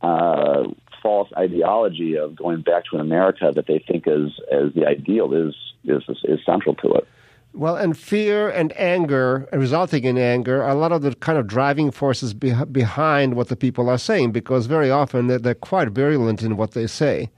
uh, 0.02 0.64
false 1.02 1.28
ideology 1.36 2.16
of 2.16 2.36
going 2.36 2.62
back 2.62 2.84
to 2.90 2.96
an 2.96 3.00
America 3.00 3.52
that 3.54 3.66
they 3.66 3.84
think 3.86 4.04
is 4.06 4.30
as 4.50 4.72
the 4.74 4.86
ideal 4.86 5.32
is 5.32 5.54
is 5.84 6.02
is 6.24 6.40
central 6.44 6.74
to 6.76 6.92
it. 6.94 7.06
Well, 7.52 7.76
and 7.76 7.98
fear 7.98 8.48
and 8.48 8.72
anger, 8.76 9.48
resulting 9.52 10.04
in 10.04 10.16
anger, 10.16 10.62
are 10.62 10.70
a 10.70 10.74
lot 10.74 10.92
of 10.92 11.02
the 11.02 11.16
kind 11.16 11.36
of 11.36 11.48
driving 11.48 11.90
forces 11.90 12.32
be- 12.32 12.64
behind 12.70 13.34
what 13.34 13.48
the 13.48 13.56
people 13.56 13.88
are 13.88 13.98
saying, 13.98 14.30
because 14.30 14.66
very 14.66 14.88
often 14.88 15.26
they're, 15.26 15.38
they're 15.40 15.54
quite 15.54 15.88
virulent 15.88 16.42
in 16.42 16.56
what 16.56 16.72
they 16.72 16.86
say. 16.86 17.28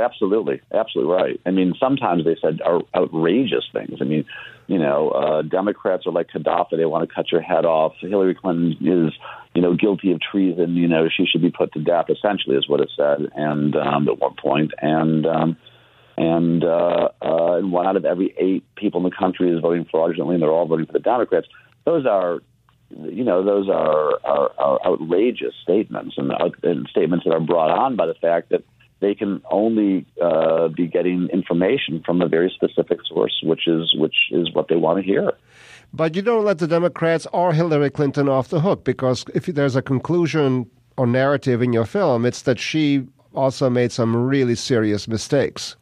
Absolutely, 0.00 0.60
absolutely 0.72 1.12
right. 1.12 1.40
I 1.44 1.50
mean, 1.50 1.74
sometimes 1.78 2.24
they 2.24 2.36
said 2.40 2.60
outrageous 2.94 3.64
things. 3.72 3.98
I 4.00 4.04
mean, 4.04 4.24
you 4.66 4.78
know, 4.78 5.10
uh, 5.10 5.42
Democrats 5.42 6.06
are 6.06 6.12
like 6.12 6.28
Gaddafi; 6.28 6.76
they 6.76 6.86
want 6.86 7.08
to 7.08 7.14
cut 7.14 7.30
your 7.30 7.42
head 7.42 7.64
off. 7.64 7.94
Hillary 8.00 8.34
Clinton 8.34 8.72
is, 8.80 9.12
you 9.54 9.62
know, 9.62 9.74
guilty 9.74 10.12
of 10.12 10.20
treason. 10.20 10.76
You 10.76 10.88
know, 10.88 11.08
she 11.14 11.26
should 11.26 11.42
be 11.42 11.50
put 11.50 11.72
to 11.74 11.80
death. 11.80 12.06
Essentially, 12.08 12.56
is 12.56 12.68
what 12.68 12.80
it 12.80 12.90
said, 12.96 13.28
and 13.34 13.76
um, 13.76 14.08
at 14.08 14.18
one 14.18 14.34
point, 14.40 14.72
and 14.80 15.26
um, 15.26 15.56
and 16.16 16.64
uh, 16.64 17.08
uh, 17.22 17.60
one 17.60 17.86
out 17.86 17.96
of 17.96 18.04
every 18.04 18.34
eight 18.38 18.64
people 18.76 19.00
in 19.00 19.04
the 19.10 19.16
country 19.16 19.50
is 19.50 19.60
voting 19.60 19.86
fraudulently, 19.90 20.34
and 20.34 20.42
they're 20.42 20.52
all 20.52 20.66
voting 20.66 20.86
for 20.86 20.92
the 20.92 20.98
Democrats. 20.98 21.46
Those 21.84 22.04
are, 22.06 22.40
you 22.90 23.24
know, 23.24 23.42
those 23.42 23.68
are, 23.68 24.20
are, 24.24 24.50
are 24.58 24.86
outrageous 24.86 25.54
statements, 25.62 26.16
and, 26.18 26.30
uh, 26.30 26.50
and 26.62 26.86
statements 26.90 27.24
that 27.24 27.32
are 27.32 27.40
brought 27.40 27.70
on 27.70 27.96
by 27.96 28.06
the 28.06 28.14
fact 28.14 28.50
that 28.50 28.62
they 29.00 29.14
can 29.14 29.42
only 29.50 30.06
uh, 30.22 30.68
be 30.68 30.86
getting 30.86 31.28
information 31.32 32.02
from 32.04 32.20
a 32.22 32.28
very 32.28 32.50
specific 32.54 33.00
source, 33.06 33.40
which 33.42 33.66
is 33.66 33.94
which 33.96 34.16
is 34.30 34.52
what 34.52 34.68
they 34.68 34.76
want 34.76 34.98
to 34.98 35.04
hear. 35.04 35.32
But 35.92 36.14
you 36.14 36.22
don't 36.22 36.44
let 36.44 36.58
the 36.58 36.68
Democrats 36.68 37.26
or 37.32 37.52
Hillary 37.52 37.90
Clinton 37.90 38.28
off 38.28 38.48
the 38.48 38.60
hook 38.60 38.84
because 38.84 39.24
if 39.34 39.46
there's 39.46 39.74
a 39.74 39.82
conclusion 39.82 40.70
or 40.96 41.06
narrative 41.06 41.62
in 41.62 41.72
your 41.72 41.86
film, 41.86 42.24
it's 42.24 42.42
that 42.42 42.58
she 42.58 43.06
also 43.34 43.68
made 43.70 43.90
some 43.90 44.14
really 44.14 44.54
serious 44.54 45.08
mistakes 45.08 45.76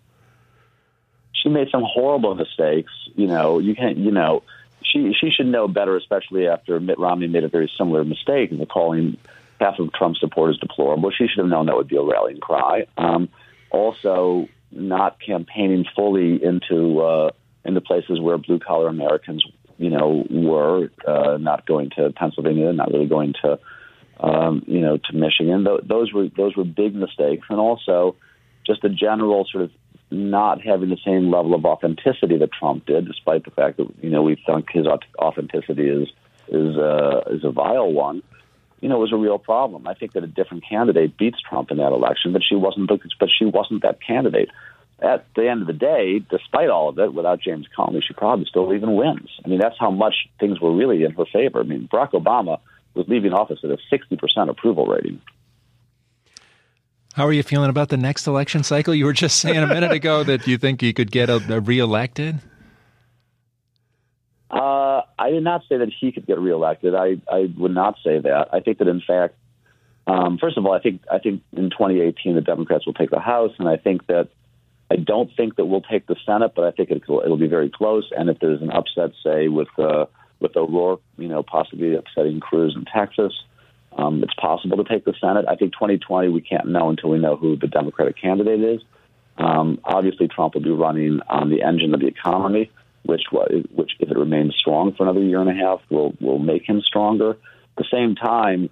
she 1.42 1.48
made 1.48 1.68
some 1.70 1.84
horrible 1.84 2.34
mistakes. 2.34 2.92
You 3.14 3.26
know, 3.26 3.58
you 3.58 3.74
can't, 3.74 3.96
you 3.96 4.10
know, 4.10 4.42
she 4.82 5.12
she 5.18 5.30
should 5.30 5.46
know 5.46 5.68
better, 5.68 5.96
especially 5.96 6.46
after 6.46 6.80
Mitt 6.80 6.98
Romney 6.98 7.26
made 7.26 7.44
a 7.44 7.48
very 7.48 7.70
similar 7.76 8.04
mistake 8.04 8.50
in 8.50 8.58
the 8.58 8.66
calling 8.66 9.16
half 9.60 9.78
of 9.78 9.92
Trump 9.92 10.16
supporters 10.16 10.58
deplorable. 10.58 11.10
She 11.10 11.26
should 11.26 11.38
have 11.38 11.48
known 11.48 11.66
that 11.66 11.76
would 11.76 11.88
be 11.88 11.96
a 11.96 12.02
rallying 12.02 12.40
cry. 12.40 12.86
Um, 12.96 13.28
also, 13.70 14.48
not 14.70 15.18
campaigning 15.24 15.84
fully 15.94 16.42
into 16.42 17.00
uh, 17.00 17.30
into 17.64 17.80
places 17.80 18.20
where 18.20 18.38
blue 18.38 18.58
collar 18.58 18.88
Americans, 18.88 19.44
you 19.76 19.90
know, 19.90 20.26
were 20.30 20.90
uh, 21.06 21.36
not 21.38 21.66
going 21.66 21.90
to 21.96 22.10
Pennsylvania, 22.12 22.72
not 22.72 22.92
really 22.92 23.06
going 23.06 23.34
to, 23.42 23.58
um, 24.20 24.62
you 24.66 24.80
know, 24.80 24.96
to 24.96 25.12
Michigan. 25.12 25.64
Th- 25.64 25.80
those 25.84 26.12
were 26.12 26.28
those 26.36 26.56
were 26.56 26.64
big 26.64 26.94
mistakes, 26.94 27.46
and 27.50 27.58
also 27.58 28.16
just 28.66 28.84
a 28.84 28.88
general 28.88 29.46
sort 29.50 29.64
of 29.64 29.70
not 30.10 30.62
having 30.62 30.88
the 30.88 30.98
same 31.04 31.30
level 31.30 31.54
of 31.54 31.64
authenticity 31.64 32.38
that 32.38 32.50
Trump 32.52 32.86
did, 32.86 33.06
despite 33.06 33.44
the 33.44 33.50
fact 33.50 33.76
that 33.78 33.88
you 34.02 34.10
know 34.10 34.22
we 34.22 34.36
think 34.46 34.66
his 34.72 34.86
authenticity 35.18 35.88
is 35.88 36.08
is 36.48 36.76
uh, 36.76 37.22
is 37.30 37.44
a 37.44 37.50
vile 37.50 37.92
one. 37.92 38.22
You 38.80 38.88
know, 38.88 38.96
it 38.96 39.00
was 39.00 39.12
a 39.12 39.16
real 39.16 39.38
problem. 39.38 39.86
I 39.86 39.94
think 39.94 40.12
that 40.12 40.22
a 40.24 40.28
different 40.28 40.64
candidate 40.68 41.16
beats 41.16 41.38
Trump 41.40 41.70
in 41.70 41.78
that 41.78 41.92
election, 41.92 42.32
but 42.32 42.42
she 42.48 42.54
wasn't. 42.54 42.88
But 42.88 43.28
she 43.36 43.44
wasn't 43.44 43.82
that 43.82 43.98
candidate. 44.00 44.50
at 45.00 45.26
the 45.36 45.48
end 45.48 45.60
of 45.60 45.66
the 45.66 45.72
day, 45.72 46.20
despite 46.30 46.70
all 46.70 46.88
of 46.88 46.98
it, 46.98 47.14
without 47.14 47.40
James 47.40 47.66
Comey, 47.76 48.02
she 48.06 48.14
probably 48.14 48.46
still 48.46 48.72
even 48.74 48.96
wins. 48.96 49.30
I 49.44 49.48
mean, 49.48 49.60
that's 49.60 49.78
how 49.78 49.90
much 49.90 50.14
things 50.40 50.60
were 50.60 50.74
really 50.74 51.04
in 51.04 51.12
her 51.12 51.24
favor. 51.32 51.60
I 51.60 51.64
mean, 51.64 51.88
Barack 51.92 52.12
Obama 52.12 52.58
was 52.94 53.06
leaving 53.08 53.32
office 53.32 53.60
at 53.62 53.70
a 53.70 53.78
60% 53.92 54.48
approval 54.48 54.86
rating. 54.86 55.20
How 57.14 57.26
are 57.26 57.32
you 57.32 57.42
feeling 57.42 57.70
about 57.70 57.88
the 57.88 57.96
next 57.96 58.26
election 58.26 58.62
cycle? 58.62 58.94
You 58.94 59.04
were 59.06 59.12
just 59.12 59.40
saying 59.40 59.56
a 59.56 59.66
minute 59.66 59.92
ago 59.92 60.24
that 60.24 60.46
you 60.46 60.58
think 60.58 60.82
you 60.82 60.92
could 60.92 61.10
get 61.10 61.30
a, 61.30 61.36
a 61.52 61.60
reelected. 61.60 62.40
Uh, 64.50 65.02
I 65.18 65.30
did 65.30 65.44
not 65.44 65.62
say 65.68 65.76
that 65.78 65.92
he 66.00 66.12
could 66.12 66.26
get 66.26 66.38
reelected. 66.38 66.94
I, 66.94 67.16
I 67.30 67.52
would 67.56 67.74
not 67.74 67.96
say 68.02 68.18
that. 68.18 68.48
I 68.52 68.60
think 68.60 68.78
that 68.78 68.88
in 68.88 69.02
fact, 69.06 69.34
um, 70.06 70.38
first 70.38 70.56
of 70.56 70.64
all, 70.64 70.72
I 70.72 70.80
think 70.80 71.02
I 71.12 71.18
think 71.18 71.42
in 71.52 71.68
2018 71.68 72.34
the 72.34 72.40
Democrats 72.40 72.86
will 72.86 72.94
take 72.94 73.10
the 73.10 73.20
House, 73.20 73.52
and 73.58 73.68
I 73.68 73.76
think 73.76 74.06
that 74.06 74.30
I 74.90 74.96
don't 74.96 75.30
think 75.36 75.56
that 75.56 75.66
we'll 75.66 75.82
take 75.82 76.06
the 76.06 76.16
Senate, 76.24 76.52
but 76.56 76.64
I 76.64 76.70
think 76.70 76.90
it'll, 76.90 77.20
it'll 77.20 77.36
be 77.36 77.46
very 77.46 77.68
close. 77.68 78.10
And 78.16 78.30
if 78.30 78.38
there's 78.40 78.62
an 78.62 78.70
upset, 78.70 79.10
say 79.22 79.48
with 79.48 79.68
uh, 79.78 80.06
with 80.40 80.56
O'Rourke, 80.56 81.02
you 81.18 81.28
know, 81.28 81.42
possibly 81.42 81.94
upsetting 81.94 82.40
Cruz 82.40 82.74
in 82.74 82.86
Texas, 82.86 83.34
um, 83.98 84.22
it's 84.22 84.34
possible 84.34 84.82
to 84.82 84.84
take 84.84 85.04
the 85.04 85.14
Senate. 85.20 85.44
I 85.46 85.56
think 85.56 85.72
2020 85.74 86.28
we 86.28 86.40
can't 86.40 86.68
know 86.68 86.88
until 86.88 87.10
we 87.10 87.18
know 87.18 87.36
who 87.36 87.56
the 87.56 87.66
Democratic 87.66 88.16
candidate 88.16 88.60
is. 88.60 88.80
Um, 89.36 89.78
obviously, 89.84 90.28
Trump 90.28 90.54
will 90.54 90.62
be 90.62 90.70
running 90.70 91.20
on 91.28 91.50
the 91.50 91.62
engine 91.62 91.92
of 91.92 92.00
the 92.00 92.06
economy, 92.06 92.70
which 93.04 93.22
which 93.30 93.92
if 94.00 94.10
it 94.10 94.18
remains 94.18 94.54
strong 94.58 94.94
for 94.94 95.04
another 95.04 95.22
year 95.22 95.40
and 95.40 95.50
a 95.50 95.54
half, 95.54 95.80
will 95.90 96.14
will 96.20 96.38
make 96.38 96.68
him 96.68 96.80
stronger. 96.80 97.30
At 97.30 97.36
the 97.76 97.84
same 97.90 98.14
time, 98.14 98.70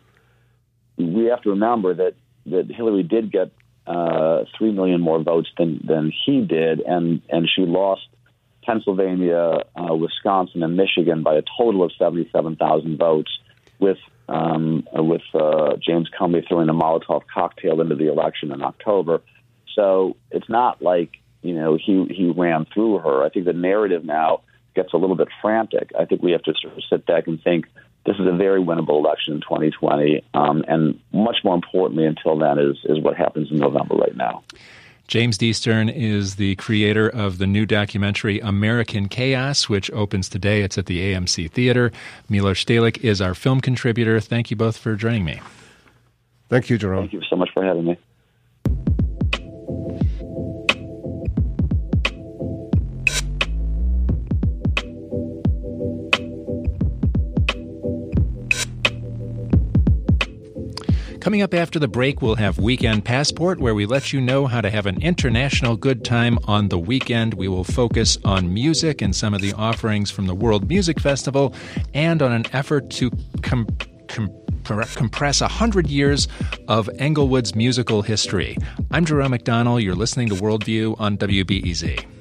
we 0.97 1.27
have 1.27 1.43
to 1.43 1.51
remember 1.51 1.95
that 1.95 2.15
that 2.47 2.71
Hillary 2.71 3.03
did 3.03 3.33
get 3.33 3.51
uh, 3.87 4.45
three 4.57 4.73
million 4.73 5.01
more 5.01 5.23
votes 5.23 5.49
than 5.57 5.81
than 5.85 6.13
he 6.25 6.41
did, 6.43 6.81
and 6.81 7.23
and 7.29 7.49
she 7.55 7.63
lost 7.63 8.09
Pennsylvania, 8.65 9.63
uh, 9.77 9.95
Wisconsin, 9.95 10.63
and 10.63 10.77
Michigan 10.77 11.23
by 11.23 11.37
a 11.37 11.43
total 11.57 11.85
of 11.85 11.93
seventy 11.99 12.29
seven 12.33 12.57
thousand 12.57 12.99
votes, 12.99 13.31
with 13.79 13.99
um, 14.29 14.87
with 14.93 15.23
uh, 15.35 15.77
James 15.77 16.11
Comey 16.19 16.47
throwing 16.47 16.69
a 16.69 16.75
Molotov 16.75 17.23
cocktail 17.33 17.81
into 17.81 17.95
the 17.95 18.11
election 18.11 18.53
in 18.53 18.63
October. 18.63 19.23
So 19.75 20.17
it's 20.31 20.49
not 20.49 20.83
like 20.83 21.13
you 21.47 21.55
know 21.55 21.77
he 21.77 22.07
he 22.11 22.31
ran 22.31 22.67
through 22.73 22.99
her. 22.99 23.25
I 23.25 23.29
think 23.29 23.47
the 23.47 23.53
narrative 23.53 24.05
now 24.05 24.41
gets 24.75 24.93
a 24.93 24.97
little 24.97 25.17
bit 25.17 25.29
frantic. 25.41 25.91
I 25.99 26.05
think 26.05 26.23
we 26.23 26.33
have 26.33 26.43
to 26.43 26.55
sort 26.61 26.77
of 26.77 26.83
sit 26.91 27.07
back 27.07 27.27
and 27.27 27.43
think 27.43 27.67
this 28.05 28.17
is 28.19 28.27
a 28.27 28.37
very 28.37 28.61
winnable 28.61 28.99
election 28.99 29.35
in 29.35 29.41
2020, 29.41 30.23
um, 30.35 30.65
and 30.69 30.99
much 31.13 31.39
more 31.43 31.55
importantly, 31.55 32.07
until 32.07 32.39
then, 32.39 32.59
is 32.59 32.77
is 32.85 33.01
what 33.01 33.17
happens 33.17 33.51
in 33.51 33.59
November 33.59 33.97
right 33.97 34.17
now. 34.17 34.43
James 35.09 35.39
D. 35.39 35.53
Stern 35.53 35.89
is 35.89 36.35
the 36.35 36.57
creator 36.57 37.09
of 37.09 37.39
the 37.39 37.47
new 37.47 37.65
documentary 37.65 38.41
American 38.41 39.09
Chaos, 39.09 39.69
which 39.69 39.89
opens 39.93 40.29
today. 40.29 40.63
It's 40.63 40.79
at 40.79 40.87
the 40.87 41.13
AMC 41.13 41.51
Theater. 41.51 41.93
Milos 42.29 42.65
Stehlik 42.65 42.99
is 43.05 43.21
our 43.21 43.35
film 43.35 43.61
contributor. 43.61 44.19
Thank 44.19 44.51
you 44.51 44.57
both 44.57 44.77
for 44.77 44.97
joining 44.97 45.25
me. 45.25 45.41
Thank 46.49 46.71
you, 46.71 46.79
Jerome. 46.79 47.03
Thank 47.03 47.13
you 47.13 47.23
so 47.31 47.37
much 47.37 47.51
for 47.55 47.65
having 47.65 47.85
me. 47.85 47.99
Coming 61.27 61.43
up 61.43 61.55
after 61.55 61.81
the 61.81 61.89
break, 61.89 62.23
we'll 62.23 62.37
have 62.37 62.61
Weekend 62.61 63.05
Passport, 63.05 63.59
where 63.59 63.75
we 63.75 63.85
let 63.85 64.13
you 64.13 64.21
know 64.21 64.47
how 64.47 64.61
to 64.61 64.71
have 64.71 64.87
an 64.87 65.03
international 65.03 65.77
good 65.77 66.05
time 66.05 66.39
on 66.45 66.69
the 66.69 66.79
weekend. 66.79 67.35
We 67.35 67.49
will 67.49 67.65
focus 67.65 68.17
on 68.25 68.55
music 68.55 69.03
and 69.03 69.13
some 69.13 69.35
of 69.35 69.41
the 69.41 69.53
offerings 69.55 70.09
from 70.09 70.29
the 70.29 70.37
World 70.37 70.69
Music 70.69 71.01
Festival 71.01 71.53
and 71.93 72.23
on 72.23 72.31
an 72.31 72.45
effort 72.53 72.91
to 72.91 73.11
com- 73.43 73.67
com- 74.07 74.31
compress 74.63 75.41
100 75.41 75.89
years 75.89 76.29
of 76.69 76.89
Englewood's 77.01 77.57
musical 77.57 78.03
history. 78.03 78.57
I'm 78.93 79.05
Jerome 79.05 79.33
McDonnell. 79.33 79.83
You're 79.83 79.97
listening 79.97 80.29
to 80.29 80.37
Worldview 80.37 80.95
on 81.01 81.19
WBEZ. 81.19 82.16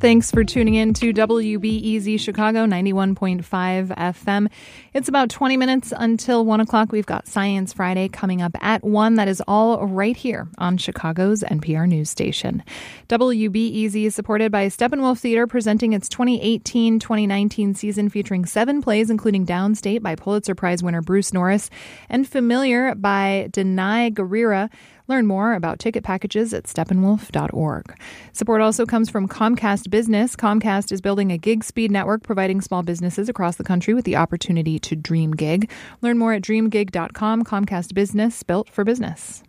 Thanks 0.00 0.30
for 0.30 0.44
tuning 0.44 0.76
in 0.76 0.94
to 0.94 1.12
WBEZ 1.12 2.18
Chicago 2.18 2.64
91.5 2.64 3.44
FM. 3.44 4.50
It's 4.94 5.10
about 5.10 5.28
20 5.28 5.58
minutes 5.58 5.92
until 5.94 6.46
1 6.46 6.60
o'clock. 6.60 6.90
We've 6.90 7.04
got 7.04 7.28
Science 7.28 7.74
Friday 7.74 8.08
coming 8.08 8.40
up 8.40 8.52
at 8.62 8.82
1. 8.82 9.16
That 9.16 9.28
is 9.28 9.42
all 9.46 9.86
right 9.86 10.16
here 10.16 10.48
on 10.56 10.78
Chicago's 10.78 11.42
NPR 11.42 11.86
news 11.86 12.08
station. 12.08 12.64
WBEZ 13.10 14.06
is 14.06 14.14
supported 14.14 14.50
by 14.50 14.68
Steppenwolf 14.68 15.18
Theater 15.18 15.46
presenting 15.46 15.92
its 15.92 16.08
2018 16.08 16.98
2019 16.98 17.74
season 17.74 18.08
featuring 18.08 18.46
seven 18.46 18.80
plays, 18.80 19.10
including 19.10 19.44
Downstate 19.44 20.00
by 20.00 20.14
Pulitzer 20.14 20.54
Prize 20.54 20.82
winner 20.82 21.02
Bruce 21.02 21.34
Norris 21.34 21.68
and 22.08 22.26
Familiar 22.26 22.94
by 22.94 23.48
Danai 23.50 24.14
Gurira. 24.14 24.70
Learn 25.10 25.26
more 25.26 25.54
about 25.54 25.80
ticket 25.80 26.04
packages 26.04 26.54
at 26.54 26.64
steppenwolf.org. 26.64 27.98
Support 28.32 28.60
also 28.60 28.86
comes 28.86 29.10
from 29.10 29.26
Comcast 29.26 29.90
Business. 29.90 30.36
Comcast 30.36 30.92
is 30.92 31.00
building 31.00 31.32
a 31.32 31.36
gig 31.36 31.64
speed 31.64 31.90
network 31.90 32.22
providing 32.22 32.60
small 32.60 32.84
businesses 32.84 33.28
across 33.28 33.56
the 33.56 33.64
country 33.64 33.92
with 33.92 34.04
the 34.04 34.14
opportunity 34.14 34.78
to 34.78 34.94
dream 34.94 35.32
gig. 35.32 35.68
Learn 36.00 36.16
more 36.16 36.34
at 36.34 36.42
dreamgig.com. 36.42 37.42
Comcast 37.42 37.92
Business, 37.92 38.44
built 38.44 38.70
for 38.70 38.84
business. 38.84 39.42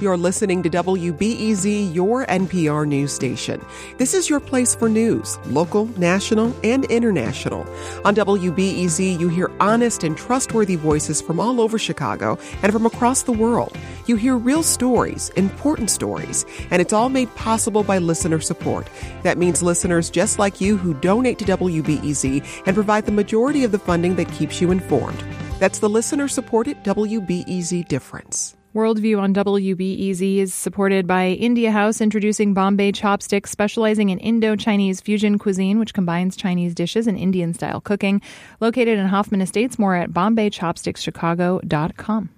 You're 0.00 0.16
listening 0.16 0.62
to 0.62 0.70
WBEZ, 0.70 1.92
your 1.92 2.24
NPR 2.26 2.86
news 2.86 3.12
station. 3.12 3.60
This 3.96 4.14
is 4.14 4.30
your 4.30 4.38
place 4.38 4.72
for 4.72 4.88
news, 4.88 5.40
local, 5.46 5.86
national, 5.98 6.54
and 6.62 6.84
international. 6.84 7.66
On 8.04 8.14
WBEZ, 8.14 9.18
you 9.18 9.28
hear 9.28 9.50
honest 9.58 10.04
and 10.04 10.16
trustworthy 10.16 10.76
voices 10.76 11.20
from 11.20 11.40
all 11.40 11.60
over 11.60 11.80
Chicago 11.80 12.38
and 12.62 12.72
from 12.72 12.86
across 12.86 13.24
the 13.24 13.32
world. 13.32 13.76
You 14.06 14.14
hear 14.14 14.36
real 14.36 14.62
stories, 14.62 15.30
important 15.30 15.90
stories, 15.90 16.46
and 16.70 16.80
it's 16.80 16.92
all 16.92 17.08
made 17.08 17.34
possible 17.34 17.82
by 17.82 17.98
listener 17.98 18.38
support. 18.38 18.88
That 19.24 19.36
means 19.36 19.64
listeners 19.64 20.10
just 20.10 20.38
like 20.38 20.60
you 20.60 20.76
who 20.76 20.94
donate 20.94 21.40
to 21.40 21.44
WBEZ 21.44 22.62
and 22.66 22.74
provide 22.74 23.04
the 23.04 23.10
majority 23.10 23.64
of 23.64 23.72
the 23.72 23.80
funding 23.80 24.14
that 24.14 24.30
keeps 24.30 24.60
you 24.60 24.70
informed. 24.70 25.24
That's 25.58 25.80
the 25.80 25.88
listener 25.88 26.28
supported 26.28 26.84
WBEZ 26.84 27.88
difference. 27.88 28.54
Worldview 28.78 29.20
on 29.20 29.34
WBEZ 29.34 30.36
is 30.36 30.54
supported 30.54 31.08
by 31.08 31.30
India 31.30 31.72
House, 31.72 32.00
introducing 32.00 32.54
Bombay 32.54 32.92
Chopsticks, 32.92 33.50
specializing 33.50 34.10
in 34.10 34.20
Indo 34.20 34.54
Chinese 34.54 35.00
fusion 35.00 35.36
cuisine, 35.36 35.80
which 35.80 35.92
combines 35.92 36.36
Chinese 36.36 36.76
dishes 36.76 37.08
and 37.08 37.18
Indian 37.18 37.54
style 37.54 37.80
cooking. 37.80 38.22
Located 38.60 38.96
in 38.96 39.06
Hoffman 39.06 39.40
Estates, 39.40 39.80
more 39.80 39.96
at 39.96 40.10
BombayChopsticksChicago.com. 40.10 42.30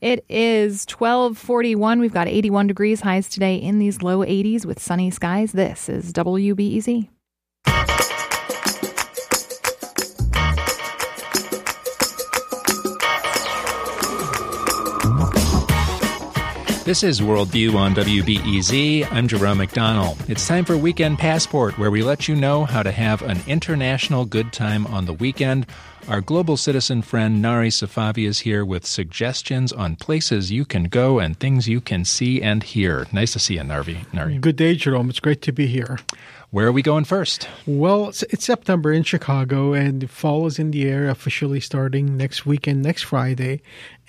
It 0.00 0.24
is 0.28 0.86
1241. 0.88 2.00
We've 2.00 2.12
got 2.12 2.26
81 2.26 2.66
degrees 2.66 3.02
highs 3.02 3.28
today 3.28 3.54
in 3.54 3.78
these 3.78 4.02
low 4.02 4.24
80s 4.24 4.66
with 4.66 4.82
sunny 4.82 5.12
skies. 5.12 5.52
This 5.52 5.88
is 5.88 6.12
WBEZ. 6.12 7.08
This 16.84 17.02
is 17.02 17.22
Worldview 17.22 17.76
on 17.76 17.94
WBEZ. 17.94 19.10
I'm 19.10 19.26
Jerome 19.26 19.56
McDonnell. 19.56 20.28
It's 20.28 20.46
time 20.46 20.66
for 20.66 20.76
Weekend 20.76 21.18
Passport, 21.18 21.78
where 21.78 21.90
we 21.90 22.02
let 22.02 22.28
you 22.28 22.36
know 22.36 22.66
how 22.66 22.82
to 22.82 22.92
have 22.92 23.22
an 23.22 23.40
international 23.46 24.26
good 24.26 24.52
time 24.52 24.86
on 24.88 25.06
the 25.06 25.14
weekend. 25.14 25.64
Our 26.08 26.20
global 26.20 26.58
citizen 26.58 27.00
friend 27.00 27.40
Nari 27.40 27.70
Safavi 27.70 28.26
is 28.28 28.40
here 28.40 28.66
with 28.66 28.84
suggestions 28.84 29.72
on 29.72 29.96
places 29.96 30.52
you 30.52 30.66
can 30.66 30.84
go 30.84 31.18
and 31.18 31.40
things 31.40 31.66
you 31.66 31.80
can 31.80 32.04
see 32.04 32.42
and 32.42 32.62
hear. 32.62 33.06
Nice 33.12 33.32
to 33.32 33.38
see 33.38 33.54
you, 33.54 33.60
Narvi. 33.60 34.12
Nari. 34.12 34.36
Good 34.36 34.56
day, 34.56 34.74
Jerome. 34.74 35.08
It's 35.08 35.20
great 35.20 35.40
to 35.40 35.52
be 35.52 35.66
here. 35.66 35.98
Where 36.54 36.68
are 36.68 36.72
we 36.72 36.82
going 36.82 37.02
first? 37.02 37.48
Well, 37.66 38.10
it's, 38.10 38.22
it's, 38.30 38.44
September 38.44 38.92
in 38.92 39.02
Chicago, 39.02 39.72
and 39.72 40.08
fall 40.08 40.46
is 40.46 40.56
in 40.60 40.70
the 40.70 40.84
air, 40.88 41.08
officially 41.08 41.58
starting 41.58 42.16
next 42.16 42.46
weekend, 42.46 42.80
next 42.80 43.02
Friday. 43.02 43.60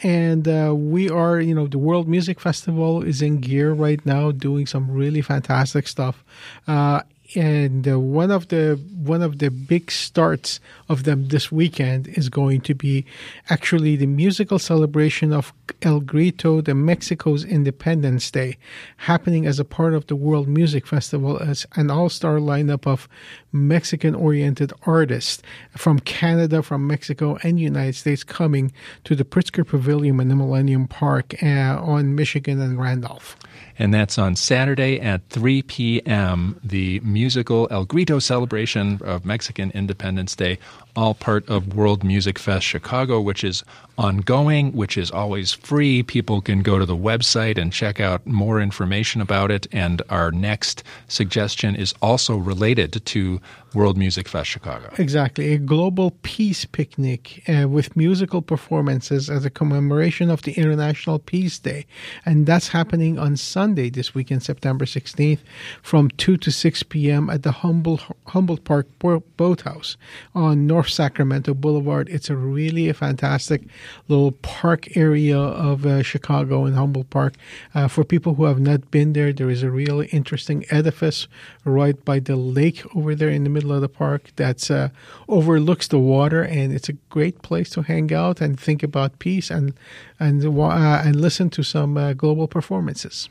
And 0.04 0.48
uh, 0.48 0.76
we 0.76 1.10
are, 1.10 1.40
you 1.40 1.56
know, 1.56 1.66
the 1.66 1.80
World 1.80 2.08
Music 2.08 2.40
Festival 2.40 3.02
is 3.02 3.24
in 3.24 3.38
gear 3.40 3.74
right 3.74 4.06
now, 4.06 4.30
doing 4.30 4.68
some 4.68 4.92
really 4.92 5.24
fantastic 5.24 5.88
stuff. 5.88 6.24
Uh, 6.68 7.02
and 7.34 7.88
uh, 7.88 8.00
one 8.00 8.30
of 8.30 8.50
the 8.50 8.80
one 8.94 9.22
of 9.22 9.40
the 9.40 9.50
big 9.50 9.90
starts 9.90 10.60
of 10.90 11.04
them 11.04 11.30
this 11.30 11.52
weekend 11.52 12.08
is 12.10 12.30
going 12.30 12.62
to 12.62 12.76
be 12.76 13.06
actually 13.50 13.96
the 13.96 14.06
musical 14.06 14.60
celebration 14.60 15.34
of 15.34 15.54
El 15.82 16.02
Grito, 16.02 16.62
the 16.62 16.76
Mexico's 16.76 17.44
Independence 17.44 18.30
Day, 18.30 18.58
happening 18.98 19.46
as 19.46 19.60
a 19.60 19.66
part 19.66 19.94
of 19.94 20.08
the 20.08 20.16
World 20.16 20.48
Music 20.48 20.86
Festival 20.86 21.42
as 21.42 21.66
an 21.76 21.90
all-star 21.90 22.38
lineup 22.38 22.86
of 22.86 23.08
Mexican-oriented 23.52 24.74
artists 24.84 25.42
from 25.76 26.00
Canada, 26.00 26.62
from 26.62 26.86
Mexico, 26.86 27.38
and 27.44 27.60
United 27.60 27.96
States 27.96 28.24
coming 28.24 28.72
to 29.04 29.16
the 29.16 29.26
Pritzker 29.26 29.66
Pavilion 29.66 30.20
in 30.20 30.28
the 30.30 30.36
Millennium 30.36 30.88
Park 30.88 31.42
uh, 31.42 31.80
on 31.82 32.16
Michigan 32.16 32.62
and 32.62 32.80
Randolph 32.80 33.38
and 33.78 33.94
that's 33.94 34.18
on 34.18 34.36
Saturday 34.36 35.00
at 35.00 35.28
3 35.30 35.62
p.m. 35.64 36.60
The 36.64 37.00
musical 37.02 37.68
El 37.72 37.86
Grito 37.86 38.20
celebration 38.20 39.00
of 39.04 39.26
Mexican 39.26 39.72
Independence 39.72 40.36
Day, 40.36 40.60
all 40.96 41.14
part 41.14 41.48
of 41.50 41.76
World 41.76 42.04
Music 42.04 42.40
Fest 42.40 42.66
Chicago, 42.66 43.20
which 43.20 43.44
is 43.44 43.64
ongoing, 43.98 44.74
which 44.74 44.98
is 44.98 45.12
always 45.12 45.54
free. 45.54 46.04
People 46.04 46.42
can 46.42 46.62
go 46.62 46.80
to 46.80 46.86
the 46.86 46.96
website 46.96 47.58
and 47.58 47.72
check 47.72 48.00
out 48.00 48.26
more 48.26 48.62
information 48.62 49.22
about 49.22 49.52
it. 49.52 49.68
And 49.72 50.02
our 50.10 50.32
next 50.32 50.84
suggestion 51.08 51.76
is 51.76 51.94
also 52.02 52.38
related 52.38 53.06
to 53.06 53.40
World 53.76 53.98
Music 53.98 54.28
Fest 54.28 54.50
Chicago. 54.50 54.90
Exactly. 54.98 55.54
A 55.54 55.58
global 55.58 56.12
peace 56.24 56.64
picnic 56.64 57.44
uh, 57.50 57.68
with 57.68 57.96
musical 57.96 58.42
performances 58.42 59.30
as 59.30 59.44
a 59.44 59.50
commemoration 59.50 60.30
of 60.30 60.42
the 60.44 60.54
International 60.54 61.20
Peace 61.20 61.60
Day. 61.60 61.86
And 62.26 62.46
that's 62.46 62.70
happening 62.70 63.20
on 63.20 63.36
Sunday 63.36 63.90
this 63.90 64.16
weekend, 64.16 64.44
September 64.44 64.86
16th, 64.86 65.40
from 65.82 66.10
2 66.12 66.38
to 66.38 66.52
6 66.52 66.84
p.m. 66.84 67.30
at 67.30 67.44
the 67.44 67.52
Humboldt, 67.52 68.04
Humboldt 68.28 68.64
Park 68.64 68.88
Boathouse 69.00 69.98
on 70.34 70.66
North 70.66 70.90
Sacramento 70.90 71.54
Boulevard. 71.54 72.08
It's 72.10 72.30
a 72.30 72.36
really 72.36 72.88
a 72.88 72.94
fantastic 72.94 73.64
little 74.08 74.32
park 74.32 74.96
area 74.96 75.38
of 75.38 75.86
uh, 75.86 76.02
Chicago 76.02 76.64
and 76.64 76.76
Humboldt 76.76 77.10
Park. 77.10 77.36
Uh, 77.74 77.88
for 77.90 78.04
people 78.06 78.36
who 78.36 78.46
have 78.46 78.60
not 78.60 78.90
been 78.90 79.14
there, 79.14 79.34
there 79.34 79.50
is 79.50 79.64
a 79.64 79.70
really 79.70 80.08
interesting 80.08 80.66
edifice 80.70 81.28
right 81.66 82.04
by 82.06 82.20
the 82.20 82.38
lake 82.38 82.84
over 82.96 83.16
there 83.16 83.30
in 83.30 83.44
the 83.44 83.50
middle 83.50 83.66
middle 83.66 83.76
of 83.76 83.82
the 83.82 83.90
park 83.90 84.32
that 84.36 84.70
uh, 84.70 84.90
overlooks 85.28 85.88
the 85.88 86.00
water, 86.00 86.44
and 86.44 86.74
it's 86.74 86.90
a 86.90 86.94
great 87.10 87.42
place 87.42 87.70
to 87.72 87.82
hang 87.82 88.14
out 88.14 88.42
and 88.42 88.60
think 88.60 88.84
about 88.84 89.18
peace 89.20 89.50
and 89.50 89.74
and 90.20 90.46
uh, 90.46 91.02
and 91.04 91.16
listen 91.16 91.50
to 91.50 91.64
some 91.64 91.98
uh, 91.98 92.14
global 92.14 92.48
performances. 92.48 93.30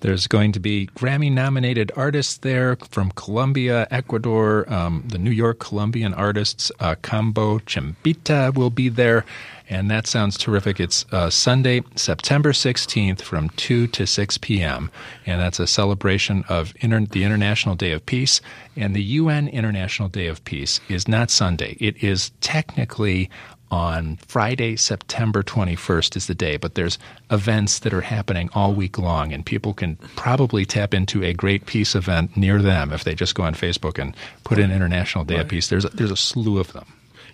There's 0.00 0.28
going 0.28 0.52
to 0.52 0.60
be 0.60 0.86
Grammy 0.94 1.32
nominated 1.32 1.90
artists 1.96 2.36
there 2.36 2.76
from 2.90 3.10
Colombia, 3.12 3.88
Ecuador, 3.90 4.72
um, 4.72 5.02
the 5.08 5.18
New 5.18 5.32
York 5.32 5.58
Colombian 5.58 6.14
artists, 6.14 6.70
uh, 6.78 6.94
Combo 7.02 7.58
Chimbita 7.58 8.54
will 8.54 8.70
be 8.70 8.88
there. 8.88 9.24
And 9.68 9.90
that 9.90 10.06
sounds 10.06 10.38
terrific. 10.38 10.80
It's 10.80 11.04
uh, 11.12 11.30
Sunday, 11.30 11.82
September 11.96 12.52
16th 12.52 13.20
from 13.20 13.50
2 13.50 13.88
to 13.88 14.06
6 14.06 14.38
p.m. 14.38 14.90
And 15.26 15.40
that's 15.40 15.60
a 15.60 15.66
celebration 15.66 16.44
of 16.48 16.72
inter- 16.76 17.04
the 17.04 17.24
International 17.24 17.74
Day 17.74 17.90
of 17.92 18.06
Peace. 18.06 18.40
And 18.76 18.94
the 18.94 19.02
UN 19.02 19.48
International 19.48 20.08
Day 20.08 20.28
of 20.28 20.42
Peace 20.44 20.80
is 20.88 21.08
not 21.08 21.30
Sunday. 21.30 21.76
It 21.80 22.02
is 22.02 22.30
technically 22.40 23.28
on 23.70 24.16
Friday, 24.26 24.76
September 24.76 25.42
21st 25.42 26.16
is 26.16 26.26
the 26.26 26.34
day, 26.34 26.56
but 26.56 26.74
there's 26.74 26.98
events 27.30 27.80
that 27.80 27.92
are 27.92 28.00
happening 28.00 28.48
all 28.54 28.74
week 28.74 28.98
long, 28.98 29.32
and 29.32 29.44
people 29.44 29.74
can 29.74 29.96
probably 30.16 30.64
tap 30.64 30.94
into 30.94 31.22
a 31.22 31.32
great 31.32 31.66
peace 31.66 31.94
event 31.94 32.36
near 32.36 32.60
them 32.62 32.92
if 32.92 33.04
they 33.04 33.14
just 33.14 33.34
go 33.34 33.42
on 33.42 33.54
Facebook 33.54 33.98
and 33.98 34.16
put 34.44 34.58
in 34.58 34.70
International 34.70 35.24
Day 35.24 35.34
right. 35.34 35.42
of 35.42 35.48
Peace. 35.48 35.68
There's 35.68 35.84
a, 35.84 35.88
there's 35.90 36.10
a 36.10 36.16
slew 36.16 36.58
of 36.58 36.72
them. 36.72 36.86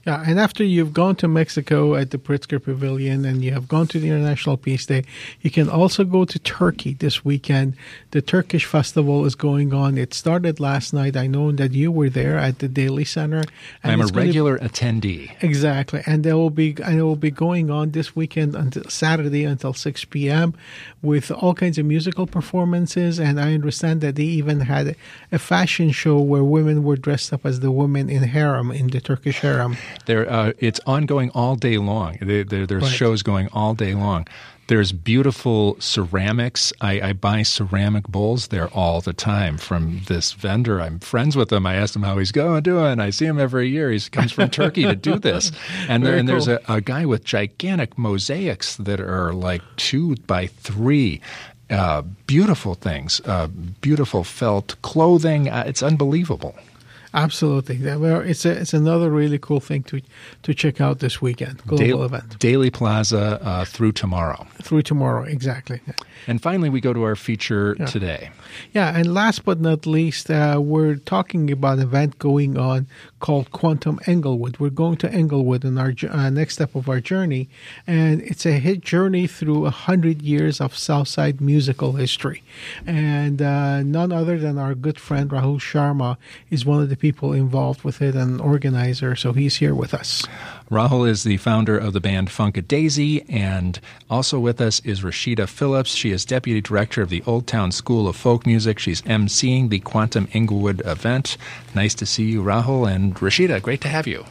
Yeah, 0.06 0.22
and 0.26 0.38
after 0.38 0.62
you've 0.62 0.92
gone 0.92 1.16
to 1.16 1.28
Mexico 1.28 1.94
at 1.94 2.10
the 2.10 2.18
Pritzker 2.18 2.62
Pavilion 2.62 3.24
and 3.24 3.42
you 3.42 3.52
have 3.52 3.66
gone 3.68 3.86
to 3.88 3.98
the 3.98 4.08
International 4.08 4.58
Peace 4.58 4.84
Day, 4.84 5.04
you 5.40 5.50
can 5.50 5.70
also 5.70 6.04
go 6.04 6.26
to 6.26 6.38
Turkey 6.38 6.92
this 6.92 7.24
weekend. 7.24 7.74
The 8.10 8.20
Turkish 8.20 8.66
festival 8.66 9.24
is 9.24 9.34
going 9.34 9.72
on. 9.72 9.96
It 9.96 10.12
started 10.12 10.60
last 10.60 10.92
night. 10.92 11.16
I 11.16 11.26
know 11.26 11.52
that 11.52 11.72
you 11.72 11.90
were 11.90 12.10
there 12.10 12.36
at 12.36 12.58
the 12.58 12.68
Daley 12.68 13.06
Center. 13.06 13.44
I'm 13.82 14.02
a 14.02 14.06
regular 14.06 14.58
to, 14.58 14.68
attendee. 14.68 15.30
Exactly, 15.42 16.02
and 16.04 16.22
there 16.22 16.36
will 16.36 16.50
be 16.50 16.76
and 16.84 16.98
it 16.98 17.02
will 17.02 17.16
be 17.16 17.30
going 17.30 17.70
on 17.70 17.92
this 17.92 18.14
weekend 18.14 18.54
until 18.54 18.84
Saturday 18.90 19.44
until 19.44 19.72
6 19.72 20.04
p.m. 20.06 20.54
with 21.00 21.30
all 21.30 21.54
kinds 21.54 21.78
of 21.78 21.86
musical 21.86 22.26
performances. 22.26 23.18
And 23.18 23.40
I 23.40 23.54
understand 23.54 24.02
that 24.02 24.16
they 24.16 24.24
even 24.24 24.60
had 24.60 24.96
a 25.32 25.38
fashion 25.38 25.92
show 25.92 26.20
where 26.20 26.44
women 26.44 26.84
were 26.84 26.96
dressed 26.96 27.32
up 27.32 27.46
as 27.46 27.60
the 27.60 27.70
women 27.70 28.10
in 28.10 28.22
harem 28.24 28.70
in 28.70 28.88
the 28.88 29.00
Turkish 29.00 29.40
harem. 29.40 29.76
There, 30.06 30.30
uh, 30.30 30.52
it's 30.58 30.80
ongoing 30.86 31.30
all 31.30 31.56
day 31.56 31.78
long. 31.78 32.18
There, 32.20 32.44
there, 32.44 32.66
there's 32.66 32.82
right. 32.82 32.92
shows 32.92 33.22
going 33.22 33.48
all 33.52 33.74
day 33.74 33.94
long. 33.94 34.26
There's 34.66 34.92
beautiful 34.92 35.76
ceramics. 35.78 36.72
I, 36.80 37.08
I, 37.08 37.12
buy 37.12 37.42
ceramic 37.42 38.08
bowls 38.08 38.48
there 38.48 38.68
all 38.68 39.02
the 39.02 39.12
time 39.12 39.58
from 39.58 40.00
this 40.06 40.32
vendor. 40.32 40.80
I'm 40.80 41.00
friends 41.00 41.36
with 41.36 41.52
him. 41.52 41.66
I 41.66 41.74
asked 41.74 41.94
him 41.94 42.02
how 42.02 42.16
he's 42.16 42.32
going, 42.32 42.62
doing. 42.62 42.98
I 42.98 43.10
see 43.10 43.26
him 43.26 43.38
every 43.38 43.68
year. 43.68 43.90
He 43.90 44.00
comes 44.00 44.32
from 44.32 44.48
Turkey 44.48 44.84
to 44.84 44.96
do 44.96 45.18
this. 45.18 45.52
And, 45.88 46.04
there, 46.04 46.16
and 46.16 46.26
cool. 46.26 46.34
there's 46.34 46.48
a, 46.48 46.60
a 46.68 46.80
guy 46.80 47.04
with 47.04 47.24
gigantic 47.24 47.98
mosaics 47.98 48.76
that 48.76 49.00
are 49.00 49.32
like 49.34 49.60
two 49.76 50.14
by 50.26 50.46
three. 50.46 51.20
Uh, 51.68 52.02
beautiful 52.26 52.74
things, 52.74 53.20
uh, 53.24 53.48
beautiful 53.80 54.24
felt 54.24 54.80
clothing. 54.82 55.48
Uh, 55.48 55.64
it's 55.66 55.82
unbelievable. 55.82 56.54
Absolutely. 57.14 57.78
It's 57.80 58.44
a, 58.44 58.50
it's 58.50 58.74
another 58.74 59.08
really 59.08 59.38
cool 59.38 59.60
thing 59.60 59.84
to 59.84 60.00
to 60.42 60.52
check 60.52 60.80
out 60.80 60.98
this 60.98 61.22
weekend. 61.22 61.62
Global 61.64 62.02
event. 62.02 62.38
Daley 62.40 62.70
Plaza 62.70 63.40
uh, 63.40 63.64
through 63.64 63.92
tomorrow. 63.92 64.46
Through 64.62 64.82
tomorrow, 64.82 65.22
exactly. 65.22 65.80
And 66.26 66.42
finally, 66.42 66.70
we 66.70 66.80
go 66.80 66.92
to 66.92 67.04
our 67.04 67.14
feature 67.14 67.76
yeah. 67.78 67.86
today. 67.86 68.30
Yeah, 68.72 68.96
and 68.96 69.14
last 69.14 69.44
but 69.44 69.60
not 69.60 69.86
least, 69.86 70.28
uh, 70.28 70.58
we're 70.60 70.96
talking 70.96 71.52
about 71.52 71.78
an 71.78 71.84
event 71.84 72.18
going 72.18 72.58
on 72.58 72.88
called 73.24 73.50
Quantum 73.52 73.98
Englewood. 74.06 74.58
We're 74.58 74.68
going 74.68 74.98
to 74.98 75.10
Englewood 75.10 75.64
in 75.64 75.78
our 75.78 75.94
uh, 76.10 76.28
next 76.28 76.56
step 76.56 76.74
of 76.74 76.90
our 76.90 77.00
journey, 77.00 77.48
and 77.86 78.20
it's 78.20 78.44
a 78.44 78.58
hit 78.58 78.82
journey 78.82 79.26
through 79.26 79.64
a 79.64 79.70
hundred 79.70 80.20
years 80.20 80.60
of 80.60 80.76
Southside 80.76 81.40
musical 81.40 81.92
history. 81.92 82.42
And 82.86 83.40
uh, 83.40 83.82
none 83.82 84.12
other 84.12 84.38
than 84.38 84.58
our 84.58 84.74
good 84.74 85.00
friend 85.00 85.30
Rahul 85.30 85.58
Sharma 85.58 86.18
is 86.50 86.66
one 86.66 86.82
of 86.82 86.90
the 86.90 86.98
people 86.98 87.32
involved 87.32 87.82
with 87.82 88.02
it 88.02 88.14
and 88.14 88.42
organizer, 88.42 89.16
so 89.16 89.32
he's 89.32 89.56
here 89.56 89.74
with 89.74 89.94
us. 89.94 90.26
Rahul 90.70 91.08
is 91.08 91.24
the 91.24 91.36
founder 91.36 91.76
of 91.76 91.92
the 91.92 92.00
band 92.00 92.28
Funkadesi, 92.28 93.24
and 93.28 93.78
also 94.08 94.40
with 94.40 94.60
us 94.60 94.80
is 94.80 95.02
Rashida 95.02 95.46
Phillips. 95.46 95.94
She 95.94 96.10
is 96.10 96.24
deputy 96.24 96.62
director 96.62 97.02
of 97.02 97.10
the 97.10 97.22
Old 97.26 97.46
Town 97.46 97.70
School 97.70 98.08
of 98.08 98.16
Folk 98.16 98.46
Music. 98.46 98.78
She's 98.78 99.02
emceeing 99.02 99.68
the 99.68 99.80
Quantum 99.80 100.26
Englewood 100.32 100.80
event. 100.86 101.36
Nice 101.74 101.94
to 101.96 102.06
see 102.06 102.24
you, 102.24 102.42
Rahul, 102.42 102.90
and 102.90 103.14
Rashida. 103.14 103.60
Great 103.60 103.82
to 103.82 103.88
have 103.88 104.06
you. 104.06 104.24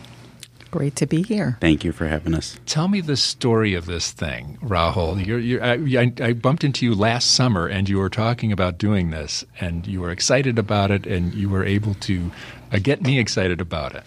Great 0.72 0.96
to 0.96 1.06
be 1.06 1.22
here. 1.22 1.56
Thank 1.62 1.84
you 1.84 1.92
for 1.92 2.08
having 2.08 2.34
us. 2.34 2.58
Tell 2.66 2.88
me 2.88 3.00
the 3.00 3.16
story 3.16 3.76
of 3.76 3.86
this 3.86 4.10
thing, 4.10 4.58
Rahul. 4.64 5.24
You're, 5.24 5.38
you're, 5.38 5.64
I, 5.64 6.12
I, 6.20 6.34
bumped 6.34 6.64
into 6.64 6.84
you 6.84 6.96
last 6.96 7.30
summer, 7.30 7.68
and 7.68 7.88
you 7.88 8.00
were 8.00 8.10
talking 8.10 8.52
about 8.52 8.80
doing 8.80 9.12
this, 9.12 9.46
and 9.62 9.86
you 9.86 10.02
were 10.02 10.10
excited 10.10 10.58
about 10.58 10.90
it, 10.90 11.06
and 11.06 11.32
you 11.36 11.48
were 11.48 11.64
able 11.64 11.94
to 11.94 12.32
uh, 12.72 12.80
get 12.82 13.04
me 13.04 13.20
excited 13.20 13.62
about 13.62 13.94
it. 13.94 14.04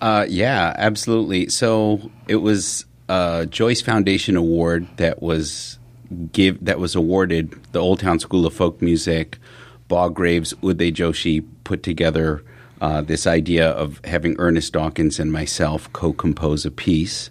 Uh, 0.00 0.26
yeah, 0.28 0.72
absolutely. 0.76 1.48
So 1.48 2.10
it 2.28 2.36
was 2.36 2.84
a 3.08 3.46
Joyce 3.50 3.80
Foundation 3.80 4.36
Award 4.36 4.86
that 4.96 5.22
was 5.22 5.78
give 6.32 6.64
that 6.64 6.78
was 6.78 6.94
awarded. 6.94 7.54
The 7.72 7.80
Old 7.80 8.00
Town 8.00 8.18
School 8.20 8.46
of 8.46 8.54
Folk 8.54 8.80
Music, 8.80 9.38
Graves, 9.88 10.54
Uday 10.62 10.92
Joshi 10.92 11.44
put 11.64 11.82
together 11.82 12.44
uh, 12.80 13.02
this 13.02 13.26
idea 13.26 13.70
of 13.70 14.00
having 14.04 14.36
Ernest 14.38 14.72
Dawkins 14.72 15.18
and 15.18 15.32
myself 15.32 15.92
co-compose 15.92 16.64
a 16.64 16.70
piece 16.70 17.30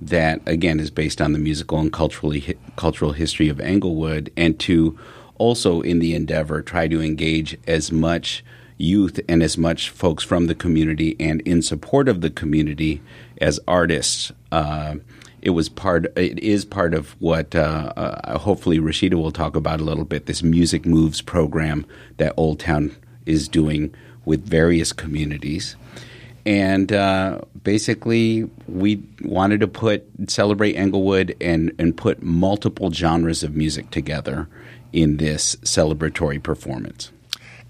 that 0.00 0.40
again 0.46 0.78
is 0.80 0.90
based 0.90 1.20
on 1.20 1.32
the 1.32 1.38
musical 1.38 1.78
and 1.78 1.92
culturally 1.92 2.56
cultural 2.76 3.12
history 3.12 3.48
of 3.48 3.60
Englewood, 3.60 4.30
and 4.36 4.58
to 4.60 4.98
also 5.36 5.80
in 5.80 5.98
the 5.98 6.14
endeavor 6.14 6.62
try 6.62 6.86
to 6.86 7.02
engage 7.02 7.58
as 7.66 7.90
much 7.90 8.44
youth 8.76 9.20
and 9.28 9.42
as 9.42 9.56
much 9.56 9.90
folks 9.90 10.24
from 10.24 10.46
the 10.46 10.54
community 10.54 11.16
and 11.20 11.40
in 11.42 11.62
support 11.62 12.08
of 12.08 12.20
the 12.20 12.30
community 12.30 13.00
as 13.40 13.60
artists. 13.66 14.32
Uh, 14.50 14.96
it 15.42 15.50
was 15.50 15.68
part. 15.68 16.06
It 16.16 16.38
is 16.38 16.64
part 16.64 16.94
of 16.94 17.20
what 17.20 17.54
uh, 17.54 17.92
uh, 17.96 18.38
hopefully 18.38 18.78
Rashida 18.78 19.14
will 19.14 19.30
talk 19.30 19.56
about 19.56 19.78
a 19.78 19.84
little 19.84 20.06
bit. 20.06 20.24
This 20.24 20.42
Music 20.42 20.86
Moves 20.86 21.20
program 21.20 21.84
that 22.16 22.32
Old 22.38 22.60
Town 22.60 22.96
is 23.26 23.46
doing 23.46 23.94
with 24.24 24.42
various 24.46 24.90
communities, 24.90 25.76
and 26.46 26.90
uh, 26.94 27.42
basically 27.62 28.48
we 28.68 29.02
wanted 29.20 29.60
to 29.60 29.68
put 29.68 30.06
celebrate 30.28 30.76
Englewood 30.76 31.36
and 31.42 31.72
and 31.78 31.94
put 31.94 32.22
multiple 32.22 32.90
genres 32.90 33.42
of 33.42 33.54
music 33.54 33.90
together 33.90 34.48
in 34.94 35.18
this 35.18 35.56
celebratory 35.56 36.42
performance. 36.42 37.10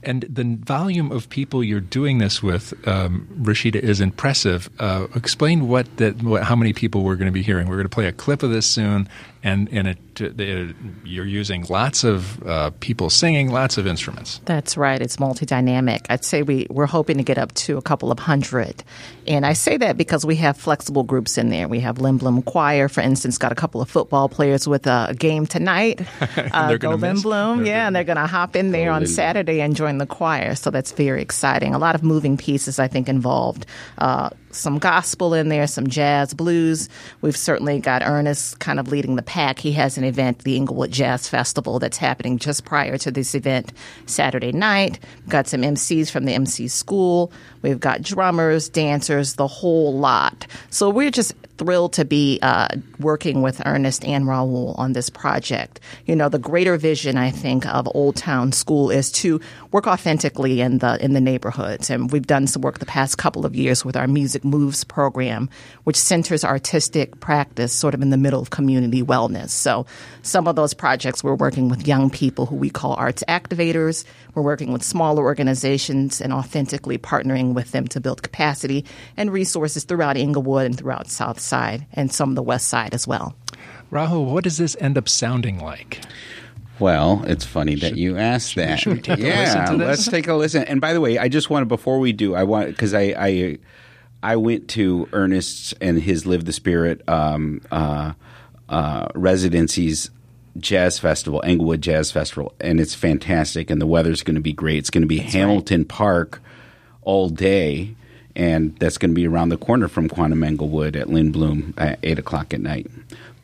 And 0.06 0.22
the 0.22 0.56
volume 0.64 1.12
of 1.12 1.28
people 1.28 1.62
you're 1.62 1.80
doing 1.80 2.18
this 2.18 2.42
with, 2.42 2.72
um, 2.86 3.28
Rashida, 3.40 3.76
is 3.76 4.00
impressive. 4.00 4.70
Uh, 4.78 5.06
explain 5.14 5.68
what 5.68 5.96
that, 5.96 6.22
what, 6.22 6.42
how 6.42 6.56
many 6.56 6.72
people 6.72 7.02
we're 7.02 7.16
going 7.16 7.26
to 7.26 7.32
be 7.32 7.42
hearing. 7.42 7.68
We're 7.68 7.76
going 7.76 7.86
to 7.86 7.94
play 7.94 8.06
a 8.06 8.12
clip 8.12 8.42
of 8.42 8.50
this 8.50 8.66
soon, 8.66 9.08
and 9.44 9.68
and 9.70 9.86
it, 9.86 10.20
it 10.20 10.74
you're 11.04 11.26
using 11.26 11.64
lots 11.68 12.02
of 12.02 12.42
uh, 12.46 12.70
people 12.80 13.10
singing, 13.10 13.50
lots 13.50 13.76
of 13.76 13.86
instruments. 13.86 14.40
That's 14.46 14.76
right. 14.78 15.00
It's 15.00 15.20
multi 15.20 15.44
dynamic. 15.44 16.06
I'd 16.08 16.24
say 16.24 16.42
we 16.42 16.66
we're 16.70 16.86
hoping 16.86 17.18
to 17.18 17.22
get 17.22 17.36
up 17.36 17.52
to 17.54 17.76
a 17.76 17.82
couple 17.82 18.10
of 18.10 18.18
hundred, 18.18 18.82
and 19.26 19.44
I 19.44 19.52
say 19.52 19.76
that 19.76 19.98
because 19.98 20.24
we 20.24 20.36
have 20.36 20.56
flexible 20.56 21.02
groups 21.02 21.36
in 21.36 21.50
there. 21.50 21.68
We 21.68 21.80
have 21.80 21.96
Lindblom 21.96 22.46
Choir, 22.46 22.88
for 22.88 23.02
instance, 23.02 23.36
got 23.36 23.52
a 23.52 23.54
couple 23.54 23.82
of 23.82 23.90
football 23.90 24.30
players 24.30 24.66
with 24.66 24.86
a 24.86 25.14
game 25.16 25.46
tonight. 25.46 26.00
uh, 26.20 26.76
go 26.76 26.96
Lindblom, 26.96 27.66
yeah, 27.66 27.86
and 27.86 27.94
they're 27.94 28.02
going 28.02 28.16
to 28.16 28.26
hop 28.26 28.56
in 28.56 28.72
there 28.72 28.90
on 28.90 29.06
Saturday 29.06 29.60
and 29.60 29.76
join 29.76 29.98
the 29.98 30.06
choir. 30.06 30.54
So 30.54 30.70
that's 30.70 30.92
very 30.92 31.20
exciting. 31.20 31.74
A 31.74 31.78
lot 31.78 31.94
of 31.94 32.02
moving 32.02 32.38
pieces, 32.38 32.78
I 32.78 32.88
think, 32.88 33.10
involved. 33.10 33.66
Uh, 33.98 34.30
some 34.54 34.78
gospel 34.78 35.34
in 35.34 35.48
there, 35.48 35.66
some 35.66 35.86
jazz, 35.86 36.34
blues. 36.34 36.88
We've 37.20 37.36
certainly 37.36 37.80
got 37.80 38.02
Ernest 38.02 38.58
kind 38.60 38.78
of 38.80 38.88
leading 38.88 39.16
the 39.16 39.22
pack. 39.22 39.58
He 39.58 39.72
has 39.72 39.98
an 39.98 40.04
event, 40.04 40.44
the 40.44 40.56
Englewood 40.56 40.90
Jazz 40.90 41.28
Festival, 41.28 41.78
that's 41.78 41.96
happening 41.98 42.38
just 42.38 42.64
prior 42.64 42.96
to 42.98 43.10
this 43.10 43.34
event 43.34 43.72
Saturday 44.06 44.52
night. 44.52 44.98
We've 45.20 45.28
got 45.28 45.46
some 45.46 45.62
MCs 45.62 46.10
from 46.10 46.24
the 46.24 46.34
MC 46.34 46.68
school. 46.68 47.32
We've 47.64 47.80
got 47.80 48.02
drummers, 48.02 48.68
dancers, 48.68 49.36
the 49.36 49.46
whole 49.46 49.98
lot. 49.98 50.46
So 50.68 50.90
we're 50.90 51.10
just 51.10 51.32
thrilled 51.56 51.92
to 51.94 52.04
be 52.04 52.38
uh, 52.42 52.68
working 52.98 53.40
with 53.40 53.62
Ernest 53.64 54.04
and 54.04 54.24
Rahul 54.24 54.78
on 54.78 54.92
this 54.92 55.08
project. 55.08 55.80
You 56.04 56.16
know, 56.16 56.28
the 56.28 56.38
greater 56.38 56.76
vision 56.76 57.16
I 57.16 57.30
think 57.30 57.66
of 57.66 57.88
Old 57.94 58.16
Town 58.16 58.52
School 58.52 58.90
is 58.90 59.10
to 59.12 59.40
work 59.72 59.86
authentically 59.86 60.60
in 60.60 60.78
the 60.78 61.02
in 61.02 61.14
the 61.14 61.20
neighborhoods, 61.20 61.90
and 61.90 62.10
we've 62.10 62.26
done 62.26 62.46
some 62.46 62.62
work 62.62 62.80
the 62.80 62.86
past 62.86 63.18
couple 63.18 63.46
of 63.46 63.54
years 63.54 63.84
with 63.84 63.96
our 63.96 64.06
Music 64.06 64.44
Moves 64.44 64.84
program, 64.84 65.48
which 65.84 65.96
centers 65.96 66.44
artistic 66.44 67.20
practice 67.20 67.72
sort 67.72 67.94
of 67.94 68.02
in 68.02 68.10
the 68.10 68.16
middle 68.16 68.42
of 68.42 68.50
community 68.50 69.02
wellness. 69.02 69.50
So 69.50 69.86
some 70.22 70.48
of 70.48 70.56
those 70.56 70.74
projects 70.74 71.24
we're 71.24 71.34
working 71.34 71.68
with 71.68 71.86
young 71.86 72.10
people 72.10 72.46
who 72.46 72.56
we 72.56 72.70
call 72.70 72.94
arts 72.94 73.24
activators. 73.28 74.04
We're 74.34 74.42
working 74.42 74.72
with 74.72 74.82
smaller 74.82 75.22
organizations 75.22 76.20
and 76.20 76.32
authentically 76.32 76.98
partnering 76.98 77.53
with 77.54 77.72
them 77.72 77.86
to 77.88 78.00
build 78.00 78.22
capacity 78.22 78.84
and 79.16 79.32
resources 79.32 79.84
throughout 79.84 80.16
Englewood 80.16 80.66
and 80.66 80.78
throughout 80.78 81.08
South 81.08 81.40
Side 81.40 81.86
and 81.92 82.12
some 82.12 82.30
of 82.30 82.34
the 82.36 82.42
West 82.42 82.68
Side 82.68 82.94
as 82.94 83.06
well. 83.06 83.34
Rahul, 83.90 84.26
what 84.26 84.44
does 84.44 84.58
this 84.58 84.76
end 84.80 84.98
up 84.98 85.08
sounding 85.08 85.60
like? 85.60 86.00
Well, 86.78 87.22
it's 87.26 87.44
funny 87.44 87.76
that 87.76 87.96
you 87.96 88.16
asked 88.18 88.56
that. 88.56 88.84
yeah, 89.18 89.70
let's 89.72 90.08
take 90.08 90.26
a 90.26 90.34
listen. 90.34 90.64
And 90.64 90.80
by 90.80 90.92
the 90.92 91.00
way, 91.00 91.18
I 91.18 91.28
just 91.28 91.48
want 91.48 91.62
to 91.62 91.66
before 91.66 92.00
we 92.00 92.12
do, 92.12 92.34
I 92.34 92.42
want 92.42 92.68
because 92.68 92.94
I, 92.94 93.14
I 93.16 93.58
I 94.22 94.36
went 94.36 94.68
to 94.70 95.08
Ernest's 95.12 95.72
and 95.80 96.00
his 96.00 96.26
Live 96.26 96.44
the 96.44 96.52
Spirit 96.52 97.08
um, 97.08 97.60
uh, 97.70 98.14
uh, 98.68 99.06
residencies 99.14 100.10
jazz 100.58 100.98
festival, 100.98 101.42
Englewood 101.44 101.80
Jazz 101.80 102.10
Festival, 102.10 102.54
and 102.60 102.80
it's 102.80 102.94
fantastic. 102.94 103.70
And 103.70 103.80
the 103.80 103.86
weather's 103.86 104.22
going 104.22 104.36
to 104.36 104.40
be 104.40 104.52
great. 104.52 104.78
It's 104.78 104.90
going 104.90 105.02
to 105.02 105.08
be 105.08 105.18
that's 105.18 105.32
Hamilton 105.32 105.82
right. 105.82 105.88
Park 105.88 106.42
all 107.04 107.28
day, 107.28 107.94
and 108.36 108.76
that's 108.78 108.98
going 108.98 109.10
to 109.10 109.14
be 109.14 109.26
around 109.26 109.50
the 109.50 109.56
corner 109.56 109.88
from 109.88 110.08
Quantum 110.08 110.42
Englewood 110.42 110.96
at 110.96 111.08
Lindblom 111.08 111.74
at 111.76 111.98
eight 112.02 112.18
o'clock 112.18 112.52
at 112.52 112.60
night. 112.60 112.90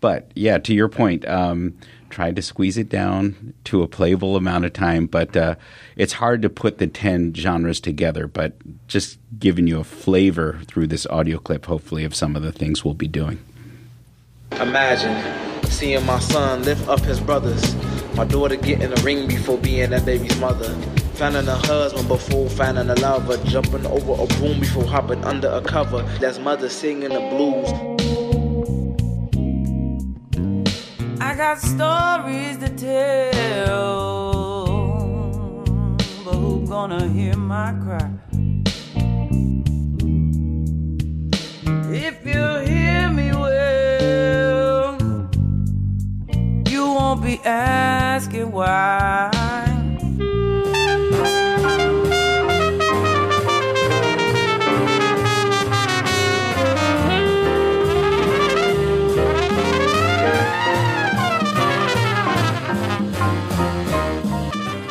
But 0.01 0.31
yeah, 0.35 0.59
to 0.59 0.75
your 0.75 0.89
point, 0.89 1.29
um, 1.29 1.77
tried 2.11 2.37
to 2.37 2.43
squeeze 2.43 2.77
it 2.77 2.89
down 2.89 3.55
to 3.65 3.83
a 3.83 3.89
playable 3.89 4.37
amount 4.37 4.65
of 4.65 4.73
time, 4.73 5.07
but 5.07 5.37
uh, 5.37 5.55
it's 5.97 6.15
hard 6.15 6.43
to 6.43 6.51
put 6.51 6.79
the 6.79 6.87
10 6.87 7.35
genres 7.35 7.81
together. 7.81 8.27
But 8.27 8.55
just 8.89 9.19
giving 9.39 9.67
you 9.67 9.81
a 9.81 9.85
flavor 9.85 10.61
through 10.67 10.89
this 10.89 11.07
audio 11.07 11.39
clip, 11.39 11.67
hopefully, 11.67 12.05
of 12.05 12.15
some 12.15 12.37
of 12.37 12.43
the 12.43 12.53
things 12.53 12.85
we'll 12.85 12.95
be 12.95 13.09
doing. 13.09 13.39
Imagine 14.53 15.65
seeing 15.67 16.05
my 16.05 16.19
son 16.19 16.65
lift 16.65 16.87
up 16.89 17.01
his 17.01 17.21
brothers, 17.21 17.75
my 18.17 18.25
daughter 18.25 18.57
get 18.57 18.83
in 18.83 18.91
the 18.91 19.01
ring 19.03 19.29
before 19.29 19.59
being 19.59 19.91
that 19.91 20.05
baby's 20.05 20.39
mother. 20.41 20.77
Finding 21.21 21.49
a 21.49 21.55
husband 21.55 22.09
before 22.09 22.49
finding 22.49 22.89
a 22.89 22.95
lover, 22.95 23.37
jumping 23.45 23.85
over 23.85 24.23
a 24.23 24.27
broom 24.39 24.59
before 24.59 24.87
hopping 24.87 25.23
under 25.23 25.49
a 25.49 25.61
cover. 25.61 26.01
That's 26.19 26.39
mother 26.39 26.71
singing 26.71 27.11
the 27.11 27.21
blues. 27.29 27.69
I 31.21 31.35
got 31.35 31.61
stories 31.61 32.57
to 32.61 32.71
tell, 32.75 34.33
but 36.25 36.37
who 36.37 36.67
gonna 36.67 37.07
hear 37.09 37.37
my 37.37 37.75
cry? 37.85 38.11
If 41.93 42.25
you 42.25 42.61
hear 42.65 43.11
me 43.11 43.33
well, 43.33 44.97
you 46.67 46.83
won't 46.87 47.23
be 47.23 47.39
asking 47.45 48.53
why. 48.53 49.70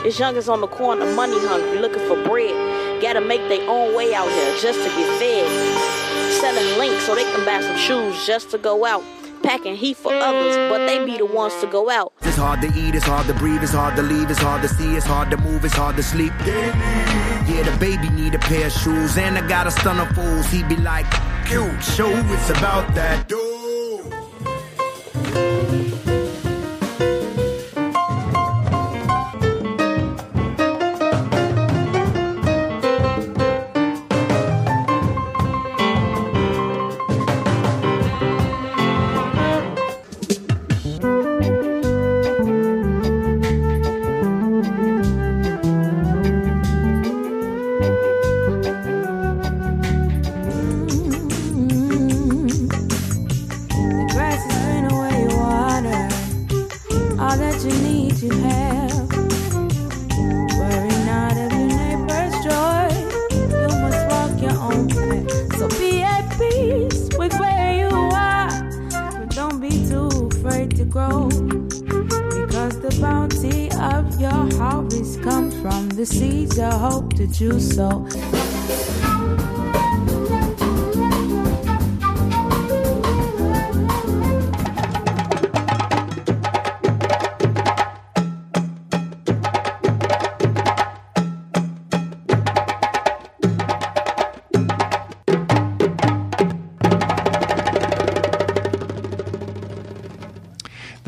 It's 0.10 0.18
youngers 0.18 0.50
on 0.50 0.60
the 0.60 0.68
corner, 0.68 1.06
money 1.14 1.38
hungry, 1.46 1.78
looking 1.78 2.02
for 2.08 2.16
bread. 2.24 3.00
Gotta 3.00 3.22
make 3.22 3.48
their 3.48 3.62
own 3.70 3.96
way 3.96 4.16
out 4.16 4.28
here 4.28 4.58
just 4.58 4.80
to 4.80 4.86
get 4.86 5.20
fed. 5.20 6.32
Selling 6.42 6.80
links 6.80 7.06
so 7.06 7.14
they 7.14 7.26
can 7.26 7.46
buy 7.46 7.62
some 7.62 7.78
shoes 7.78 8.26
just 8.26 8.50
to 8.50 8.58
go 8.58 8.86
out. 8.86 9.04
Packing 9.44 9.76
heat 9.76 9.98
for 9.98 10.12
others, 10.12 10.56
but 10.72 10.88
they 10.88 11.06
be 11.06 11.20
the 11.20 11.28
ones 11.28 11.54
to 11.62 11.68
go 11.68 11.92
out. 11.92 12.12
It's 12.24 12.38
hard 12.38 12.60
to 12.62 12.68
eat, 12.70 12.96
it's 12.96 13.06
hard 13.06 13.28
to 13.28 13.36
breathe, 13.36 13.62
it's 13.62 13.74
hard 13.74 13.96
to 13.98 14.02
leave, 14.02 14.32
it's 14.32 14.40
hard 14.40 14.64
to 14.64 14.68
see, 14.68 14.96
it's 14.96 15.06
hard 15.06 15.30
to 15.30 15.38
move, 15.38 15.64
it's 15.64 15.76
hard 15.76 15.96
to 15.98 16.02
sleep. 16.02 16.34
Yeah, 16.44 17.62
the 17.70 17.78
baby 17.80 18.10
need 18.10 18.34
a 18.34 18.40
pair 18.40 18.66
of 18.66 18.72
shoes, 18.72 19.16
and 19.16 19.38
I 19.38 19.48
got 19.48 19.68
a 19.68 19.72
stun 19.72 20.00
of 20.00 20.08
fools. 20.16 20.48
He 20.48 20.64
be 20.64 20.78
like, 20.78 21.06
cute, 21.46 21.84
show 21.84 22.10
it's 22.10 22.50
about 22.50 22.96
that. 22.96 23.30
Dude. 23.30 23.59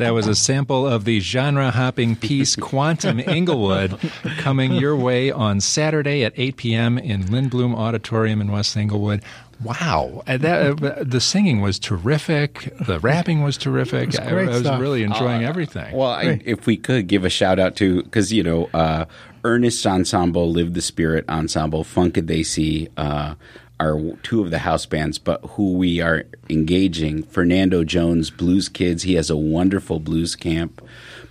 That 0.02 0.14
was 0.14 0.26
a 0.26 0.34
sample 0.34 0.84
of 0.84 1.04
the 1.04 1.20
genre 1.20 1.70
hopping 1.70 2.16
piece 2.16 2.56
Quantum 2.56 3.20
Englewood 3.26 3.98
coming 4.38 4.72
your 4.72 4.96
way 4.96 5.30
on 5.30 5.60
Saturday 5.60 6.24
at 6.24 6.32
8 6.36 6.56
p.m. 6.56 6.98
in 6.98 7.22
Lindblom 7.24 7.76
Auditorium 7.76 8.40
in 8.40 8.50
West 8.50 8.76
Englewood. 8.76 9.22
Wow, 9.62 10.24
uh, 10.26 10.38
that, 10.38 10.82
uh, 10.82 11.04
the 11.04 11.20
singing 11.20 11.60
was 11.60 11.78
terrific. 11.78 12.72
The 12.84 12.98
rapping 12.98 13.44
was 13.44 13.56
terrific. 13.56 14.08
Was 14.08 14.18
I, 14.18 14.30
I, 14.30 14.44
was 14.46 14.60
stuff. 14.60 14.80
really 14.80 15.04
enjoying 15.04 15.44
uh, 15.44 15.48
everything. 15.48 15.96
Well, 15.96 16.10
I, 16.10 16.40
if 16.44 16.66
we 16.66 16.76
could 16.76 17.06
give 17.06 17.24
a 17.24 17.30
shout 17.30 17.60
out 17.60 17.76
to 17.76 18.02
because 18.02 18.32
you 18.32 18.42
know 18.42 18.68
uh, 18.74 19.04
Ernest 19.44 19.86
Ensemble, 19.86 20.50
Live 20.50 20.74
the 20.74 20.82
Spirit 20.82 21.24
Ensemble, 21.28 21.84
Funkadesi 21.84 22.88
uh, 22.96 23.36
are 23.82 24.16
two 24.22 24.42
of 24.42 24.50
the 24.50 24.60
house 24.60 24.86
bands, 24.86 25.18
but 25.18 25.40
who 25.50 25.72
we 25.72 26.00
are 26.00 26.24
engaging, 26.48 27.24
Fernando 27.24 27.84
Jones, 27.84 28.30
Blues 28.30 28.68
Kids, 28.68 29.02
he 29.02 29.14
has 29.14 29.28
a 29.28 29.36
wonderful 29.36 29.98
blues 29.98 30.36
camp. 30.36 30.80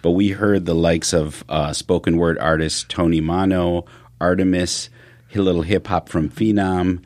But 0.02 0.12
we 0.12 0.30
heard 0.30 0.66
the 0.66 0.76
likes 0.76 1.14
of 1.14 1.44
uh, 1.48 1.74
spoken 1.74 2.18
word 2.18 2.38
artist 2.40 2.90
Tony 2.90 3.22
Mano, 3.22 3.86
Artemis, 4.20 4.90
little 5.34 5.62
hip 5.62 5.88
hop 5.88 6.10
from 6.10 6.30
Phenom. 6.30 7.02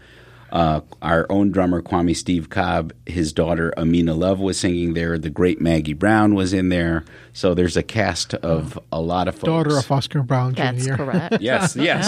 Uh, 0.51 0.81
our 1.01 1.25
own 1.29 1.51
drummer 1.51 1.81
Kwame 1.81 2.15
Steve 2.15 2.49
Cobb, 2.49 2.93
his 3.05 3.33
daughter 3.33 3.73
Amina 3.77 4.13
Love 4.13 4.39
was 4.39 4.59
singing 4.59 4.93
there. 4.93 5.17
The 5.17 5.29
great 5.29 5.59
Maggie 5.59 5.93
Brown 5.93 6.33
was 6.33 6.53
in 6.53 6.69
there. 6.69 7.03
So 7.37 7.53
there's 7.53 7.75
a 7.75 7.83
cast 7.83 8.33
of 8.35 8.79
a 8.93 9.01
lot 9.01 9.27
of 9.27 9.35
folks. 9.35 9.43
Daughter 9.45 9.77
of 9.77 9.91
Oscar 9.91 10.23
Brown 10.23 10.55
Jr. 10.55 10.61
That's 10.63 10.87
correct. 10.87 11.37
Yes, 11.41 11.75
yes. 11.75 12.07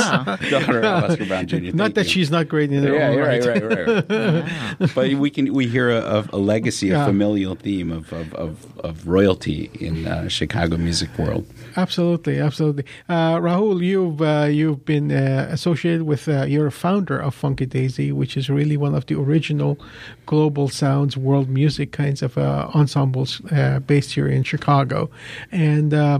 Daughter 0.49 0.79
of 0.79 1.03
Oscar 1.11 1.25
Brown 1.25 1.47
Jr. 1.51 1.75
Not 1.75 1.95
that 1.95 2.05
you. 2.05 2.11
she's 2.11 2.31
not 2.31 2.47
great 2.47 2.71
in 2.71 2.81
her 2.81 2.93
Yeah, 2.95 3.09
own 3.09 3.17
right, 3.19 3.45
right. 3.45 3.61
right, 3.63 3.87
right, 3.87 4.09
right. 4.79 4.95
but 4.95 5.11
we 5.15 5.29
can 5.29 5.53
we 5.53 5.67
hear 5.67 5.89
a, 5.91 6.25
a 6.31 6.37
legacy, 6.37 6.89
a 6.91 6.93
Yeah. 6.93 7.05
familial 7.05 7.55
theme 7.55 7.91
of 7.91 8.13
of, 8.13 8.33
of, 8.35 8.79
of 8.79 9.05
royalty 9.05 9.69
in 9.81 10.07
uh, 10.07 10.29
Chicago 10.29 10.77
music 10.77 11.09
world. 11.17 11.45
Absolutely, 11.75 12.39
absolutely. 12.39 12.85
Uh, 13.09 13.35
Rahul, 13.37 13.83
you've 13.83 14.21
uh, 14.21 14.47
you've 14.49 14.85
been 14.85 15.11
uh, 15.11 15.49
associated 15.51 16.03
with. 16.03 16.29
Uh, 16.29 16.45
you're 16.45 16.67
a 16.67 16.71
founder 16.71 17.19
of 17.19 17.35
Funkadesi, 17.35 18.13
which 18.13 18.37
is 18.37 18.49
really 18.49 18.77
one 18.77 18.95
of 18.95 19.05
the 19.07 19.19
original 19.19 19.77
global 20.25 20.69
sounds, 20.69 21.17
world 21.17 21.49
music 21.49 21.91
kinds 21.91 22.21
of 22.21 22.37
uh, 22.37 22.69
ensembles 22.73 23.41
uh, 23.51 23.79
based 23.79 24.13
here 24.15 24.27
in 24.27 24.43
Chicago, 24.43 25.09
and. 25.51 25.93
Uh, 25.93 26.19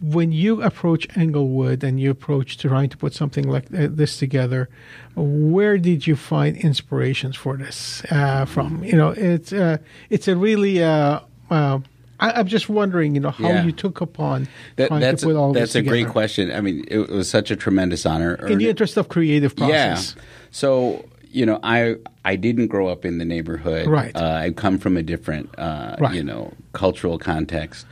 when 0.00 0.32
you 0.32 0.62
approach 0.62 1.06
Englewood 1.16 1.82
and 1.82 1.98
you 2.00 2.10
approach 2.10 2.58
trying 2.58 2.88
to 2.88 2.96
put 2.96 3.14
something 3.14 3.48
like 3.48 3.66
this 3.68 4.16
together, 4.18 4.68
where 5.16 5.78
did 5.78 6.06
you 6.06 6.16
find 6.16 6.56
inspirations 6.56 7.36
for 7.36 7.56
this 7.56 8.02
uh, 8.10 8.44
from? 8.44 8.84
You 8.84 8.96
know, 8.96 9.08
it's 9.10 9.52
uh, 9.52 9.78
it's 10.10 10.28
a 10.28 10.36
really. 10.36 10.82
Uh, 10.82 11.20
uh, 11.50 11.80
I, 12.20 12.32
I'm 12.32 12.46
just 12.48 12.68
wondering, 12.68 13.14
you 13.14 13.20
know, 13.20 13.30
how 13.30 13.48
Yeah. 13.48 13.64
you 13.64 13.72
took 13.72 14.00
upon 14.00 14.48
That, 14.76 14.88
trying 14.88 15.00
that's 15.00 15.22
to 15.22 15.28
put 15.28 15.36
all 15.36 15.52
that's 15.52 15.72
this 15.72 15.82
a 15.82 15.88
great 15.88 16.08
question. 16.08 16.50
I 16.52 16.60
mean, 16.60 16.84
it, 16.88 17.08
was 17.08 17.30
such 17.30 17.50
a 17.50 17.56
tremendous 17.56 18.04
honor. 18.06 18.34
in 18.46 18.58
the 18.58 18.68
interest 18.68 18.96
of 18.96 19.08
creative 19.08 19.54
process. 19.56 20.14
Yeah. 20.16 20.22
So 20.50 21.04
you 21.30 21.44
know, 21.46 21.58
I 21.62 21.96
I 22.24 22.36
didn't 22.36 22.68
grow 22.68 22.88
up 22.88 23.04
in 23.04 23.18
the 23.18 23.24
neighborhood. 23.24 23.86
Right. 23.86 24.14
Uh, 24.16 24.24
I 24.44 24.50
come 24.50 24.78
from 24.78 24.96
a 24.96 25.02
different 25.02 25.56
uh, 25.58 25.96
Right. 25.98 26.14
you 26.14 26.22
know 26.22 26.52
cultural 26.72 27.18
context. 27.18 27.86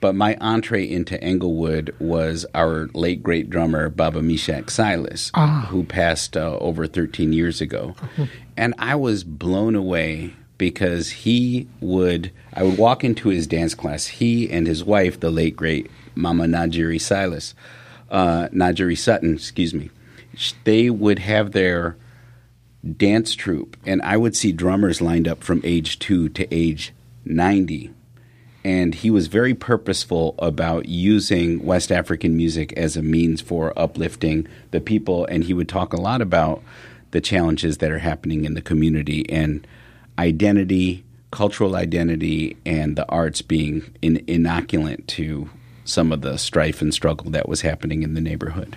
But 0.00 0.16
my 0.16 0.36
entree 0.40 0.84
into 0.90 1.22
Englewood 1.22 1.94
was 2.00 2.44
our 2.56 2.88
late 2.92 3.22
great 3.22 3.48
drummer 3.48 3.88
Baba 3.88 4.20
Mishak 4.20 4.68
Silas, 4.68 5.30
Ah. 5.34 5.68
who 5.70 5.84
passed 5.84 6.36
uh, 6.36 6.58
over 6.58 6.88
13 6.88 7.32
years 7.32 7.60
ago, 7.60 7.94
and 8.56 8.74
I 8.80 8.96
was 8.96 9.22
blown 9.22 9.76
away 9.76 10.34
because 10.58 11.10
he 11.10 11.68
would. 11.80 12.32
I 12.52 12.64
would 12.64 12.78
walk 12.78 13.04
into 13.04 13.28
his 13.28 13.46
dance 13.46 13.74
class. 13.76 14.06
He 14.08 14.50
and 14.50 14.66
his 14.66 14.82
wife, 14.84 15.20
the 15.20 15.30
late 15.30 15.54
great 15.54 15.88
Mama 16.16 16.46
Najiri 16.46 17.00
Silas, 17.00 17.54
uh, 18.10 18.48
Najiri 18.48 18.98
Sutton, 18.98 19.34
excuse 19.34 19.72
me, 19.72 19.90
they 20.64 20.90
would 20.90 21.20
have 21.20 21.52
their 21.52 21.96
dance 22.96 23.34
troupe, 23.34 23.76
and 23.86 24.02
I 24.02 24.16
would 24.16 24.36
see 24.36 24.52
drummers 24.52 25.00
lined 25.00 25.28
up 25.28 25.42
from 25.42 25.60
age 25.64 25.98
two 25.98 26.28
to 26.30 26.52
age 26.54 26.92
90. 27.24 27.90
And 28.64 28.94
he 28.94 29.10
was 29.10 29.26
very 29.26 29.54
purposeful 29.54 30.36
about 30.38 30.88
using 30.88 31.64
West 31.64 31.90
African 31.90 32.36
music 32.36 32.72
as 32.74 32.96
a 32.96 33.02
means 33.02 33.40
for 33.40 33.76
uplifting 33.76 34.46
the 34.70 34.80
people. 34.80 35.26
And 35.26 35.42
he 35.42 35.54
would 35.54 35.68
talk 35.68 35.92
a 35.92 36.00
lot 36.00 36.20
about 36.20 36.62
the 37.10 37.20
challenges 37.20 37.78
that 37.78 37.90
are 37.90 37.98
happening 37.98 38.44
in 38.44 38.54
the 38.54 38.62
community 38.62 39.28
and 39.28 39.66
identity, 40.18 41.04
cultural 41.32 41.74
identity, 41.74 42.56
and 42.64 42.94
the 42.94 43.08
arts 43.08 43.42
being 43.42 43.82
in, 44.00 44.18
inoculant 44.26 45.06
to 45.08 45.50
some 45.84 46.12
of 46.12 46.20
the 46.20 46.36
strife 46.36 46.80
and 46.80 46.94
struggle 46.94 47.30
that 47.32 47.48
was 47.48 47.62
happening 47.62 48.04
in 48.04 48.14
the 48.14 48.20
neighborhood. 48.20 48.76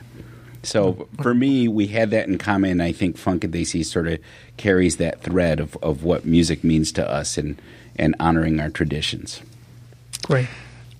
So 0.65 1.07
for 1.21 1.33
me, 1.33 1.67
we 1.67 1.87
had 1.87 2.11
that 2.11 2.27
in 2.27 2.37
common. 2.37 2.71
and 2.71 2.83
I 2.83 2.91
think 2.91 3.17
Funkadesi 3.17 3.85
sort 3.85 4.07
of 4.07 4.19
carries 4.57 4.97
that 4.97 5.21
thread 5.21 5.59
of, 5.59 5.77
of 5.81 6.03
what 6.03 6.25
music 6.25 6.63
means 6.63 6.91
to 6.93 7.09
us 7.09 7.37
and, 7.37 7.61
and 7.95 8.15
honoring 8.19 8.59
our 8.59 8.69
traditions. 8.69 9.41
Great. 10.23 10.47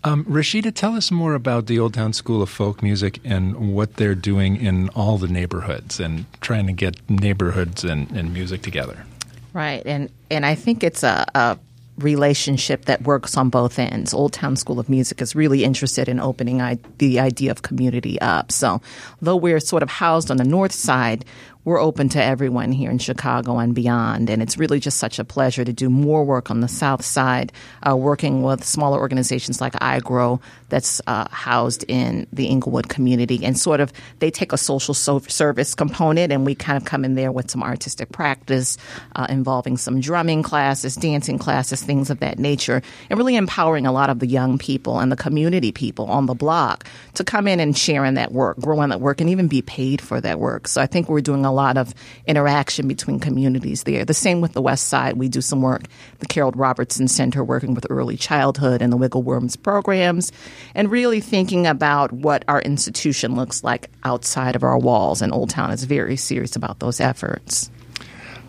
Um, 0.04 0.24
Rashida, 0.26 0.72
tell 0.72 0.96
us 0.96 1.10
more 1.10 1.34
about 1.34 1.66
the 1.66 1.80
Old 1.80 1.96
Town 1.96 2.14
School 2.14 2.44
of 2.44 2.50
Folk 2.50 2.84
Music 2.84 3.20
and 3.24 3.74
what 3.74 3.96
they're 3.96 4.14
doing 4.14 4.56
in 4.56 4.90
all 4.90 5.18
the 5.18 5.28
neighborhoods 5.28 6.00
and 6.00 6.26
trying 6.42 6.68
to 6.68 6.74
get 6.74 7.10
neighborhoods 7.10 7.84
and, 7.84 8.12
and 8.12 8.32
music 8.32 8.62
together. 8.62 9.04
Right, 9.52 9.82
and 9.86 10.12
and 10.30 10.46
I 10.46 10.54
think 10.54 10.84
it's 10.84 11.02
a, 11.02 11.26
a 11.34 11.58
relationship 11.98 12.86
that 12.86 13.04
works 13.04 13.38
on 13.38 13.50
both 13.50 13.80
ends. 13.80 14.14
Old 14.14 14.34
Town 14.34 14.56
School 14.56 14.80
of 14.80 14.90
Music 14.90 15.22
is 15.22 15.36
really 15.36 15.64
interested 15.64 16.10
in 16.10 16.20
opening 16.20 16.62
I- 16.62 16.80
the 16.98 17.20
idea 17.20 17.52
of 17.52 17.62
community 17.62 18.20
up. 18.22 18.52
So, 18.52 18.82
though 19.22 19.36
we're 19.38 19.60
sort 19.60 19.84
of 19.84 19.90
housed 19.90 20.30
on 20.30 20.38
the 20.38 20.44
north 20.44 20.74
side, 20.74 21.24
we're 21.66 21.82
open 21.82 22.10
to 22.10 22.24
everyone 22.24 22.72
here 22.72 22.92
in 22.92 23.00
Chicago 23.00 23.58
and 23.58 23.74
beyond. 23.74 24.30
And 24.30 24.42
it's 24.42 24.58
really 24.58 24.80
just 24.80 25.00
such 25.00 25.18
a 25.18 25.26
pleasure 25.26 25.66
to 25.66 25.74
do 25.74 25.90
more 25.90 26.24
work 26.24 26.52
on 26.52 26.62
the 26.62 26.68
south 26.68 27.04
side, 27.04 27.52
uh, 27.88 27.98
working 27.98 28.44
with 28.44 28.64
smaller 28.64 29.00
organizations 29.00 29.60
like 29.60 29.74
iGrow 29.74 30.40
that's 30.70 31.02
uh, 31.08 31.28
housed 31.30 31.84
in 31.88 32.28
the 32.32 32.50
Englewood 32.50 32.88
community. 32.88 33.44
And 33.44 33.58
sort 33.58 33.80
of 33.80 33.92
they 34.20 34.30
take 34.30 34.54
a 34.54 34.58
social 34.58 34.94
so- 34.94 35.20
service 35.20 35.74
component, 35.74 36.32
and 36.32 36.46
we 36.46 36.54
kind 36.54 36.78
of 36.78 36.86
come 36.86 37.04
in 37.04 37.16
there 37.16 37.32
with 37.32 37.50
some 37.50 37.64
artistic 37.64 38.12
practice 38.12 38.78
uh, 39.16 39.26
involving 39.30 39.78
some 39.78 40.00
drumming 40.00 40.44
classes, 40.44 40.96
dancing 40.96 41.40
classes, 41.40 41.82
things 41.82 42.10
of 42.10 42.20
that 42.20 42.38
nature, 42.38 42.82
and 43.10 43.18
really 43.18 43.36
empowering 43.36 43.88
a 43.88 43.92
lot 43.92 44.12
of 44.12 44.20
the 44.20 44.28
young 44.28 44.60
people 44.60 45.00
and 45.00 45.12
the 45.12 45.16
community 45.16 45.72
people 45.72 46.06
on 46.06 46.28
the 46.28 46.36
block 46.36 46.86
to 47.16 47.24
come 47.24 47.48
in 47.48 47.60
and 47.60 47.76
share 47.76 48.06
in 48.06 48.14
that 48.14 48.32
work, 48.32 48.60
grow 48.60 48.82
in 48.84 48.92
that 48.92 49.02
work, 49.02 49.20
and 49.20 49.32
even 49.32 49.48
be 49.48 49.64
paid 49.64 50.00
for 50.00 50.22
that 50.22 50.40
work. 50.40 50.68
So 50.68 50.80
I 50.80 50.86
think 50.86 51.10
we're 51.10 51.22
doing 51.22 51.46
a 51.46 51.55
lot 51.56 51.78
of 51.78 51.96
interaction 52.28 52.88
between 52.88 53.20
communities 53.20 53.84
there. 53.84 54.06
The 54.06 54.14
same 54.14 54.42
with 54.42 54.54
the 54.54 54.62
West 54.62 54.88
Side. 54.90 55.18
We 55.18 55.30
do 55.30 55.42
some 55.42 55.62
work, 55.62 55.84
the 56.20 56.28
Carole 56.28 56.52
Robertson 56.52 57.08
Center, 57.08 57.44
working 57.44 57.74
with 57.74 57.88
early 57.90 58.18
childhood 58.18 58.82
and 58.82 58.94
the 58.94 58.98
Wiggle 58.98 59.24
Worms 59.24 59.56
programs, 59.56 60.32
and 60.76 60.92
really 60.92 61.22
thinking 61.22 61.66
about 61.66 62.12
what 62.12 62.46
our 62.48 62.62
institution 62.62 63.36
looks 63.36 63.64
like 63.64 63.90
outside 64.04 64.56
of 64.56 64.64
our 64.64 64.78
walls. 64.78 65.22
And 65.22 65.34
Old 65.34 65.50
Town 65.50 65.72
is 65.72 65.84
very 65.86 66.18
serious 66.18 66.56
about 66.56 66.80
those 66.80 67.00
efforts. 67.00 67.72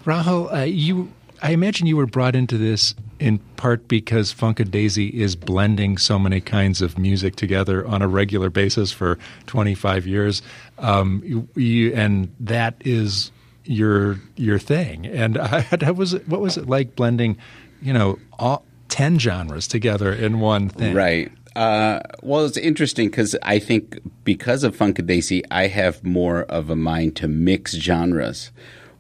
Rahul, 0.05 0.53
uh, 0.53 0.65
you, 0.65 1.13
I 1.43 1.53
imagine 1.53 1.87
you 1.87 1.97
were 1.97 2.07
brought 2.07 2.37
into 2.37 2.59
this 2.59 2.95
in 3.19 3.39
part 3.57 3.89
because 3.89 4.35
Funkadesi 4.35 5.11
is 5.12 5.37
blending 5.37 5.99
so 5.99 6.19
many 6.19 6.41
kinds 6.41 6.83
of 6.83 6.99
music 6.99 7.37
together 7.37 7.87
on 7.87 8.03
a 8.03 8.09
regular 8.09 8.51
basis 8.51 8.93
for 8.93 9.19
25 9.47 10.07
years, 10.07 10.43
um, 10.79 11.23
you, 11.25 11.49
you, 11.55 11.95
and 11.95 12.33
that 12.41 12.75
is 12.81 13.31
your 13.64 14.21
your 14.37 14.59
thing. 14.59 15.07
And 15.07 15.39
I, 15.39 15.91
was 15.91 16.12
what 16.27 16.41
was 16.41 16.57
it 16.57 16.69
like 16.69 16.95
blending, 16.97 17.39
you 17.83 17.93
know, 17.93 18.19
all, 18.39 18.64
ten 18.89 19.19
genres 19.19 19.67
together 19.67 20.12
in 20.12 20.41
one 20.41 20.69
thing? 20.69 20.95
Right. 20.95 21.33
Uh, 21.55 22.01
well, 22.23 22.45
it's 22.45 22.59
interesting 22.59 23.09
because 23.09 23.35
I 23.43 23.59
think 23.59 23.99
because 24.25 24.62
of 24.62 24.77
Funkadesi, 24.77 25.43
I 25.51 25.69
have 25.69 26.05
more 26.05 26.43
of 26.43 26.69
a 26.69 26.77
mind 26.77 27.17
to 27.17 27.29
mix 27.29 27.73
genres, 27.73 28.51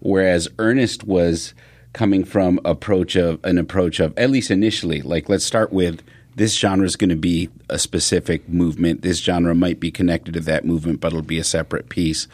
whereas 0.00 0.48
Ernest 0.58 1.04
was 1.04 1.52
coming 1.96 2.24
from 2.24 2.60
approach 2.62 3.16
of 3.16 3.42
an 3.42 3.56
approach 3.56 4.00
of 4.00 4.16
at 4.18 4.28
least 4.28 4.50
initially, 4.50 5.00
like 5.00 5.30
let's 5.30 5.46
start 5.46 5.72
with 5.72 6.02
this 6.34 6.54
genre 6.54 6.84
is 6.84 6.94
going 6.94 7.08
to 7.08 7.16
be 7.16 7.48
a 7.70 7.78
specific 7.78 8.46
movement. 8.50 9.00
This 9.00 9.18
genre 9.18 9.54
might 9.54 9.80
be 9.80 9.90
connected 9.90 10.34
to 10.34 10.40
that 10.40 10.66
movement, 10.66 11.00
but 11.00 11.08
it'll 11.08 11.22
be 11.22 11.38
a 11.38 11.44
separate 11.44 11.88
piece. 11.88 12.28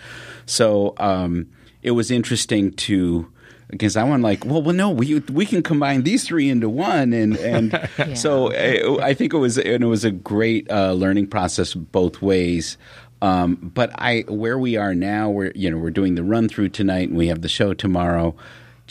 So 0.47 0.95
um, 0.99 1.47
it 1.81 1.93
was 1.93 2.11
interesting 2.11 2.73
to 2.73 3.31
because 3.69 3.97
I 3.97 4.03
went 4.03 4.25
like, 4.25 4.45
well, 4.45 4.61
well, 4.63 4.75
no, 4.75 4.91
we 4.91 5.21
we 5.21 5.47
can 5.47 5.63
combine 5.63 6.03
these 6.03 6.25
three 6.25 6.51
into 6.51 6.69
one, 6.69 7.13
and 7.13 7.37
and 7.37 7.89
so 8.19 8.53
I, 8.53 9.11
I 9.11 9.15
think 9.15 9.33
it 9.33 9.39
was 9.39 9.59
and 9.59 9.85
it 9.85 9.87
was 9.87 10.05
a 10.05 10.11
great 10.11 10.69
uh, 10.73 10.93
learning 10.93 11.29
process 11.29 11.73
both 11.73 12.21
ways. 12.21 12.77
Um, 13.23 13.55
but 13.55 13.93
I 13.95 14.25
where 14.27 14.59
we 14.59 14.77
are 14.77 14.93
now, 14.93 15.31
we're 15.31 15.53
you 15.55 15.71
know 15.71 15.79
we're 15.79 15.91
doing 15.91 16.17
the 16.17 16.25
run 16.25 16.49
through 16.49 16.71
tonight, 16.71 17.11
and 17.11 17.17
we 17.17 17.29
have 17.29 17.43
the 17.43 17.49
show 17.49 17.75
tomorrow. 17.75 18.35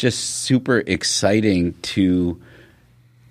Just 0.01 0.41
super 0.41 0.79
exciting 0.79 1.75
to 1.83 2.41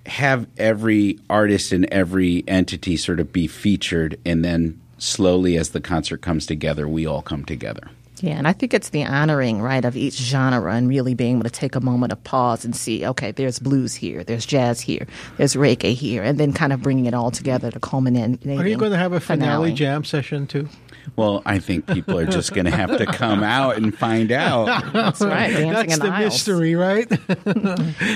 have 0.06 0.46
every 0.56 1.18
artist 1.28 1.72
and 1.72 1.84
every 1.86 2.44
entity 2.46 2.96
sort 2.96 3.18
of 3.18 3.32
be 3.32 3.48
featured, 3.48 4.20
and 4.24 4.44
then 4.44 4.80
slowly 4.96 5.56
as 5.56 5.70
the 5.70 5.80
concert 5.80 6.22
comes 6.22 6.46
together, 6.46 6.86
we 6.86 7.06
all 7.06 7.22
come 7.22 7.44
together. 7.44 7.90
Yeah, 8.20 8.34
and 8.34 8.46
I 8.46 8.52
think 8.52 8.72
it's 8.72 8.90
the 8.90 9.04
honoring, 9.04 9.60
right, 9.60 9.84
of 9.84 9.96
each 9.96 10.14
genre 10.14 10.72
and 10.72 10.88
really 10.88 11.14
being 11.14 11.38
able 11.38 11.42
to 11.42 11.50
take 11.50 11.74
a 11.74 11.80
moment 11.80 12.12
of 12.12 12.22
pause 12.22 12.64
and 12.64 12.76
see, 12.76 13.04
okay, 13.04 13.32
there's 13.32 13.58
blues 13.58 13.92
here, 13.92 14.22
there's 14.22 14.46
jazz 14.46 14.80
here, 14.80 15.08
there's 15.38 15.54
reggae 15.54 15.94
here, 15.94 16.22
and 16.22 16.38
then 16.38 16.52
kind 16.52 16.72
of 16.72 16.82
bringing 16.82 17.06
it 17.06 17.14
all 17.14 17.32
together 17.32 17.72
to 17.72 17.80
culminate. 17.80 18.46
Are 18.46 18.68
you 18.68 18.76
going 18.76 18.92
to 18.92 18.96
have 18.96 19.12
a 19.12 19.18
finale, 19.18 19.72
jam 19.72 20.04
session 20.04 20.46
too? 20.46 20.68
Well, 21.16 21.42
I 21.44 21.59
think 21.59 21.86
people 21.86 22.18
are 22.18 22.26
just 22.26 22.55
going 22.55 22.66
to 22.66 22.70
have 22.70 22.96
to 22.96 23.07
come 23.07 23.42
out 23.42 23.76
and 23.76 23.96
find 23.96 24.32
out. 24.32 24.92
That's 24.92 25.20
right. 25.20 25.51
Dancing 25.51 25.72
That's 25.72 25.94
in 25.94 25.98
the 26.01 26.11
the 26.11 26.18
mystery, 26.18 26.74
right? 26.74 27.11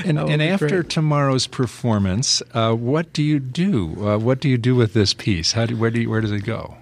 And, 0.04 0.18
and 0.18 0.42
after 0.42 0.82
great. 0.82 0.90
tomorrow's 0.90 1.46
performance, 1.46 2.42
uh, 2.52 2.74
what 2.74 3.12
do 3.12 3.22
you 3.22 3.40
do? 3.40 4.06
Uh, 4.06 4.18
what 4.18 4.40
do 4.40 4.48
you 4.48 4.58
do 4.58 4.74
with 4.74 4.92
this 4.92 5.14
piece? 5.14 5.52
How 5.52 5.66
do, 5.66 5.76
where, 5.76 5.90
do 5.90 6.02
you, 6.02 6.10
where 6.10 6.20
does 6.20 6.32
it 6.32 6.44
go? 6.44 6.76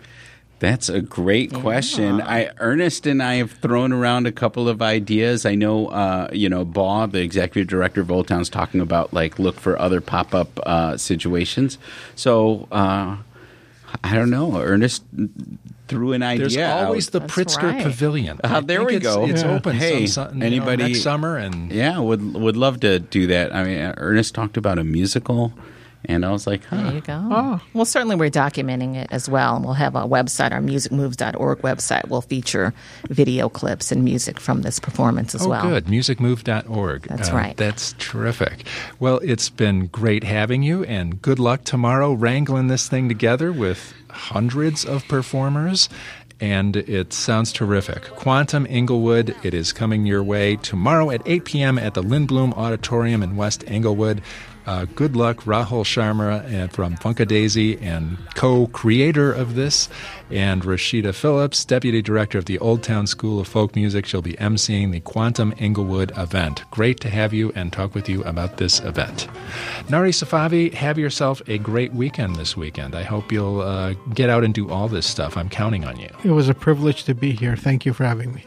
That's 0.62 0.88
a 0.88 1.00
great 1.00 1.52
question. 1.52 2.20
I 2.20 2.50
Ernest 2.58 3.04
and 3.06 3.20
I 3.20 3.34
have 3.34 3.50
thrown 3.50 3.92
around 3.92 4.28
a 4.28 4.32
couple 4.32 4.68
of 4.68 4.80
ideas. 4.80 5.44
I 5.44 5.56
know, 5.56 5.88
uh, 5.88 6.28
you 6.32 6.48
know, 6.48 6.64
Bob, 6.64 7.10
the 7.10 7.20
executive 7.20 7.68
director 7.68 8.00
of 8.00 8.12
Old 8.12 8.28
Town's 8.28 8.48
talking 8.48 8.80
about 8.80 9.12
like 9.12 9.40
look 9.40 9.58
for 9.58 9.76
other 9.76 10.00
pop 10.00 10.36
up 10.36 10.60
uh, 10.64 10.96
situations. 10.96 11.78
So 12.14 12.68
uh, 12.70 13.16
I 14.04 14.14
don't 14.14 14.30
know. 14.30 14.56
Ernest 14.56 15.02
threw 15.92 16.12
an 16.12 16.22
idea. 16.22 16.48
There's 16.48 16.84
always 16.84 17.08
out. 17.08 17.12
the 17.12 17.20
Pritzker 17.20 17.82
Pavilion. 17.82 18.40
Uh, 18.42 18.60
there 18.60 18.84
we 18.84 18.96
it's- 18.96 19.14
go. 19.14 19.26
It's 19.26 19.42
open. 19.42 19.76
Hey, 19.76 20.06
some, 20.06 20.28
some, 20.28 20.34
you 20.34 20.40
know, 20.40 20.46
anybody 20.46 20.82
next 20.84 21.02
summer 21.02 21.36
and 21.36 21.70
yeah, 21.70 21.98
would 21.98 22.34
would 22.34 22.56
love 22.56 22.80
to 22.80 22.98
do 22.98 23.26
that. 23.28 23.54
I 23.54 23.64
mean, 23.64 23.94
Ernest 23.96 24.34
talked 24.34 24.56
about 24.56 24.78
a 24.78 24.84
musical, 24.84 25.52
and 26.04 26.24
I 26.24 26.32
was 26.32 26.46
like, 26.46 26.64
huh. 26.64 26.82
There 26.82 26.94
you 26.94 27.00
go. 27.00 27.60
Well, 27.74 27.84
certainly 27.84 28.16
we're 28.16 28.30
documenting 28.30 28.96
it 28.96 29.08
as 29.12 29.28
well. 29.28 29.54
And 29.56 29.64
we'll 29.64 29.74
have 29.74 29.94
a 29.94 30.00
website, 30.02 30.50
our 30.52 30.60
musicmoves.org 30.60 31.58
website 31.62 32.08
will 32.08 32.22
feature 32.22 32.74
video 33.08 33.48
clips 33.48 33.92
and 33.92 34.02
music 34.04 34.40
from 34.40 34.62
this 34.62 34.80
performance 34.80 35.34
as 35.34 35.46
oh, 35.46 35.50
well. 35.50 35.62
good. 35.68 35.86
Musicmove.org. 35.86 37.02
That's 37.02 37.30
Uh, 37.30 37.34
right. 37.34 37.56
That's 37.56 37.94
terrific. 37.98 38.64
Well, 38.98 39.18
it's 39.22 39.48
been 39.48 39.86
great 39.86 40.24
having 40.24 40.62
you, 40.64 40.82
and 40.84 41.22
good 41.22 41.38
luck 41.38 41.62
tomorrow 41.64 42.12
wrangling 42.12 42.66
this 42.66 42.88
thing 42.88 43.08
together 43.08 43.52
with 43.52 43.94
hundreds 44.12 44.84
of 44.84 45.06
performers. 45.08 45.88
And 46.40 46.76
it 46.76 47.12
sounds 47.12 47.52
terrific. 47.52 48.02
Quantum 48.16 48.66
Englewood, 48.68 49.36
it 49.44 49.54
is 49.54 49.72
coming 49.72 50.06
your 50.06 50.24
way 50.24 50.56
tomorrow 50.56 51.10
at 51.10 51.22
8 51.24 51.44
p.m. 51.44 51.78
at 51.78 51.94
the 51.94 52.02
Lindblom 52.02 52.52
Auditorium 52.56 53.22
in 53.22 53.36
West 53.36 53.62
Englewood. 53.68 54.22
Uh, 54.66 54.86
good 54.94 55.16
luck, 55.16 55.38
Rahul 55.38 55.84
Sharma 55.84 56.44
and 56.44 56.72
from 56.72 56.96
Funkadesi 56.96 57.80
and 57.82 58.16
co-creator 58.34 59.32
of 59.32 59.54
this, 59.54 59.88
and 60.30 60.62
Rashida 60.62 61.14
Phillips, 61.14 61.64
deputy 61.64 62.00
director 62.00 62.38
of 62.38 62.44
the 62.44 62.58
Old 62.58 62.82
Town 62.82 63.06
School 63.06 63.40
of 63.40 63.48
Folk 63.48 63.74
Music. 63.74 64.06
She'll 64.06 64.22
be 64.22 64.34
emceeing 64.34 64.92
the 64.92 65.00
Quantum 65.00 65.52
Englewood 65.58 66.12
event. 66.16 66.62
Great 66.70 67.00
to 67.00 67.10
have 67.10 67.34
you 67.34 67.52
and 67.54 67.72
talk 67.72 67.94
with 67.94 68.08
you 68.08 68.22
about 68.24 68.58
this 68.58 68.80
event. 68.80 69.28
Nari 69.88 70.10
Safavi, 70.10 70.72
have 70.74 70.98
yourself 70.98 71.42
a 71.48 71.58
great 71.58 71.92
weekend 71.92 72.36
this 72.36 72.56
weekend. 72.56 72.94
I 72.94 73.02
hope 73.02 73.32
you'll 73.32 73.60
uh, 73.60 73.94
get 74.14 74.30
out 74.30 74.44
and 74.44 74.54
do 74.54 74.70
all 74.70 74.88
this 74.88 75.06
stuff. 75.06 75.36
I'm 75.36 75.48
counting 75.48 75.84
on 75.84 75.98
you. 75.98 76.08
It 76.24 76.30
was 76.30 76.48
a 76.48 76.54
privilege 76.54 77.04
to 77.04 77.14
be 77.14 77.32
here. 77.32 77.56
Thank 77.56 77.84
you 77.84 77.92
for 77.92 78.04
having 78.04 78.32
me. 78.32 78.44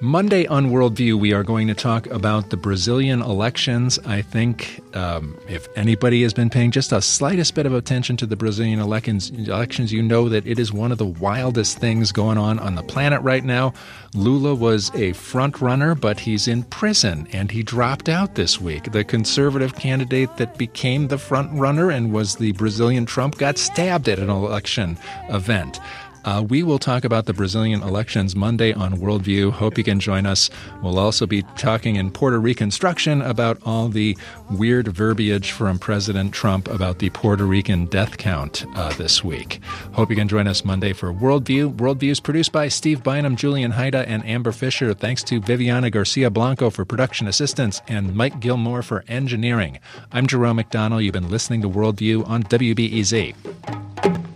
Monday 0.00 0.46
on 0.46 0.66
Worldview, 0.66 1.18
we 1.18 1.32
are 1.32 1.42
going 1.42 1.68
to 1.68 1.74
talk 1.74 2.06
about 2.08 2.50
the 2.50 2.56
Brazilian 2.58 3.22
elections. 3.22 3.98
I 4.00 4.20
think 4.20 4.82
um, 4.94 5.38
if 5.48 5.68
anybody 5.74 6.22
has 6.22 6.34
been 6.34 6.50
paying 6.50 6.70
just 6.70 6.92
a 6.92 7.00
slightest 7.00 7.54
bit 7.54 7.64
of 7.64 7.72
attention 7.72 8.18
to 8.18 8.26
the 8.26 8.36
Brazilian 8.36 8.78
elections, 8.78 9.30
elections, 9.30 9.94
you 9.94 10.02
know 10.02 10.28
that 10.28 10.46
it 10.46 10.58
is 10.58 10.70
one 10.70 10.92
of 10.92 10.98
the 10.98 11.06
wildest 11.06 11.78
things 11.78 12.12
going 12.12 12.36
on 12.36 12.58
on 12.58 12.74
the 12.74 12.82
planet 12.82 13.22
right 13.22 13.42
now. 13.42 13.72
Lula 14.14 14.54
was 14.54 14.94
a 14.94 15.14
front 15.14 15.62
runner, 15.62 15.94
but 15.94 16.20
he's 16.20 16.46
in 16.46 16.64
prison 16.64 17.26
and 17.32 17.50
he 17.50 17.62
dropped 17.62 18.10
out 18.10 18.34
this 18.34 18.60
week. 18.60 18.92
The 18.92 19.02
conservative 19.02 19.76
candidate 19.76 20.36
that 20.36 20.58
became 20.58 21.08
the 21.08 21.18
front 21.18 21.58
runner 21.58 21.90
and 21.90 22.12
was 22.12 22.36
the 22.36 22.52
Brazilian 22.52 23.06
Trump 23.06 23.38
got 23.38 23.56
stabbed 23.56 24.10
at 24.10 24.18
an 24.18 24.28
election 24.28 24.98
event. 25.30 25.80
Uh, 26.26 26.42
we 26.42 26.64
will 26.64 26.80
talk 26.80 27.04
about 27.04 27.24
the 27.26 27.32
Brazilian 27.32 27.82
elections 27.82 28.34
Monday 28.34 28.72
on 28.72 28.94
Worldview. 28.94 29.52
Hope 29.52 29.78
you 29.78 29.84
can 29.84 30.00
join 30.00 30.26
us. 30.26 30.50
We'll 30.82 30.98
also 30.98 31.24
be 31.24 31.42
talking 31.56 31.94
in 31.94 32.10
Puerto 32.10 32.40
Reconstruction 32.40 33.22
about 33.22 33.58
all 33.64 33.88
the 33.88 34.18
weird 34.50 34.88
verbiage 34.88 35.52
from 35.52 35.78
President 35.78 36.32
Trump 36.32 36.66
about 36.66 36.98
the 36.98 37.10
Puerto 37.10 37.46
Rican 37.46 37.86
death 37.86 38.18
count 38.18 38.66
uh, 38.74 38.92
this 38.94 39.22
week. 39.22 39.60
Hope 39.92 40.10
you 40.10 40.16
can 40.16 40.26
join 40.26 40.48
us 40.48 40.64
Monday 40.64 40.92
for 40.92 41.12
Worldview. 41.12 41.76
Worldview 41.76 42.10
is 42.10 42.18
produced 42.18 42.50
by 42.50 42.66
Steve 42.66 43.04
Bynum, 43.04 43.36
Julian 43.36 43.70
Hayda, 43.70 44.04
and 44.08 44.26
Amber 44.26 44.50
Fisher. 44.50 44.94
Thanks 44.94 45.22
to 45.24 45.40
Viviana 45.40 45.90
Garcia 45.90 46.28
Blanco 46.28 46.70
for 46.70 46.84
production 46.84 47.28
assistance 47.28 47.82
and 47.86 48.16
Mike 48.16 48.40
Gilmore 48.40 48.82
for 48.82 49.04
engineering. 49.06 49.78
I'm 50.10 50.26
Jerome 50.26 50.58
McDonnell. 50.58 51.04
You've 51.04 51.12
been 51.12 51.30
listening 51.30 51.62
to 51.62 51.68
Worldview 51.68 52.28
on 52.28 52.42
WBEZ. 52.42 54.35